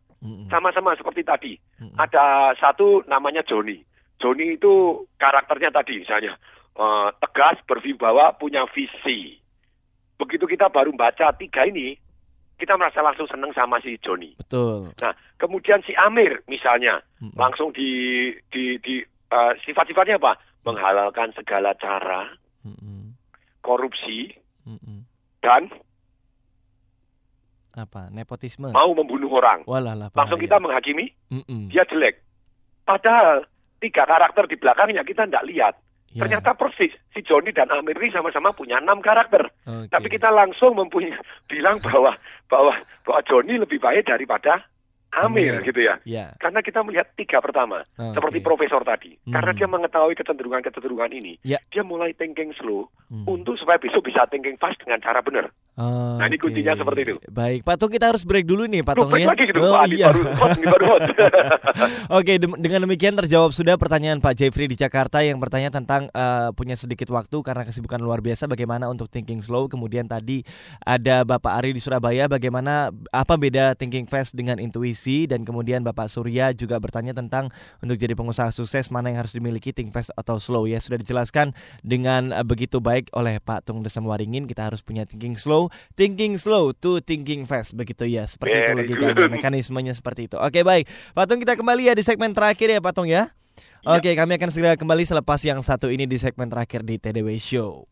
Sama-sama 0.52 0.92
seperti 0.92 1.22
tadi. 1.24 1.52
Ada 1.96 2.52
satu 2.60 3.00
namanya 3.08 3.40
Joni. 3.46 3.80
Joni 4.20 4.56
itu 4.60 5.04
karakternya 5.20 5.72
tadi 5.72 6.04
misalnya 6.04 6.36
eh, 6.76 7.08
tegas, 7.20 7.56
berwibawa, 7.64 8.36
punya 8.36 8.68
visi. 8.72 9.40
Begitu 10.16 10.44
kita 10.48 10.72
baru 10.72 10.92
baca 10.96 11.32
tiga 11.36 11.68
ini, 11.68 11.96
kita 12.56 12.76
merasa 12.80 13.04
langsung 13.04 13.28
seneng 13.28 13.52
sama 13.52 13.80
si 13.84 14.00
Joni. 14.00 14.36
Betul. 14.40 14.92
Nah, 15.00 15.12
kemudian 15.36 15.84
si 15.84 15.92
Amir 15.96 16.40
misalnya 16.48 17.00
langsung 17.36 17.72
di 17.72 18.32
di 18.52 18.80
di 18.80 19.00
eh, 19.32 19.52
sifat-sifatnya 19.64 20.16
apa? 20.20 20.40
Menghalalkan 20.66 21.30
segala 21.38 21.78
cara, 21.78 22.26
korupsi, 23.66 24.30
dan 25.42 25.66
Apa? 27.76 28.08
Nepotisme. 28.08 28.72
mau 28.72 28.94
membunuh 28.96 29.28
orang. 29.36 29.66
Walah 29.68 29.92
lah. 29.92 30.08
Langsung 30.16 30.40
kita 30.40 30.56
menghakimi 30.56 31.12
Mm-mm. 31.28 31.68
dia 31.68 31.84
jelek. 31.84 32.24
Padahal 32.88 33.44
tiga 33.82 34.08
karakter 34.08 34.48
di 34.48 34.56
belakangnya 34.56 35.04
kita 35.04 35.28
tidak 35.28 35.44
lihat. 35.44 35.74
Ya. 36.16 36.24
Ternyata 36.24 36.56
persis 36.56 36.94
si 37.12 37.20
Joni 37.20 37.52
dan 37.52 37.68
Amir 37.68 38.00
ini 38.00 38.08
sama-sama 38.08 38.48
punya 38.56 38.80
enam 38.80 39.04
karakter. 39.04 39.44
Oke. 39.68 39.92
Tapi 39.92 40.08
kita 40.08 40.32
langsung 40.32 40.72
mempunyai 40.72 41.12
bilang 41.52 41.76
bahwa 41.84 42.16
bahwa 42.48 42.72
bahwa 43.04 43.20
Joni 43.28 43.60
lebih 43.60 43.76
baik 43.76 44.08
daripada 44.08 44.64
Amir, 45.16 45.56
Amir. 45.56 45.64
gitu 45.64 45.80
ya. 45.80 45.94
Ya. 46.04 46.26
Karena 46.36 46.60
kita 46.60 46.84
melihat 46.84 47.08
tiga 47.14 47.40
pertama, 47.40 47.80
Oke. 47.96 48.12
seperti 48.12 48.38
profesor 48.40 48.82
tadi. 48.82 49.16
Hmm. 49.24 49.32
Karena 49.32 49.52
dia 49.52 49.64
mengetahui 49.64 50.12
kecenderungan-kecenderungan 50.14 51.10
ini, 51.10 51.32
Ya. 51.40 51.56
dia 51.68 51.80
mulai 51.80 52.12
thinking 52.12 52.52
slow 52.54 52.92
Hmm. 53.08 53.24
untuk 53.24 53.56
supaya 53.56 53.78
besok 53.78 54.04
bisa 54.04 54.28
thinking 54.28 54.58
fast 54.58 54.76
dengan 54.82 55.00
cara 55.00 55.22
benar. 55.22 55.48
Oh, 55.76 56.16
Nah, 56.16 56.24
ini 56.24 56.36
kuncinya 56.36 56.72
seperti 56.72 57.00
itu. 57.02 57.16
Baik, 57.28 57.60
Patung 57.62 57.88
kita 57.88 58.08
harus 58.08 58.24
break 58.24 58.44
dulu 58.44 58.64
nih, 58.64 58.80
Patung 58.80 59.08
break 59.08 59.22
ya. 59.22 59.28
lagi 59.30 59.44
gitu, 59.46 59.60
oh, 59.60 59.72
Pak 59.72 59.84
iya. 59.90 60.06
baru 60.08 60.20
hot, 60.34 60.50
ini 60.52 60.66
baru 60.66 60.84
hot. 60.88 61.02
Oke, 62.18 62.32
dengan 62.36 62.80
demikian 62.82 63.14
terjawab 63.14 63.52
sudah 63.52 63.76
pertanyaan 63.76 64.18
Pak 64.18 64.34
Jeffrey 64.34 64.66
di 64.66 64.74
Jakarta 64.74 65.20
yang 65.20 65.36
bertanya 65.36 65.68
tentang 65.70 66.08
eh, 66.10 66.48
punya 66.52 66.74
sedikit 66.74 67.08
waktu 67.08 67.36
karena 67.40 67.62
kesibukan 67.62 68.00
luar 68.00 68.20
biasa 68.20 68.44
bagaimana 68.46 68.88
untuk 68.88 69.06
thinking 69.06 69.38
slow. 69.38 69.68
Kemudian 69.68 70.08
tadi 70.08 70.42
ada 70.80 71.22
Bapak 71.22 71.52
Ari 71.54 71.70
di 71.70 71.80
Surabaya 71.80 72.26
bagaimana 72.26 72.88
apa 73.12 73.34
beda 73.36 73.76
thinking 73.76 74.08
fast 74.08 74.32
dengan 74.32 74.56
intuisi 74.56 75.05
dan 75.30 75.46
kemudian 75.46 75.86
Bapak 75.86 76.10
Surya 76.10 76.50
juga 76.50 76.82
bertanya 76.82 77.14
tentang 77.14 77.54
untuk 77.78 77.94
jadi 77.94 78.18
pengusaha 78.18 78.50
sukses 78.50 78.90
mana 78.90 79.14
yang 79.14 79.22
harus 79.22 79.38
dimiliki 79.38 79.70
think 79.70 79.94
fast 79.94 80.10
atau 80.18 80.42
slow 80.42 80.66
ya. 80.66 80.82
Sudah 80.82 80.98
dijelaskan 80.98 81.54
dengan 81.86 82.34
eh, 82.34 82.42
begitu 82.42 82.82
baik 82.82 83.14
oleh 83.14 83.38
Pak 83.38 83.70
Tung 83.70 83.86
Desem 83.86 84.02
Waringin 84.02 84.50
kita 84.50 84.66
harus 84.66 84.82
punya 84.82 85.06
thinking 85.06 85.38
slow, 85.38 85.70
thinking 85.94 86.34
slow 86.34 86.74
to 86.74 86.98
thinking 86.98 87.46
fast 87.46 87.78
begitu 87.78 88.02
ya. 88.10 88.26
Seperti 88.26 88.58
itu 88.58 88.72
Very 88.74 88.78
logikanya, 88.82 89.30
mekanismenya 89.30 89.94
seperti 89.94 90.26
itu. 90.26 90.36
Oke, 90.42 90.66
baik. 90.66 90.90
Patung 91.14 91.38
kita 91.38 91.54
kembali 91.54 91.86
ya 91.86 91.94
di 91.94 92.02
segmen 92.02 92.34
terakhir 92.34 92.66
ya 92.66 92.82
Patung 92.82 93.06
ya. 93.06 93.30
Oke, 93.86 94.18
kami 94.18 94.34
akan 94.34 94.50
segera 94.50 94.74
kembali 94.74 95.06
selepas 95.06 95.38
yang 95.46 95.62
satu 95.62 95.86
ini 95.86 96.10
di 96.10 96.18
segmen 96.18 96.50
terakhir 96.50 96.82
di 96.82 96.98
TDW 96.98 97.38
Show. 97.38 97.86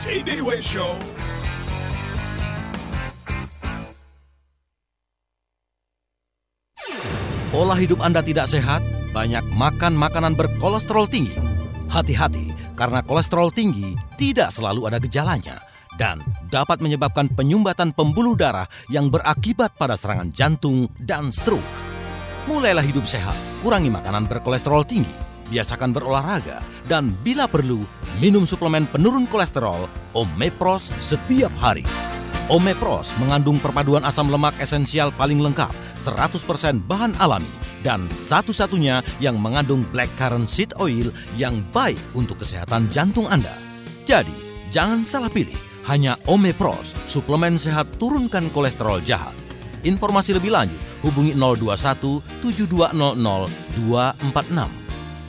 TDW 0.00 0.48
Show. 0.64 0.96
Pola 7.52 7.76
hidup 7.76 8.00
Anda 8.00 8.24
tidak 8.24 8.48
sehat, 8.48 8.80
banyak 9.12 9.44
makan 9.52 9.92
makanan 9.92 10.32
berkolesterol 10.34 11.04
tinggi. 11.04 11.36
Hati-hati, 11.92 12.56
karena 12.72 13.04
kolesterol 13.04 13.52
tinggi 13.52 13.92
tidak 14.16 14.50
selalu 14.56 14.88
ada 14.88 14.96
gejalanya 14.96 15.60
dan 16.00 16.24
dapat 16.48 16.80
menyebabkan 16.80 17.28
penyumbatan 17.28 17.92
pembuluh 17.92 18.32
darah 18.32 18.64
yang 18.88 19.12
berakibat 19.12 19.76
pada 19.76 20.00
serangan 20.00 20.32
jantung 20.32 20.88
dan 20.96 21.28
stroke. 21.28 21.60
Mulailah 22.48 22.82
hidup 22.82 23.04
sehat, 23.04 23.36
kurangi 23.60 23.92
makanan 23.92 24.24
berkolesterol 24.26 24.82
tinggi, 24.88 25.14
biasakan 25.52 25.92
berolahraga, 25.92 26.64
dan 26.88 27.12
bila 27.20 27.44
perlu, 27.46 27.84
minum 28.18 28.48
suplemen 28.48 28.88
penurun 28.88 29.28
kolesterol 29.28 29.86
Omepros 30.16 30.90
setiap 30.98 31.52
hari. 31.60 31.84
Omepros 32.50 33.14
mengandung 33.22 33.62
perpaduan 33.62 34.02
asam 34.02 34.26
lemak 34.26 34.58
esensial 34.58 35.14
paling 35.14 35.38
lengkap, 35.38 35.70
100% 35.94 36.82
bahan 36.90 37.14
alami, 37.22 37.46
dan 37.86 38.10
satu-satunya 38.10 38.98
yang 39.22 39.38
mengandung 39.38 39.86
blackcurrant 39.94 40.50
seed 40.50 40.74
oil 40.82 41.14
yang 41.38 41.62
baik 41.70 41.98
untuk 42.18 42.42
kesehatan 42.42 42.90
jantung 42.90 43.30
Anda. 43.30 43.54
Jadi, 44.10 44.34
jangan 44.74 45.06
salah 45.06 45.30
pilih, 45.30 45.54
hanya 45.86 46.18
Omepros, 46.26 46.98
suplemen 47.06 47.54
sehat 47.54 47.86
turunkan 48.02 48.50
kolesterol 48.50 48.98
jahat. 49.06 49.34
Informasi 49.86 50.34
lebih 50.34 50.50
lanjut 50.50 50.78
hubungi 51.06 51.38
021 51.38 52.42
7200 52.42 53.22
246. 53.78 54.82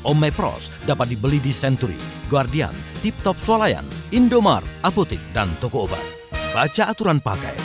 Omepros 0.03 0.67
dapat 0.83 1.13
dibeli 1.13 1.37
di 1.39 1.53
Century, 1.53 1.95
Guardian, 2.27 2.73
Tip 3.05 3.15
Top 3.21 3.37
Swalayan, 3.37 3.85
Indomart, 4.09 4.65
Apotik, 4.81 5.21
dan 5.31 5.47
toko 5.61 5.85
obat. 5.87 6.22
Baca 6.53 6.85
aturan 6.85 7.17
pakai. 7.17 7.57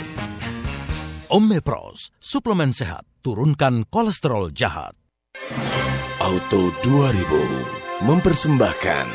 Omepros, 1.29 2.09
suplemen 2.17 2.73
sehat, 2.73 3.05
turunkan 3.21 3.85
kolesterol 3.85 4.49
jahat. 4.49 4.97
Auto 6.17 6.73
2000 6.81 8.01
mempersembahkan 8.01 9.05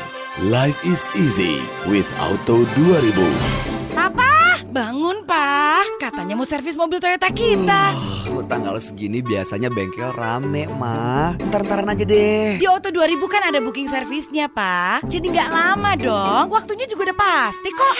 Life 0.47 0.79
is 0.87 1.03
easy 1.19 1.59
with 1.91 2.07
Auto 2.23 2.63
2000. 2.79 3.91
Papa, 3.91 4.63
bangun 4.71 5.27
pak. 5.27 5.99
Katanya 5.99 6.39
mau 6.39 6.47
servis 6.47 6.79
mobil 6.79 7.03
Toyota 7.03 7.27
kita. 7.35 7.91
Oh, 7.91 8.14
tanggal 8.49 8.77
segini 8.77 9.21
biasanya 9.21 9.69
bengkel 9.71 10.11
rame, 10.13 10.67
mah. 10.77 11.37
Ntar-ntaran 11.39 11.91
aja 11.91 12.05
deh. 12.05 12.57
Di 12.59 12.65
Auto 12.69 12.89
2000 12.93 13.31
kan 13.31 13.41
ada 13.49 13.59
booking 13.61 13.89
servisnya 13.89 14.47
pak. 14.47 15.03
Jadi 15.09 15.29
nggak 15.31 15.49
lama 15.49 15.91
dong. 15.97 16.49
Waktunya 16.51 16.85
juga 16.89 17.11
udah 17.11 17.17
pasti 17.17 17.69
kok. 17.73 17.95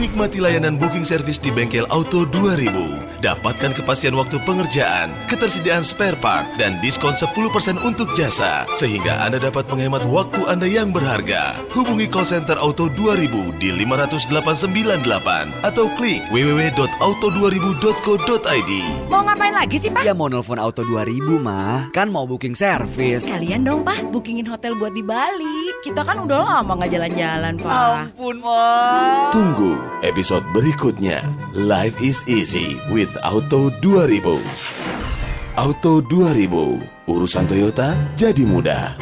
Nikmati 0.00 0.40
layanan 0.40 0.80
booking 0.80 1.04
service 1.04 1.36
di 1.36 1.52
bengkel 1.52 1.84
Auto 1.92 2.24
2000. 2.24 2.72
Dapatkan 3.20 3.76
kepastian 3.76 4.16
waktu 4.16 4.40
pengerjaan, 4.48 5.12
ketersediaan 5.28 5.84
spare 5.84 6.16
part, 6.16 6.48
dan 6.56 6.80
diskon 6.80 7.12
10% 7.12 7.36
untuk 7.84 8.08
jasa. 8.16 8.64
Sehingga 8.80 9.20
Anda 9.20 9.36
dapat 9.36 9.68
menghemat 9.68 10.08
waktu 10.08 10.48
Anda 10.48 10.64
yang 10.64 10.88
berharga. 10.88 11.52
Hubungi 11.76 12.08
call 12.08 12.24
center 12.24 12.56
Auto 12.56 12.88
2000 12.88 13.60
di 13.60 13.76
50898 13.76 15.68
atau 15.68 15.92
klik 16.00 16.24
www.auto2000.co.id. 16.32 18.72
Mau 19.12 19.20
ngapain 19.20 19.39
lagi 19.48 19.80
sih 19.80 19.88
pak? 19.88 20.04
Ya 20.04 20.12
mau 20.12 20.28
nelfon 20.28 20.60
Auto 20.60 20.84
2000, 20.84 21.40
mah. 21.40 21.88
Kan 21.96 22.12
mau 22.12 22.28
booking 22.28 22.52
service. 22.52 23.24
Kalian 23.24 23.64
dong 23.64 23.80
pak, 23.80 24.12
bookingin 24.12 24.44
hotel 24.44 24.76
buat 24.76 24.92
di 24.92 25.00
Bali. 25.00 25.72
Kita 25.80 26.04
kan 26.04 26.20
udah 26.28 26.60
lama 26.60 26.76
nggak 26.76 26.92
jalan-jalan 26.92 27.56
pak. 27.56 28.12
Ampun, 28.12 28.36
mah. 28.44 29.32
Tunggu 29.32 29.80
episode 30.04 30.44
berikutnya. 30.52 31.24
Life 31.56 31.96
is 32.04 32.20
easy 32.28 32.76
with 32.92 33.08
Auto 33.24 33.72
2000. 33.80 34.36
Auto 35.56 36.04
2000, 36.04 37.08
urusan 37.08 37.44
Toyota 37.48 37.96
jadi 38.20 38.44
mudah. 38.44 38.96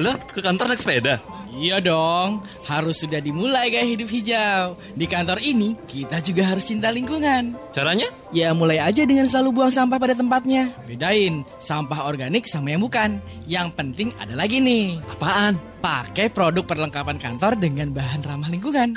Lah, 0.00 0.16
ke 0.32 0.40
kantor 0.40 0.72
naik 0.72 0.80
sepeda? 0.80 1.39
Iya 1.50 1.82
dong, 1.82 2.46
harus 2.62 3.02
sudah 3.02 3.18
dimulai 3.18 3.74
gaya 3.74 3.82
hidup 3.82 4.06
hijau. 4.06 4.78
Di 4.94 5.06
kantor 5.10 5.42
ini, 5.42 5.74
kita 5.90 6.22
juga 6.22 6.46
harus 6.46 6.66
cinta 6.66 6.94
lingkungan. 6.94 7.58
Caranya? 7.74 8.06
Ya 8.30 8.54
mulai 8.54 8.78
aja 8.78 9.02
dengan 9.02 9.26
selalu 9.26 9.58
buang 9.58 9.72
sampah 9.74 9.98
pada 9.98 10.14
tempatnya. 10.14 10.70
Bedain, 10.86 11.42
sampah 11.58 12.06
organik 12.06 12.46
sama 12.46 12.70
yang 12.70 12.86
bukan. 12.86 13.18
Yang 13.50 13.68
penting 13.74 14.08
ada 14.22 14.38
lagi 14.38 14.62
nih. 14.62 15.02
Apaan? 15.10 15.58
Pakai 15.80 16.30
produk 16.30 16.62
perlengkapan 16.62 17.18
kantor 17.18 17.58
dengan 17.58 17.90
bahan 17.90 18.22
ramah 18.22 18.50
lingkungan. 18.52 18.94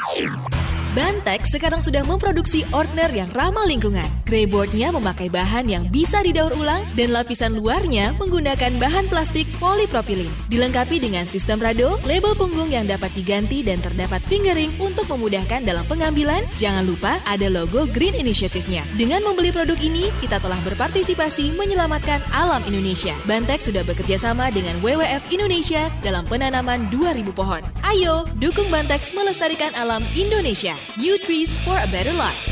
Bantex 0.94 1.50
sekarang 1.50 1.82
sudah 1.82 2.06
memproduksi 2.06 2.70
ordner 2.70 3.10
yang 3.10 3.26
ramah 3.34 3.66
lingkungan. 3.66 4.06
Greyboardnya 4.30 4.94
memakai 4.94 5.26
bahan 5.26 5.66
yang 5.66 5.90
bisa 5.90 6.22
didaur 6.22 6.54
ulang 6.54 6.86
dan 6.94 7.10
lapisan 7.10 7.58
luarnya 7.58 8.14
menggunakan 8.22 8.78
bahan 8.78 9.10
plastik 9.10 9.50
polipropilin. 9.58 10.30
Dilengkapi 10.54 11.02
dengan 11.02 11.26
sistem 11.26 11.58
rado, 11.58 11.98
label 12.06 12.38
punggung 12.38 12.70
yang 12.70 12.86
dapat 12.86 13.10
diganti 13.18 13.66
dan 13.66 13.82
terdapat 13.82 14.22
fingering 14.30 14.70
untuk 14.78 15.10
memudahkan 15.10 15.66
dalam 15.66 15.82
pengambilan. 15.90 16.46
Jangan 16.62 16.86
lupa 16.86 17.18
ada 17.26 17.50
logo 17.50 17.90
Green 17.90 18.14
Initiative-nya. 18.14 18.86
Dengan 18.94 19.26
membeli 19.26 19.50
produk 19.50 19.82
ini, 19.82 20.14
kita 20.22 20.38
telah 20.38 20.62
berpartisipasi 20.62 21.58
menyelamatkan 21.58 22.22
alam 22.38 22.62
Indonesia. 22.70 23.18
Bantex 23.26 23.66
sudah 23.66 23.82
bekerja 23.82 24.22
sama 24.22 24.54
dengan 24.54 24.78
WWF 24.86 25.26
Indonesia 25.34 25.90
dalam 26.06 26.22
penanaman 26.30 26.86
2000 26.94 27.34
pohon. 27.34 27.66
Ayo, 27.82 28.30
dukung 28.38 28.70
Bantex 28.70 29.10
melestarikan 29.18 29.74
alam 29.74 30.06
Indonesia. 30.14 30.83
New 30.98 31.18
trees 31.20 31.56
for 31.64 31.78
a 31.78 31.88
better 31.88 32.14
life. 32.14 32.50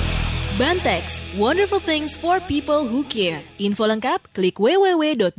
Bantex, 0.57 1.21
wonderful 1.37 1.79
things 1.79 2.17
for 2.17 2.39
people 2.41 2.87
who 2.87 3.03
care. 3.05 3.41
Info 3.57 3.85
lengkap, 3.87 4.19
klik 4.33 4.57
www.bino.co.id. 4.59 5.31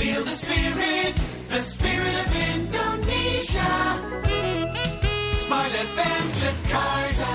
Feel 0.00 0.22
the 0.24 0.30
spirit, 0.32 1.14
the 1.52 1.60
spirit 1.60 2.14
of 2.14 2.28
Indonesia. 2.56 3.72
Smart 5.44 5.72
FM 5.72 6.24
Jakarta. 6.40 7.32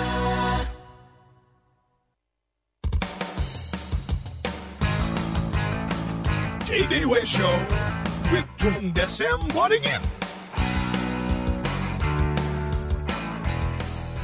TDW 6.65 7.25
Show 7.25 7.53
with 8.31 8.45
Tung 8.57 8.91
Desem 8.93 9.53
Wadding 9.53 9.83
In. 9.83 10.24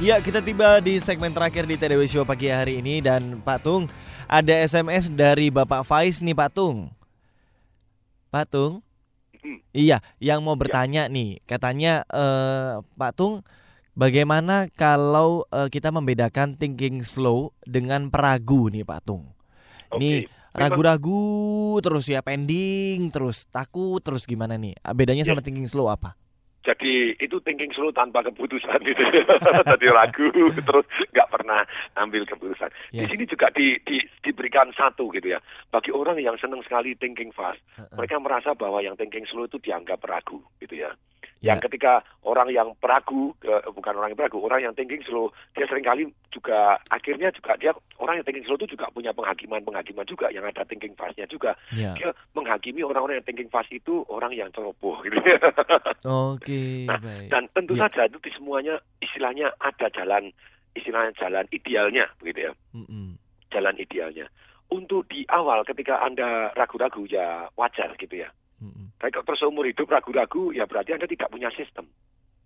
Ya, 0.02 0.18
kita 0.18 0.42
tiba 0.42 0.82
di 0.82 0.98
segmen 0.98 1.30
terakhir 1.30 1.62
di 1.62 1.78
TDW 1.78 2.02
Show 2.10 2.26
pagi 2.26 2.50
hari 2.50 2.82
ini 2.82 2.98
dan 2.98 3.38
Pak 3.38 3.62
Tung 3.62 3.86
ada 4.26 4.50
SMS 4.50 5.06
dari 5.06 5.46
Bapak 5.46 5.86
Faiz 5.86 6.18
nih 6.18 6.34
Pak 6.34 6.50
Tung. 6.58 6.90
Pak 8.34 8.50
Tung. 8.50 8.82
Iya, 9.70 10.02
yang 10.18 10.42
mau 10.42 10.58
bertanya 10.58 11.06
nih, 11.06 11.38
katanya 11.46 12.02
eh, 12.10 12.82
Pak 12.82 13.14
Tung, 13.14 13.46
bagaimana 13.94 14.66
kalau 14.74 15.46
eh, 15.54 15.70
kita 15.70 15.94
membedakan 15.94 16.58
thinking 16.58 17.06
slow 17.06 17.54
dengan 17.62 18.10
peragu 18.10 18.74
nih 18.74 18.82
Pak 18.82 19.06
Tung? 19.06 19.30
Nih 20.02 20.26
ragu-ragu 20.50 21.78
terus 21.78 22.10
ya 22.10 22.26
pending 22.26 23.06
terus 23.14 23.46
takut 23.54 24.02
terus 24.02 24.26
gimana 24.26 24.58
nih? 24.58 24.74
Bedanya 24.98 25.22
sama 25.22 25.46
thinking 25.46 25.70
slow 25.70 25.86
apa? 25.86 26.18
Jadi 26.62 27.18
itu 27.18 27.36
thinking 27.42 27.74
slow 27.74 27.90
tanpa 27.90 28.22
keputusan 28.22 28.78
gitu. 28.86 29.02
Tadi 29.66 29.86
ragu 29.98 30.30
terus 30.54 30.86
nggak 31.10 31.28
pernah 31.30 31.66
ambil 31.98 32.22
keputusan. 32.22 32.70
Di 32.94 33.02
Yes. 33.02 33.10
sini 33.10 33.24
juga 33.26 33.50
di, 33.50 33.74
di, 33.82 33.98
diberikan 34.22 34.70
satu 34.70 35.10
gitu 35.10 35.34
ya. 35.34 35.42
Bagi 35.74 35.90
orang 35.90 36.22
yang 36.22 36.38
senang 36.38 36.62
sekali 36.62 36.94
thinking 36.94 37.34
fast, 37.34 37.58
mereka 37.98 38.22
merasa 38.22 38.54
bahwa 38.54 38.78
yang 38.78 38.94
thinking 38.94 39.26
slow 39.26 39.50
itu 39.50 39.58
dianggap 39.58 39.98
ragu 40.06 40.38
gitu 40.62 40.86
ya. 40.86 40.94
Yang 41.42 41.66
ketika 41.66 41.92
orang 42.22 42.48
yang 42.48 42.70
peragu, 42.78 43.34
eh, 43.42 43.62
bukan 43.66 43.92
orang 43.92 44.10
yang 44.10 44.18
peragu, 44.18 44.38
orang 44.38 44.62
yang 44.62 44.74
thinking 44.74 45.02
slow, 45.02 45.26
dia 45.52 45.66
sering 45.66 45.82
kali 45.82 46.06
juga 46.30 46.78
akhirnya 46.86 47.34
juga 47.34 47.58
dia 47.58 47.74
orang 47.98 48.18
yang 48.18 48.24
thinking 48.24 48.46
slow 48.46 48.54
itu 48.56 48.72
juga 48.72 48.86
punya 48.88 49.10
penghakiman-penghakiman 49.10 50.06
juga 50.06 50.30
yang 50.30 50.42
ada 50.42 50.62
thinking 50.62 50.94
fast-nya 50.94 51.26
juga. 51.26 51.58
Ya. 51.70 51.92
Dia 51.94 52.14
menghakimi 52.32 52.80
orang-orang 52.80 53.18
yang 53.18 53.26
thinking 53.26 53.50
fast 53.50 53.68
itu 53.68 54.06
orang 54.06 54.30
yang 54.32 54.48
ceroboh 54.50 55.02
gitu. 55.02 55.18
Oke, 56.04 56.86
Nah, 56.90 56.98
baik. 56.98 57.28
dan 57.28 57.44
tentu 57.52 57.74
Ya. 57.74 57.86
saja 57.86 58.06
itu 58.06 58.18
di 58.18 58.30
semuanya 58.32 58.74
istilahnya 58.98 59.50
ada 59.58 59.86
jalan 59.90 60.30
istilahnya 60.72 61.12
jalan 61.18 61.44
idealnya 61.50 62.06
begitu 62.16 62.48
ya. 62.48 62.52
Mm-mm. 62.72 63.18
Jalan 63.50 63.76
idealnya. 63.76 64.26
Untuk 64.72 65.04
di 65.04 65.26
awal 65.28 65.66
ketika 65.68 66.00
Anda 66.00 66.48
ragu-ragu 66.56 67.04
ya 67.04 67.44
wajar 67.60 67.92
gitu 68.00 68.24
ya. 68.24 68.32
Tapi 68.98 69.10
kalau 69.10 69.34
seumur 69.34 69.66
hidup 69.66 69.90
ragu-ragu 69.90 70.54
ya 70.54 70.62
berarti 70.64 70.94
Anda 70.94 71.10
tidak 71.10 71.28
punya 71.34 71.50
sistem. 71.50 71.90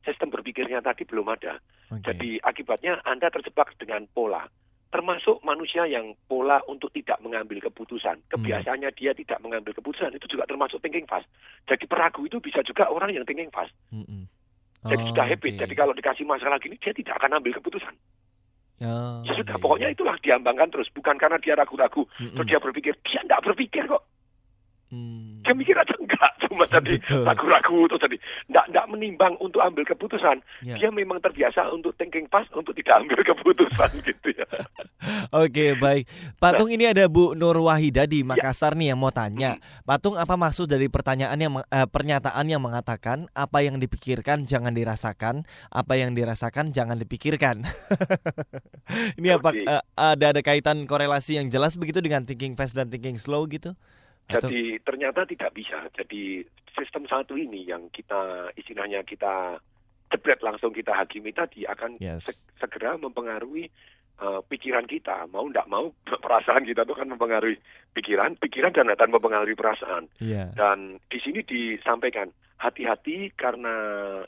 Sistem 0.06 0.30
berpikirnya 0.32 0.80
tadi 0.80 1.02
belum 1.04 1.28
ada. 1.28 1.58
Jadi 2.06 2.40
akibatnya 2.40 3.02
Anda 3.04 3.28
terjebak 3.28 3.74
dengan 3.76 4.06
pola. 4.08 4.46
Termasuk 4.86 5.42
manusia 5.42 5.84
yang 5.84 6.14
pola 6.30 6.62
untuk 6.70 6.94
tidak 6.94 7.18
mengambil 7.20 7.58
keputusan. 7.58 8.22
Kebiasaannya 8.32 8.90
dia 8.94 9.12
tidak 9.12 9.42
mengambil 9.42 9.74
keputusan 9.74 10.14
itu 10.14 10.30
juga 10.30 10.46
termasuk 10.46 10.78
thinking 10.80 11.04
fast. 11.10 11.26
Jadi 11.66 11.84
peragu 11.90 12.22
itu 12.24 12.38
bisa 12.38 12.62
juga 12.62 12.86
orang 12.88 13.12
yang 13.12 13.26
thinking 13.26 13.50
fast. 13.50 13.74
Jadi 14.86 15.02
Oh, 15.02 15.08
sudah 15.10 15.26
habit. 15.26 15.58
oke. 15.58 15.60
Jadi 15.66 15.74
kalau 15.74 15.92
dikasih 15.92 16.22
masalah 16.22 16.62
gini 16.62 16.78
dia 16.78 16.94
tidak 16.94 17.18
akan 17.18 17.42
ambil 17.42 17.52
keputusan. 17.58 17.94
Ya, 18.78 19.24
Ya 19.24 19.32
sudah, 19.34 19.56
pokoknya 19.58 19.88
itulah 19.90 20.14
diambangkan 20.22 20.68
terus. 20.70 20.86
Bukan 20.94 21.16
karena 21.18 21.40
dia 21.42 21.58
ragu-ragu. 21.58 22.06
Terus 22.20 22.46
dia 22.46 22.60
berpikir, 22.62 22.94
dia 23.02 23.20
tidak 23.26 23.42
berpikir 23.42 23.88
kok. 23.90 24.04
Dia 25.42 25.50
mikir 25.50 25.74
aja 25.74 25.94
enggak, 25.98 26.30
cuma 26.46 26.62
tadi 26.74 26.94
ragu-ragu 27.10 27.90
terus 27.90 28.02
tadi 28.06 28.16
enggak 28.46 28.64
enggak 28.70 28.86
menimbang 28.86 29.34
untuk 29.42 29.58
ambil 29.58 29.82
keputusan. 29.82 30.38
Ya. 30.62 30.78
Dia 30.78 30.94
memang 30.94 31.18
terbiasa 31.18 31.74
untuk 31.74 31.98
thinking 31.98 32.30
fast 32.30 32.46
untuk 32.54 32.70
tidak 32.78 33.02
ambil 33.02 33.18
keputusan 33.34 33.90
gitu 34.08 34.28
ya. 34.30 34.46
Oke 35.34 35.74
baik 35.78 36.06
Pak 36.38 36.56
Nah. 36.56 36.66
Ini 36.66 36.92
ada 36.96 37.04
Bu 37.06 37.36
Nur 37.38 37.58
Wahida 37.62 38.08
di 38.10 38.22
Ya. 38.26 38.34
Makassar 38.34 38.74
nih 38.74 38.90
yang 38.90 38.98
mau 38.98 39.14
tanya 39.14 39.60
Pak 39.86 40.02
Tung 40.02 40.16
apa 40.18 40.34
maksud 40.34 40.66
dari 40.66 40.90
pertanyaan 40.90 41.38
yang 41.38 41.52
eh, 41.62 41.86
pernyataan 41.86 42.42
yang 42.48 42.58
mengatakan 42.58 43.30
Apa 43.36 43.62
yang 43.62 43.78
dipikirkan 43.78 44.48
jangan 44.48 44.74
dirasakan 44.74 45.46
Apa 45.70 45.94
yang 45.94 46.16
dirasakan 46.16 46.74
jangan 46.74 46.98
dipikirkan 46.98 47.62
Ini 49.20 49.38
apa 49.38 49.50
Oke. 49.52 49.62
eh, 49.62 49.82
ada 49.94 50.26
ada 50.34 50.40
kaitan 50.42 50.88
korelasi 50.90 51.38
yang 51.38 51.46
jelas 51.52 51.78
begitu 51.78 52.02
dengan 52.02 52.26
thinking 52.26 52.58
fast 52.58 52.74
dan 52.74 52.90
thinking 52.90 53.20
slow 53.20 53.46
gitu 53.46 53.78
Atau- 54.26 54.50
Jadi 54.50 54.82
ternyata 54.82 55.22
tidak 55.22 55.54
bisa. 55.54 55.86
Jadi 55.94 56.42
sistem 56.74 57.06
satu 57.06 57.38
ini 57.38 57.62
yang 57.62 57.86
kita 57.88 58.50
istilahnya 58.54 59.06
kita 59.06 59.62
jebret 60.10 60.42
langsung 60.42 60.70
kita 60.70 60.92
hakimi 60.92 61.30
tadi 61.30 61.62
akan 61.62 61.94
Yes. 61.98 62.26
se- 62.26 62.42
segera 62.58 62.94
mempengaruhi 62.94 63.70
uh, 64.18 64.42
pikiran 64.42 64.86
kita. 64.86 65.30
Mau 65.30 65.46
tidak 65.46 65.66
mau 65.66 65.94
perasaan 66.24 66.66
kita 66.66 66.82
itu 66.82 66.92
akan 66.92 67.14
mempengaruhi 67.14 67.56
pikiran, 67.94 68.34
pikiran 68.36 68.74
dan 68.74 68.90
akan 68.90 69.14
mempengaruhi 69.14 69.54
perasaan. 69.54 70.10
Iya 70.18 70.50
Dan 70.52 70.98
di 71.06 71.18
sini 71.22 71.46
disampaikan 71.46 72.28
hati-hati 72.58 73.30
karena 73.34 73.72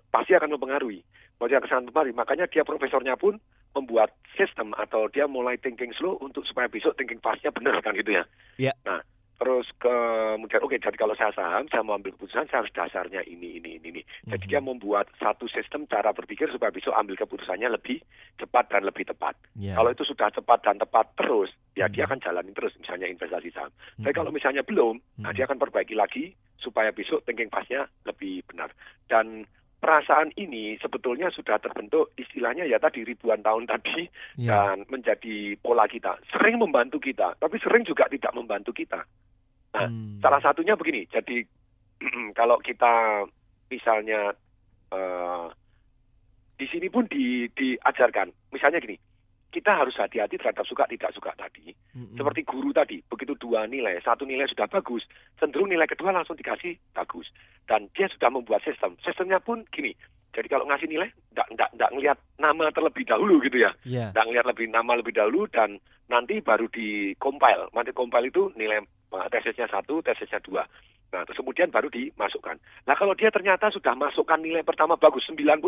pasti 0.08 0.34
akan 0.34 0.54
mempengaruhi. 0.54 1.02
Pasti 1.38 1.54
akan 1.54 1.90
mempengaruhi. 1.90 2.14
Makanya 2.14 2.46
dia 2.46 2.62
profesornya 2.62 3.18
pun 3.18 3.38
membuat 3.74 4.14
sistem 4.34 4.74
atau 4.74 5.06
dia 5.06 5.26
mulai 5.26 5.58
thinking 5.58 5.90
slow 5.94 6.18
untuk 6.18 6.42
supaya 6.42 6.66
besok 6.66 6.94
thinking 6.94 7.18
fastnya 7.18 7.50
benar 7.50 7.78
kan 7.82 7.94
gitu 7.94 8.14
ya. 8.14 8.24
Iya. 8.58 8.72
Nah, 8.82 9.02
terus 9.38 9.70
kemudian 9.78 10.60
oke 10.66 10.74
jadi 10.82 10.98
kalau 10.98 11.14
saya 11.14 11.30
saham 11.30 11.70
saya 11.70 11.86
mau 11.86 11.94
ambil 11.94 12.10
keputusan 12.18 12.50
saya 12.50 12.66
harus 12.66 12.74
dasarnya 12.74 13.22
ini 13.22 13.62
ini 13.62 13.78
ini 13.78 13.88
ini. 13.94 14.02
Jadi 14.28 14.44
dia 14.50 14.60
membuat 14.60 15.08
satu 15.16 15.46
sistem 15.46 15.86
cara 15.86 16.10
berpikir 16.12 16.50
supaya 16.50 16.74
besok 16.74 16.92
ambil 16.98 17.16
keputusannya 17.16 17.70
lebih 17.70 18.02
cepat 18.36 18.68
dan 18.68 18.82
lebih 18.84 19.06
tepat. 19.08 19.38
Ya. 19.56 19.78
Kalau 19.78 19.94
itu 19.94 20.04
sudah 20.04 20.28
cepat 20.34 20.58
dan 20.66 20.76
tepat 20.82 21.06
terus, 21.16 21.54
ya 21.78 21.86
dia 21.88 22.04
akan 22.04 22.20
jalanin 22.20 22.52
terus 22.52 22.74
misalnya 22.76 23.06
investasi 23.06 23.54
saham. 23.54 23.70
Tapi 24.02 24.12
kalau 24.12 24.34
misalnya 24.34 24.66
belum, 24.66 24.98
nah 25.22 25.30
dia 25.32 25.46
akan 25.46 25.56
perbaiki 25.62 25.94
lagi 25.94 26.34
supaya 26.58 26.90
besok 26.92 27.22
thinking 27.24 27.48
fast-nya 27.48 27.86
lebih 28.04 28.42
benar. 28.50 28.74
Dan 29.06 29.46
perasaan 29.78 30.34
ini 30.34 30.74
sebetulnya 30.82 31.30
sudah 31.30 31.62
terbentuk 31.62 32.10
istilahnya 32.18 32.66
ya 32.66 32.82
tadi 32.82 33.06
ribuan 33.06 33.40
tahun 33.46 33.70
tadi 33.70 34.10
Ya. 34.38 34.74
dan 34.74 34.86
menjadi 34.90 35.54
pola 35.62 35.86
kita. 35.86 36.18
Sering 36.34 36.58
membantu 36.58 36.98
kita, 37.02 37.34
tapi 37.38 37.58
sering 37.62 37.86
juga 37.86 38.06
tidak 38.10 38.34
membantu 38.34 38.74
kita. 38.74 39.02
Nah, 39.86 39.90
salah 40.24 40.40
satunya 40.42 40.74
begini. 40.74 41.06
Jadi 41.06 41.44
kalau 42.38 42.58
kita 42.58 43.24
misalnya 43.70 44.34
eh, 44.90 45.46
di 46.58 46.66
sini 46.66 46.90
pun 46.90 47.06
di, 47.06 47.46
diajarkan, 47.54 48.34
misalnya 48.50 48.82
gini, 48.82 48.98
kita 49.48 49.78
harus 49.78 49.94
hati-hati 49.94 50.36
terhadap 50.36 50.66
suka 50.66 50.90
tidak 50.90 51.14
suka 51.14 51.30
tadi. 51.38 51.70
Seperti 52.18 52.42
guru 52.42 52.74
tadi, 52.74 52.98
begitu 53.06 53.38
dua 53.38 53.64
nilai, 53.70 53.96
satu 54.02 54.26
nilai 54.26 54.44
sudah 54.50 54.66
bagus, 54.66 55.06
cenderung 55.38 55.70
nilai 55.70 55.86
kedua 55.86 56.10
langsung 56.10 56.34
dikasih 56.34 56.74
bagus. 56.92 57.30
Dan 57.64 57.86
dia 57.94 58.10
sudah 58.10 58.28
membuat 58.28 58.66
sistem. 58.66 58.98
Sistemnya 59.00 59.38
pun 59.38 59.62
gini, 59.70 59.94
jadi 60.38 60.46
kalau 60.54 60.68
ngasih 60.68 60.86
nilai, 60.86 61.08
nggak 61.34 61.90
ngelihat 61.96 62.18
nama 62.36 62.68
terlebih 62.70 63.08
dahulu 63.08 63.40
gitu 63.40 63.58
ya. 63.64 63.72
Iya. 63.82 64.12
Nggak 64.12 64.24
ngelihat 64.28 64.46
lebih 64.46 64.66
nama 64.68 64.92
lebih 64.94 65.14
dahulu 65.16 65.48
dan 65.48 65.80
nanti 66.06 66.38
baru 66.44 66.68
di 66.68 67.16
compile. 67.16 67.66
Nanti 67.72 67.90
compile 67.96 68.28
itu 68.28 68.52
nilai 68.54 68.84
eh, 69.12 69.28
tesisnya 69.32 69.66
satu, 69.70 70.00
tesisnya 70.04 70.40
dua. 70.44 70.64
Nah, 71.08 71.24
terus 71.24 71.40
kemudian 71.40 71.72
baru 71.72 71.88
dimasukkan. 71.88 72.60
Nah, 72.84 72.92
kalau 72.92 73.16
dia 73.16 73.32
ternyata 73.32 73.72
sudah 73.72 73.96
masukkan 73.96 74.36
nilai 74.36 74.60
pertama 74.60 74.92
bagus 74.92 75.24
98, 75.24 75.64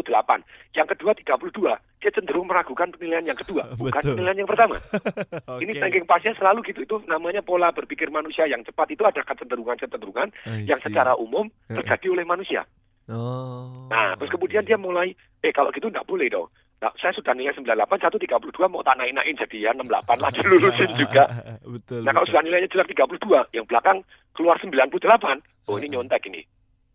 yang 0.76 0.84
kedua 0.84 1.16
32, 1.16 1.80
dia 1.96 2.10
cenderung 2.12 2.44
meragukan 2.44 2.92
penilaian 2.92 3.24
yang 3.24 3.40
kedua, 3.40 3.72
bukan 3.80 4.04
Betul. 4.04 4.20
penilaian 4.20 4.44
yang 4.44 4.50
pertama. 4.50 4.76
Ini 5.64 5.72
Oke. 5.72 5.80
thinking 5.80 6.04
fast-nya 6.04 6.36
selalu 6.36 6.60
gitu. 6.68 6.84
Itu 6.84 6.96
namanya 7.08 7.40
pola 7.40 7.72
berpikir 7.72 8.12
manusia 8.12 8.44
yang 8.44 8.60
cepat 8.68 8.92
itu 8.92 9.00
ada 9.08 9.24
kecenderungan-kecenderungan 9.24 10.28
yang 10.68 10.76
secara 10.76 11.16
umum 11.16 11.48
terjadi 11.72 12.12
oleh 12.12 12.28
manusia. 12.28 12.68
Oh 13.08 13.88
Nah, 13.90 14.14
terus 14.14 14.30
kemudian 14.30 14.62
dia 14.62 14.78
mulai, 14.78 15.10
eh 15.42 15.50
kalau 15.50 15.74
gitu 15.74 15.90
nggak 15.90 16.06
boleh 16.06 16.30
dong. 16.30 16.46
Nah, 16.80 16.92
saya 16.96 17.12
sudah 17.12 17.36
nilai 17.36 17.52
98, 17.52 17.76
132 17.76 18.72
mau 18.72 18.80
tak 18.80 18.96
naik-naikin 18.96 19.36
jadi 19.36 19.68
ya 19.68 19.70
68 19.76 20.16
lah 20.16 20.30
dilulusin 20.36 20.90
juga. 20.96 21.24
Betul 21.76 22.08
Nah, 22.08 22.12
kalau 22.16 22.24
betul. 22.24 22.32
sudah 22.32 22.42
nilainya 22.48 22.68
jelek 22.72 22.88
32, 22.96 23.52
yang 23.52 23.66
belakang 23.68 24.00
keluar 24.32 24.56
98, 24.56 25.44
oh 25.68 25.76
ini 25.76 25.88
nyontek 25.92 26.24
ini. 26.32 26.42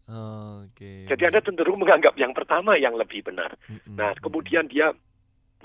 Oke 0.05 1.09
Jadi 1.09 1.21
Anda 1.25 1.41
cenderung 1.41 1.81
menganggap 1.81 2.13
yang 2.13 2.29
pertama 2.29 2.77
yang 2.77 2.93
lebih 2.93 3.25
benar. 3.25 3.57
Nah, 3.89 4.13
kemudian 4.21 4.69
dia 4.69 4.93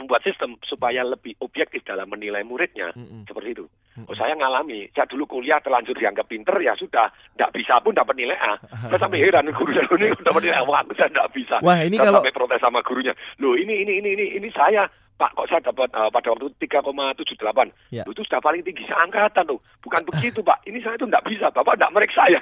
membuat 0.01 0.25
sistem 0.25 0.57
supaya 0.65 1.05
lebih 1.05 1.37
objektif 1.45 1.85
dalam 1.85 2.09
menilai 2.09 2.41
muridnya. 2.41 2.89
Seperti 3.29 3.53
itu. 3.53 3.65
Oh, 4.09 4.17
saya 4.17 4.33
ngalami. 4.33 4.89
Saya 4.97 5.05
dulu 5.05 5.29
kuliah 5.29 5.61
terlanjur 5.61 5.93
dianggap 5.93 6.25
pinter, 6.25 6.57
ya 6.57 6.73
sudah. 6.73 7.13
Tidak 7.37 7.53
bisa 7.53 7.77
pun 7.85 7.93
dapat 7.93 8.17
nilai 8.17 8.33
A. 8.41 8.57
Saya 8.89 8.97
sampai 8.97 9.21
heran, 9.21 9.45
guru 9.57 9.77
saya 9.77 9.85
ini 10.01 10.09
dapat 10.25 10.41
nilai 10.41 10.57
A. 10.57 10.65
Wah, 10.65 10.81
saya 10.97 11.13
tidak 11.13 11.29
bisa. 11.37 11.57
Wah, 11.61 11.85
ini 11.85 12.01
saya 12.01 12.09
kalau- 12.09 12.25
sampai 12.25 12.33
protes 12.33 12.61
sama 12.65 12.81
gurunya. 12.81 13.13
Loh, 13.37 13.53
ini, 13.55 13.85
ini, 13.85 14.01
ini, 14.01 14.09
ini, 14.17 14.27
ini 14.41 14.49
saya. 14.57 14.89
Pak, 15.21 15.37
kok 15.37 15.47
saya 15.47 15.61
dapat 15.61 15.93
eh, 15.93 16.09
pada 16.09 16.33
waktu 16.33 16.49
itu 16.49 16.57
3,78. 16.65 17.93
Ya. 17.93 18.09
Itu 18.09 18.25
sudah 18.25 18.41
paling 18.41 18.65
tinggi 18.65 18.89
seangkatan 18.89 19.45
loh. 19.45 19.61
Bukan 19.79 20.01
begitu, 20.11 20.41
Pak. 20.41 20.65
Ini 20.65 20.81
saya 20.81 20.97
itu 20.97 21.05
tidak 21.05 21.25
bisa. 21.29 21.47
Bapak 21.53 21.77
tidak 21.77 21.93
meriksa 21.93 22.25
ya. 22.27 22.41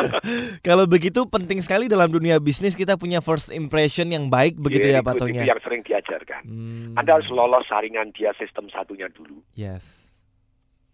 Kalau 0.66 0.86
begitu 0.86 1.26
penting 1.26 1.58
sekali 1.58 1.84
dalam 1.86 2.06
dunia 2.08 2.38
bisnis 2.38 2.72
kita 2.72 2.94
punya 2.94 3.18
first 3.18 3.50
impression 3.50 4.08
yang 4.08 4.30
baik 4.30 4.54
begitu 4.56 4.86
ya 4.86 4.92
Iya, 4.94 5.00
Pak 5.02 5.12
itu- 5.12 5.20
Tong 5.20 5.30
Itu 5.30 5.40
ya. 5.40 5.44
yang 5.50 5.60
sering 5.60 5.82
diajarkan. 5.82 6.42
Hmm. 6.44 6.94
Anda 6.94 7.10
harus 7.18 7.28
lolos 7.28 7.66
saringan 7.66 8.14
dia 8.14 8.30
sistem 8.34 8.70
satunya 8.70 9.10
dulu. 9.10 9.42
Yes. 9.52 10.06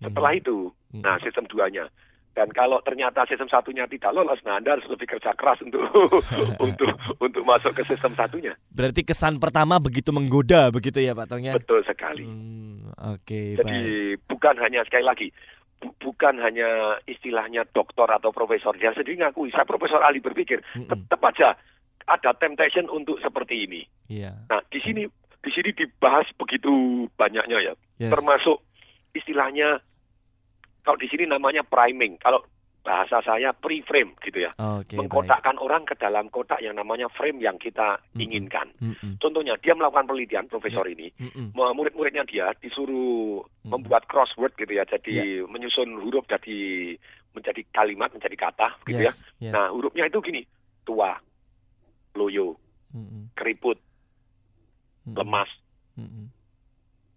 Setelah 0.00 0.32
itu, 0.32 0.72
nah 0.96 1.20
sistem 1.20 1.44
duanya. 1.44 1.84
Dan 2.40 2.48
kalau 2.56 2.80
ternyata 2.80 3.28
sistem 3.28 3.52
satunya 3.52 3.84
tidak 3.84 4.16
lolos, 4.16 4.40
nah 4.48 4.56
Anda 4.56 4.72
harus 4.80 4.88
lebih 4.88 5.12
kerja 5.12 5.36
keras 5.36 5.60
untuk 5.60 5.84
untuk 6.64 6.88
untuk 7.20 7.44
masuk 7.44 7.76
ke 7.76 7.84
sistem 7.84 8.16
satunya. 8.16 8.56
Berarti 8.72 9.04
kesan 9.04 9.36
pertama 9.36 9.76
begitu 9.76 10.08
menggoda 10.08 10.72
begitu 10.72 11.04
ya 11.04 11.12
Pak 11.12 11.28
Tong 11.28 11.44
ya. 11.44 11.52
Betul 11.52 11.84
sekali. 11.84 12.24
Hmm, 12.24 12.88
Oke, 13.12 13.60
Jadi 13.60 13.76
baik. 14.16 14.24
bukan 14.24 14.56
hanya 14.56 14.80
sekali 14.88 15.04
lagi 15.04 15.28
bu- 15.84 15.92
bukan 16.00 16.40
hanya 16.40 16.96
istilahnya 17.04 17.68
doktor 17.76 18.08
atau 18.08 18.32
profesor. 18.32 18.72
Dia 18.80 18.96
sendiri 18.96 19.20
ngakui, 19.20 19.52
saya 19.52 19.68
profesor 19.68 20.00
ahli 20.00 20.24
berpikir. 20.24 20.64
Tetap 20.72 21.20
aja 21.20 21.60
ada 22.08 22.30
temptation 22.40 22.88
untuk 22.88 23.20
seperti 23.20 23.68
ini. 23.68 23.84
Iya. 24.08 24.48
Nah, 24.48 24.64
di 24.72 24.80
sini 24.80 25.04
di 25.40 25.50
sini 25.52 25.76
dibahas 25.76 26.24
begitu 26.40 27.04
banyaknya 27.20 27.60
ya. 27.60 27.74
Yes. 28.00 28.16
Termasuk 28.16 28.64
istilahnya 29.12 29.84
kalau 30.84 30.98
di 30.98 31.08
sini 31.08 31.24
namanya 31.28 31.62
priming. 31.62 32.16
Kalau 32.18 32.44
bahasa 32.80 33.20
saya 33.20 33.52
pre-frame 33.52 34.16
gitu 34.24 34.40
ya. 34.48 34.56
Baik. 34.56 34.96
Mengkotakkan 34.96 35.60
orang 35.60 35.84
ke 35.84 35.92
dalam 36.00 36.32
kotak 36.32 36.64
yang 36.64 36.72
namanya 36.80 37.12
frame 37.12 37.36
yang 37.36 37.60
kita 37.60 38.00
inginkan. 38.16 38.72
Mm-mm. 38.80 39.20
Contohnya 39.20 39.52
dia 39.60 39.76
melakukan 39.76 40.08
penelitian 40.08 40.48
profesor 40.48 40.88
ini, 40.88 41.12
Mm-mm. 41.20 41.52
Mu- 41.52 41.76
murid-muridnya 41.76 42.24
dia 42.24 42.48
disuruh 42.56 43.44
membuat 43.68 44.08
crossword 44.08 44.56
gitu 44.56 44.72
ya, 44.72 44.88
jadi 44.88 45.44
menyusun 45.44 45.92
huruf 46.00 46.24
jadi 46.24 46.96
menjadi 47.36 47.60
kalimat, 47.68 48.08
menjadi 48.16 48.48
kata 48.48 48.68
gitu 48.88 49.04
Yes, 49.04 49.20
ya. 49.38 49.52
yes. 49.52 49.52
Nah 49.52 49.68
hurufnya 49.68 50.08
itu 50.08 50.18
gini, 50.24 50.40
tua, 50.88 51.12
loyo, 52.16 52.56
Mm-mm. 52.96 53.28
keriput, 53.36 53.76
lemas, 55.04 55.52
Mm-mm. 56.00 56.32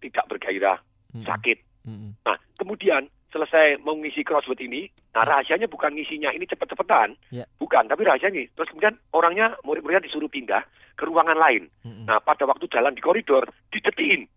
tidak 0.04 0.28
bergairah, 0.28 0.76
Mm-mm. 1.16 1.24
sakit. 1.24 1.58
Mm-mm. 1.88 2.20
Nah 2.28 2.36
kemudian 2.60 3.08
selesai 3.34 3.82
mengisi 3.82 4.22
crossword 4.22 4.62
ini, 4.62 4.86
nah 5.12 5.26
rahasianya 5.26 5.66
bukan 5.66 5.92
ngisinya 5.92 6.30
ini 6.30 6.46
cepet-cepetan, 6.46 7.18
Ya. 7.34 7.50
bukan, 7.58 7.90
tapi 7.90 8.06
rahasianya. 8.06 8.46
Terus 8.54 8.70
kemudian 8.70 8.94
orangnya 9.10 9.58
murid-muridnya 9.66 10.06
disuruh 10.06 10.30
pindah 10.30 10.62
ke 10.94 11.04
ruangan 11.04 11.36
lain. 11.36 11.66
Nah 12.06 12.22
pada 12.22 12.46
waktu 12.46 12.70
jalan 12.70 12.94
di 12.94 13.02
koridor 13.02 13.50
didetiin, 13.74 14.30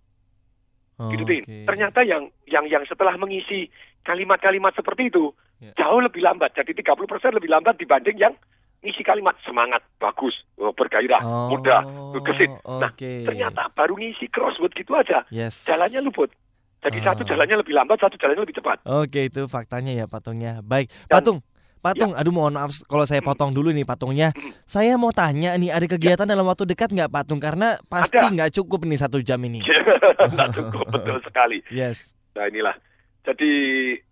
didetiin. 0.96 1.44
Oke. 1.44 1.56
Ternyata 1.68 2.00
yang 2.02 2.32
yang 2.48 2.64
yang 2.64 2.82
setelah 2.88 3.12
mengisi 3.14 3.68
kalimat-kalimat 4.02 4.72
seperti 4.72 5.12
itu 5.12 5.30
Ya. 5.56 5.72
jauh 5.76 6.00
lebih 6.00 6.20
lambat. 6.20 6.52
Jadi 6.52 6.72
30% 6.76 7.32
lebih 7.32 7.48
lambat 7.48 7.76
dibanding 7.76 8.16
yang 8.16 8.32
ngisi 8.84 9.00
kalimat 9.00 9.32
semangat, 9.40 9.80
bagus, 9.96 10.36
oh, 10.60 10.68
bergairah, 10.76 11.24
Oh, 11.24 11.48
mudah, 11.48 11.80
gesit. 12.22 12.52
Nah 12.62 12.92
oke. 12.92 13.24
ternyata 13.24 13.72
baru 13.72 13.96
ngisi 13.96 14.28
crossword 14.28 14.76
gitu 14.76 14.92
aja, 14.92 15.24
Yes. 15.32 15.64
jalannya 15.64 16.04
luput. 16.04 16.28
Jadi 16.86 16.98
Ah. 17.02 17.04
satu 17.10 17.26
jalannya 17.26 17.56
lebih 17.58 17.74
lambat, 17.74 17.98
satu 17.98 18.14
jalannya 18.14 18.46
lebih 18.46 18.56
cepat. 18.56 18.78
Oke, 18.86 19.26
itu 19.26 19.50
faktanya 19.50 19.90
ya 19.92 20.06
patungnya. 20.06 20.62
Baik, 20.62 20.86
Patung. 21.10 21.42
Patung, 21.76 22.14
Ya. 22.14 22.18
aduh 22.18 22.30
mohon 22.30 22.54
maaf 22.54 22.74
kalau 22.84 23.06
saya 23.06 23.18
potong 23.20 23.50
dulu 23.50 23.70
nih 23.70 23.82
patungnya. 23.82 24.30
Saya 24.64 24.94
mau 24.94 25.10
tanya 25.10 25.54
nih, 25.54 25.70
ada 25.70 25.82
Ya. 25.82 25.92
kegiatan 25.92 26.26
dalam 26.26 26.42
waktu 26.42 26.62
dekat 26.64 26.90
nggak 26.90 27.10
patung? 27.10 27.38
Karena 27.38 27.74
pasti 27.86 28.18
nggak 28.18 28.54
cukup 28.54 28.86
nih 28.86 28.98
satu 28.98 29.18
jam 29.18 29.38
ini. 29.40 29.62
Nggak 30.32 30.50
cukup 30.54 30.86
betul 30.90 31.18
sekali. 31.22 31.58
Yes. 31.70 32.10
Nah 32.34 32.46
inilah. 32.46 32.74
Jadi 33.22 33.50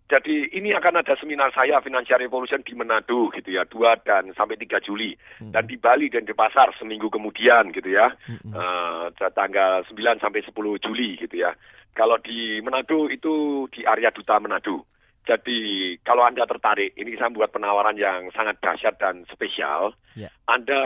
jadi 0.04 0.34
ini 0.52 0.70
akan 0.70 1.00
ada 1.00 1.14
seminar 1.16 1.50
saya 1.50 1.80
Financial 1.80 2.20
Revolution 2.20 2.60
di 2.60 2.76
Manado 2.76 3.32
gitu 3.32 3.50
ya, 3.50 3.64
2 3.66 3.96
dan 4.04 4.30
sampai 4.36 4.54
3 4.54 4.78
Juli. 4.78 5.16
Dan 5.40 5.64
di 5.64 5.74
Bali 5.80 6.12
dan 6.12 6.28
di 6.28 6.34
Pasar 6.36 6.70
seminggu 6.76 7.08
kemudian 7.08 7.72
gitu 7.72 7.88
ya. 7.88 8.12
Eh, 8.28 9.04
tanggal 9.32 9.82
9 9.88 10.20
sampai 10.20 10.44
10 10.44 10.76
Juli 10.78 11.16
gitu 11.16 11.40
ya. 11.40 11.56
Kalau 11.94 12.18
di 12.18 12.58
Manado 12.60 13.06
itu 13.06 13.64
di 13.70 13.86
area 13.86 14.10
Duta 14.10 14.42
Manado. 14.42 14.84
Jadi 15.24 15.94
kalau 16.04 16.26
Anda 16.26 16.44
tertarik, 16.44 16.92
ini 17.00 17.16
saya 17.16 17.32
buat 17.32 17.48
penawaran 17.48 17.96
yang 17.96 18.28
sangat 18.36 18.60
dahsyat 18.60 19.00
dan 19.00 19.24
spesial. 19.32 19.96
Ya. 20.18 20.28
Anda 20.44 20.82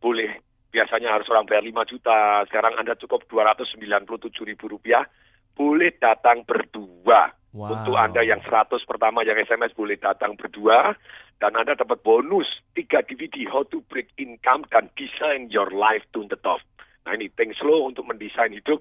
boleh 0.00 0.40
biasanya 0.72 1.12
harus 1.12 1.28
orang 1.28 1.44
bayar 1.44 1.60
5 1.60 1.84
juta, 1.92 2.48
sekarang 2.48 2.80
Anda 2.80 2.96
cukup 2.96 3.28
297 3.28 4.08
ribu 4.48 4.72
rupiah, 4.72 5.04
boleh 5.52 5.92
datang 6.00 6.48
berdua. 6.48 7.36
Wow. 7.52 7.76
Untuk 7.76 8.00
Anda 8.00 8.24
yang 8.24 8.40
100 8.40 8.80
pertama 8.88 9.20
yang 9.20 9.36
SMS 9.36 9.76
boleh 9.76 10.00
datang 10.00 10.32
berdua, 10.40 10.96
dan 11.36 11.52
Anda 11.52 11.76
dapat 11.76 12.00
bonus 12.00 12.48
3 12.72 13.04
DVD 13.04 13.44
How 13.52 13.68
to 13.68 13.84
Break 13.92 14.08
Income 14.16 14.64
dan 14.72 14.88
Design 14.96 15.52
Your 15.52 15.68
Life 15.68 16.08
to 16.16 16.24
the 16.32 16.40
Top. 16.40 16.64
Nah 17.04 17.12
ini 17.12 17.28
think 17.36 17.52
slow 17.60 17.84
untuk 17.84 18.08
mendesain 18.08 18.56
hidup 18.56 18.80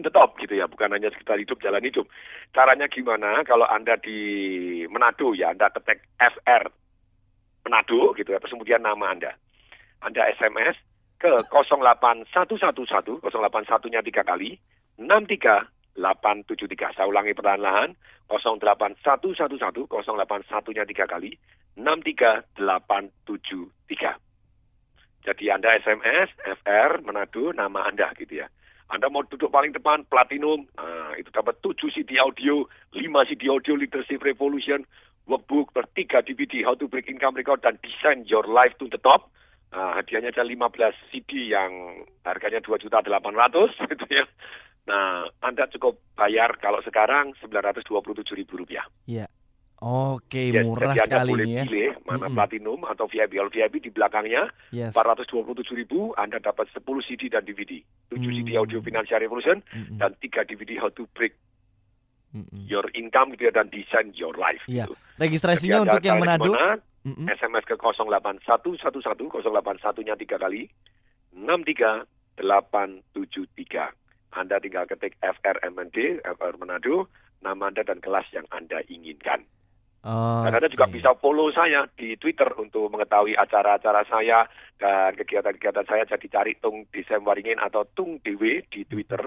top 0.00 0.40
gitu 0.40 0.56
ya, 0.56 0.64
bukan 0.64 0.96
hanya 0.96 1.12
sekitar 1.12 1.36
hidup, 1.36 1.60
jalan 1.60 1.84
hidup. 1.84 2.08
Caranya 2.56 2.88
gimana? 2.88 3.44
Kalau 3.44 3.68
Anda 3.68 4.00
di 4.00 4.88
Manado 4.88 5.36
ya, 5.36 5.52
Anda 5.52 5.68
ketik 5.68 6.00
FR 6.16 6.72
Manado 7.68 8.16
gitu 8.16 8.32
ya, 8.32 8.40
kemudian 8.40 8.80
nama 8.80 9.12
Anda. 9.12 9.36
Anda 10.00 10.24
SMS 10.34 10.80
ke 11.20 11.28
08111 11.52 13.20
081-nya 13.22 14.02
tiga 14.02 14.24
kali 14.24 14.58
63873. 14.98 16.96
Saya 16.96 17.06
ulangi 17.06 17.36
perlahan-lahan 17.36 17.94
08111 18.26 19.86
081-nya 19.86 20.82
tiga 20.88 21.06
kali 21.06 21.38
63873. 21.78 24.18
Jadi 25.22 25.54
Anda 25.54 25.78
SMS 25.78 26.34
FR 26.42 26.98
Manado 27.06 27.54
nama 27.54 27.86
Anda 27.86 28.10
gitu 28.18 28.42
ya. 28.42 28.50
Anda 28.92 29.08
mau 29.08 29.24
duduk 29.24 29.48
paling 29.48 29.72
depan 29.72 30.04
platinum, 30.12 30.68
nah, 30.76 31.16
itu 31.16 31.32
dapat 31.32 31.56
7 31.64 31.88
CD 31.96 32.20
audio, 32.20 32.68
5 32.92 33.00
CD 33.24 33.48
audio 33.48 33.72
Leadership 33.72 34.20
Revolution, 34.20 34.84
workbook, 35.24 35.72
per 35.72 35.88
3 35.96 36.20
DVD 36.20 36.60
How 36.60 36.76
to 36.76 36.92
Break 36.92 37.08
Income 37.08 37.40
Record 37.40 37.64
dan 37.64 37.80
Design 37.80 38.28
Your 38.28 38.44
Life 38.44 38.76
to 38.76 38.92
the 38.92 39.00
Top. 39.00 39.32
Nah, 39.72 39.96
hadiahnya 39.96 40.36
ada 40.36 40.44
15 40.44 40.92
CD 41.08 41.56
yang 41.56 42.04
harganya 42.28 42.60
2.800 42.60 43.00
gitu 43.96 44.06
ya. 44.12 44.28
Nah, 44.84 45.24
Anda 45.40 45.72
cukup 45.72 45.96
bayar 46.12 46.60
kalau 46.60 46.84
sekarang 46.84 47.32
927 47.40 48.36
ribu 48.36 48.60
rupiah. 48.60 48.84
Iya. 49.08 49.24
Oke, 49.82 50.48
Ya, 50.48 50.62
murah 50.62 50.94
jadi 50.94 51.02
sekali 51.02 51.34
boleh 51.34 51.42
nih 51.42 51.52
ya. 51.52 51.62
pilih 51.66 51.90
mana 52.06 52.24
Mm-mm. 52.24 52.38
platinum 52.38 52.80
atau 52.86 53.04
VIP. 53.04 53.34
Kalau 53.34 53.50
VIP 53.50 53.74
di 53.82 53.90
belakangnya 53.90 54.46
Yes. 54.70 54.94
427 54.94 55.74
ribu, 55.74 56.14
Anda 56.14 56.38
dapat 56.38 56.70
10 56.70 57.02
CD 57.02 57.26
dan 57.26 57.42
DVD. 57.42 57.82
7 58.08 58.32
CD 58.32 58.54
Hmm. 58.54 58.62
audio 58.62 58.78
Financial 58.78 59.18
Revolution 59.18 59.58
dan 59.92 60.14
3 60.16 60.44
DVD 60.44 60.78
How 60.78 60.88
to 60.92 61.08
Break 61.10 61.34
Your 62.64 62.88
Income 62.94 63.34
gitu 63.34 63.44
ya, 63.44 63.52
dan 63.52 63.68
Design 63.68 64.14
Your 64.14 64.32
Life. 64.34 64.62
Iya. 64.64 64.86
gitu. 64.86 64.94
Registrasinya 65.18 65.80
Jadi 65.80 65.84
untuk 65.90 66.00
yang 66.00 66.16
Manado. 66.16 66.44
ke 66.44 66.48
mana, 66.48 66.78
Mm-mm. 67.02 67.26
SMS 67.28 67.64
ke 67.66 67.74
08111 67.74 69.42
081-nya 69.42 70.14
3 70.14 70.38
kali 70.38 70.70
63873. 71.34 73.90
Anda 74.32 74.56
tinggal 74.56 74.86
ketik 74.86 75.18
FRMND, 75.18 76.22
FR 76.24 76.54
Manado, 76.56 77.10
nama 77.40 77.66
Anda 77.66 77.82
dan 77.82 77.98
kelas 77.98 78.30
yang 78.30 78.46
Anda 78.48 78.80
inginkan. 78.86 79.42
Oh, 80.02 80.42
Dan 80.42 80.58
Anda 80.58 80.66
juga 80.66 80.90
bisa 80.90 81.14
follow 81.14 81.54
saya 81.54 81.86
di 81.94 82.18
Twitter 82.18 82.50
untuk 82.58 82.90
mengetahui 82.90 83.38
acara-acara 83.38 84.02
saya 84.10 84.50
dan 84.74 85.14
kegiatan-kegiatan 85.14 85.86
saya. 85.86 86.02
Jadi 86.02 86.26
cari 86.26 86.52
Tung 86.58 86.90
Desem 86.90 87.22
Waringin 87.22 87.62
atau 87.62 87.86
Tung 87.94 88.18
Dewe 88.18 88.66
di 88.66 88.82
Twitter. 88.82 89.22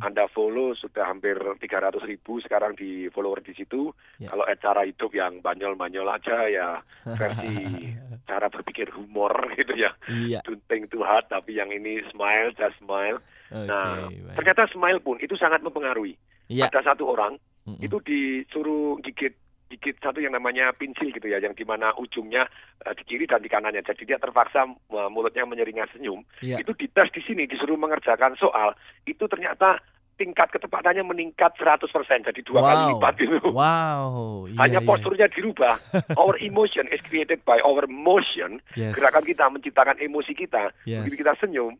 Anda 0.00 0.24
follow 0.32 0.72
sudah 0.72 1.12
hampir 1.12 1.36
300 1.36 2.00
ribu 2.08 2.40
sekarang 2.40 2.72
di 2.72 3.12
follower 3.12 3.44
di 3.44 3.52
situ. 3.52 3.92
Ya. 4.16 4.32
Kalau 4.32 4.48
acara 4.48 4.88
hidup 4.88 5.12
yang 5.12 5.44
banyol-banyol 5.44 6.08
aja 6.08 6.48
ya 6.48 6.80
versi 7.20 7.92
cara 8.24 8.48
berpikir 8.48 8.96
humor 8.96 9.52
gitu 9.60 9.76
ya. 9.76 9.92
Don't 10.40 10.64
think 10.72 10.88
too 10.88 11.04
hard, 11.04 11.28
tapi 11.28 11.60
yang 11.60 11.68
ini 11.68 12.00
smile, 12.08 12.48
just 12.56 12.80
smile. 12.80 13.20
Oke, 13.52 13.68
nah, 13.68 14.08
baik. 14.08 14.40
ternyata 14.40 14.72
smile 14.72 15.04
pun 15.04 15.20
itu 15.20 15.36
sangat 15.36 15.60
mempengaruhi. 15.60 16.16
Iya. 16.48 16.72
Ada 16.72 16.96
satu 16.96 17.12
orang 17.12 17.36
itu 17.80 17.96
disuruh 18.00 19.00
gigit 19.04 19.43
gigit 19.70 19.96
satu 19.98 20.20
yang 20.20 20.36
namanya 20.36 20.70
pensil 20.76 21.08
gitu 21.10 21.24
ya, 21.26 21.40
yang 21.40 21.56
di 21.56 21.64
mana 21.64 21.90
ujungnya 21.96 22.46
eh, 22.84 22.94
di 22.94 23.02
kiri 23.04 23.24
dan 23.24 23.40
di 23.42 23.48
kanannya. 23.48 23.82
Jadi 23.82 24.04
dia 24.04 24.18
terpaksa 24.20 24.68
eh, 24.68 25.08
mulutnya 25.10 25.44
menyeringas 25.48 25.90
senyum. 25.96 26.22
Iya. 26.44 26.60
Itu 26.60 26.76
dites 26.76 27.10
di 27.10 27.20
sini 27.24 27.48
disuruh 27.48 27.76
mengerjakan 27.76 28.36
soal, 28.36 28.76
itu 29.04 29.24
ternyata 29.26 29.80
tingkat 30.14 30.46
ketepatannya 30.54 31.02
meningkat 31.02 31.58
100% 31.58 31.90
jadi 32.22 32.40
dua 32.46 32.62
kali 32.62 32.78
Wow. 32.78 32.90
lipat 32.94 33.14
gitu. 33.18 33.38
Wow. 33.50 34.10
Iya, 34.46 34.58
Hanya 34.62 34.80
iya. 34.80 34.86
posturnya 34.86 35.26
dirubah. 35.26 35.74
Our 36.14 36.38
emotion 36.38 36.86
is 36.94 37.02
created 37.02 37.42
by 37.42 37.58
our 37.66 37.90
motion. 37.90 38.62
Yes. 38.78 38.94
Gerakan 38.94 39.26
kita 39.26 39.50
menciptakan 39.50 39.98
emosi 39.98 40.38
kita. 40.38 40.70
Yes. 40.86 41.02
Begitu 41.02 41.26
kita 41.26 41.34
senyum, 41.42 41.74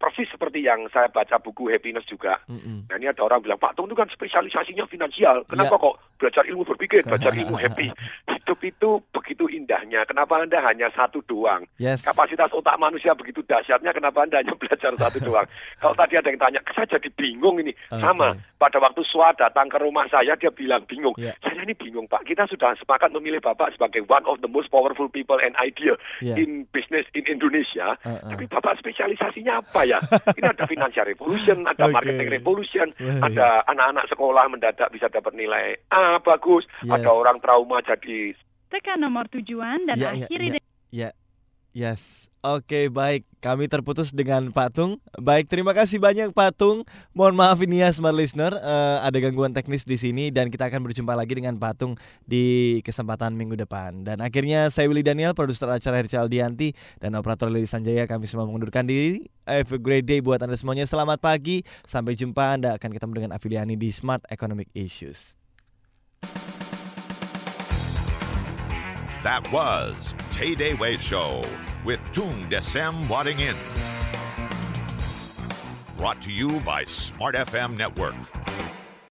persis 0.00 0.24
seperti 0.32 0.64
yang 0.64 0.88
saya 0.88 1.06
baca 1.06 1.36
buku 1.36 1.68
Happiness 1.68 2.08
juga. 2.08 2.40
Mm-mm. 2.48 2.88
Nah 2.88 2.96
ini 2.96 3.06
ada 3.06 3.20
orang 3.20 3.44
bilang, 3.44 3.60
Pak 3.60 3.76
Tung 3.76 3.84
itu 3.84 3.94
kan 3.94 4.08
spesialisasinya 4.08 4.88
finansial. 4.88 5.44
Kenapa 5.44 5.76
Iya. 5.76 5.84
kok 5.84 5.94
belajar 6.16 6.44
ilmu 6.48 6.64
berpikir, 6.64 7.04
belajar 7.04 7.32
ilmu 7.32 7.56
happy? 7.56 7.92
Hidup 8.32 8.60
itu 8.64 8.90
begitu 9.12 9.44
indahnya. 9.46 10.08
Kenapa 10.08 10.40
Anda 10.40 10.58
hanya 10.64 10.88
satu 10.90 11.20
doang? 11.22 11.68
Yes. 11.76 12.00
Kapasitas 12.00 12.48
otak 12.50 12.80
manusia 12.80 13.12
begitu 13.12 13.44
dahsyatnya, 13.44 13.92
kenapa 13.92 14.24
Anda 14.24 14.40
hanya 14.40 14.56
belajar 14.60 14.96
satu 14.96 15.20
doang? 15.20 15.44
Kalau 15.76 15.92
tadi 15.92 16.16
ada 16.16 16.32
yang 16.32 16.40
tanya, 16.40 16.60
saya 16.72 16.88
jadi 16.96 17.12
bingung 17.12 17.60
ini. 17.60 17.76
Oke. 17.92 18.00
Sama, 18.00 18.32
pada 18.56 18.80
waktu 18.80 19.04
Swa 19.04 19.36
datang 19.36 19.68
ke 19.68 19.76
rumah 19.76 20.08
saya, 20.08 20.32
dia 20.34 20.48
bilang 20.48 20.80
bingung. 20.88 21.12
Ya. 21.20 21.36
Saya 21.44 21.60
ini 21.60 21.76
bingung, 21.76 22.08
Pak. 22.08 22.24
Kita 22.24 22.48
sudah 22.48 22.72
sepakat 22.80 23.12
memilih 23.12 23.44
Bapak 23.44 23.76
sebagai 23.76 24.00
one 24.08 24.24
of 24.24 24.40
the 24.40 24.48
most 24.48 24.72
powerful 24.72 25.12
people 25.12 25.36
and 25.36 25.52
idea 25.60 25.92
Ya. 26.24 26.40
in 26.40 26.64
business 26.72 27.04
in 27.12 27.28
Indonesia. 27.28 28.00
Uh-uh. 28.00 28.32
Tapi 28.32 28.48
Bapak 28.48 28.80
spesialisasinya 28.80 29.60
apa 29.60 29.82
ya? 29.84 29.89
Ini 30.38 30.46
ada 30.46 30.64
financial 30.70 31.04
revolution, 31.10 31.66
ada 31.66 31.90
Oke. 31.90 31.94
marketing 31.98 32.30
revolution, 32.30 32.86
Wah, 33.02 33.26
ada 33.26 33.46
anak-anak 33.66 34.04
sekolah 34.06 34.44
mendadak 34.46 34.88
bisa 34.94 35.10
dapat 35.10 35.34
nilai 35.34 35.74
A 35.90 36.22
bagus, 36.22 36.62
Yes. 36.86 36.94
ada 37.02 37.10
orang 37.10 37.42
trauma 37.42 37.82
jadi 37.82 38.38
Tekan 38.70 39.02
nomor 39.02 39.26
tujuan 39.34 39.82
dan 39.90 39.98
Ya, 39.98 40.14
ya, 40.14 40.30
akhiri 40.30 40.46
ya, 40.46 40.52
dengan 40.54 40.70
ya. 40.94 41.08
Yes. 41.70 42.26
Oke, 42.42 42.90
baik. 42.90 43.28
Kami 43.38 43.70
terputus 43.70 44.10
dengan 44.10 44.50
Pak 44.50 44.74
Tung. 44.74 44.98
Baik, 45.14 45.46
terima 45.46 45.70
kasih 45.70 46.02
banyak 46.02 46.34
Pak 46.34 46.58
Tung. 46.58 46.82
Mohon 47.14 47.34
maaf 47.36 47.60
ini 47.62 47.84
ya 47.84 47.92
smart 47.94 48.16
listener, 48.16 48.50
eh, 48.58 48.98
ada 49.04 49.14
gangguan 49.22 49.54
teknis 49.54 49.86
di 49.86 49.94
sini 49.94 50.34
dan 50.34 50.50
kita 50.50 50.66
akan 50.66 50.82
berjumpa 50.82 51.14
lagi 51.14 51.36
dengan 51.36 51.60
Pak 51.60 51.72
Tung 51.78 51.94
di 52.26 52.80
kesempatan 52.82 53.38
minggu 53.38 53.54
depan. 53.54 54.02
Dan 54.02 54.18
akhirnya 54.18 54.66
saya 54.72 54.90
Willy 54.90 55.04
Daniel, 55.04 55.36
produser 55.36 55.70
acara 55.70 56.00
Hercal 56.00 56.26
Dianti 56.26 56.74
dan 56.98 57.14
operator 57.14 57.46
Lili 57.52 57.70
Sanjaya 57.70 58.08
kami 58.08 58.26
semua 58.26 58.48
mengundurkan 58.50 58.88
diri. 58.88 59.30
Have 59.46 59.70
a 59.70 59.78
great 59.78 60.08
day 60.08 60.18
buat 60.18 60.42
Anda 60.42 60.58
semuanya. 60.58 60.88
Selamat 60.90 61.22
pagi. 61.22 61.62
Sampai 61.86 62.18
jumpa. 62.18 62.56
Anda 62.56 62.80
akan 62.80 62.90
ketemu 62.90 63.12
dengan 63.20 63.30
Afiliani 63.36 63.78
di 63.78 63.94
Smart 63.94 64.26
Economic 64.32 64.72
Issues. 64.74 65.38
That 69.22 69.52
was 69.52 70.14
Tay 70.30 70.54
Day 70.54 70.72
Way 70.72 70.96
Show 70.96 71.44
with 71.84 72.00
Tung 72.10 72.48
Desem 72.48 73.06
Wadding 73.06 73.38
In. 73.38 73.54
Brought 75.98 76.22
to 76.22 76.30
you 76.32 76.58
by 76.60 76.84
Smart 76.84 77.34
FM 77.34 77.76
Network. 77.76 78.14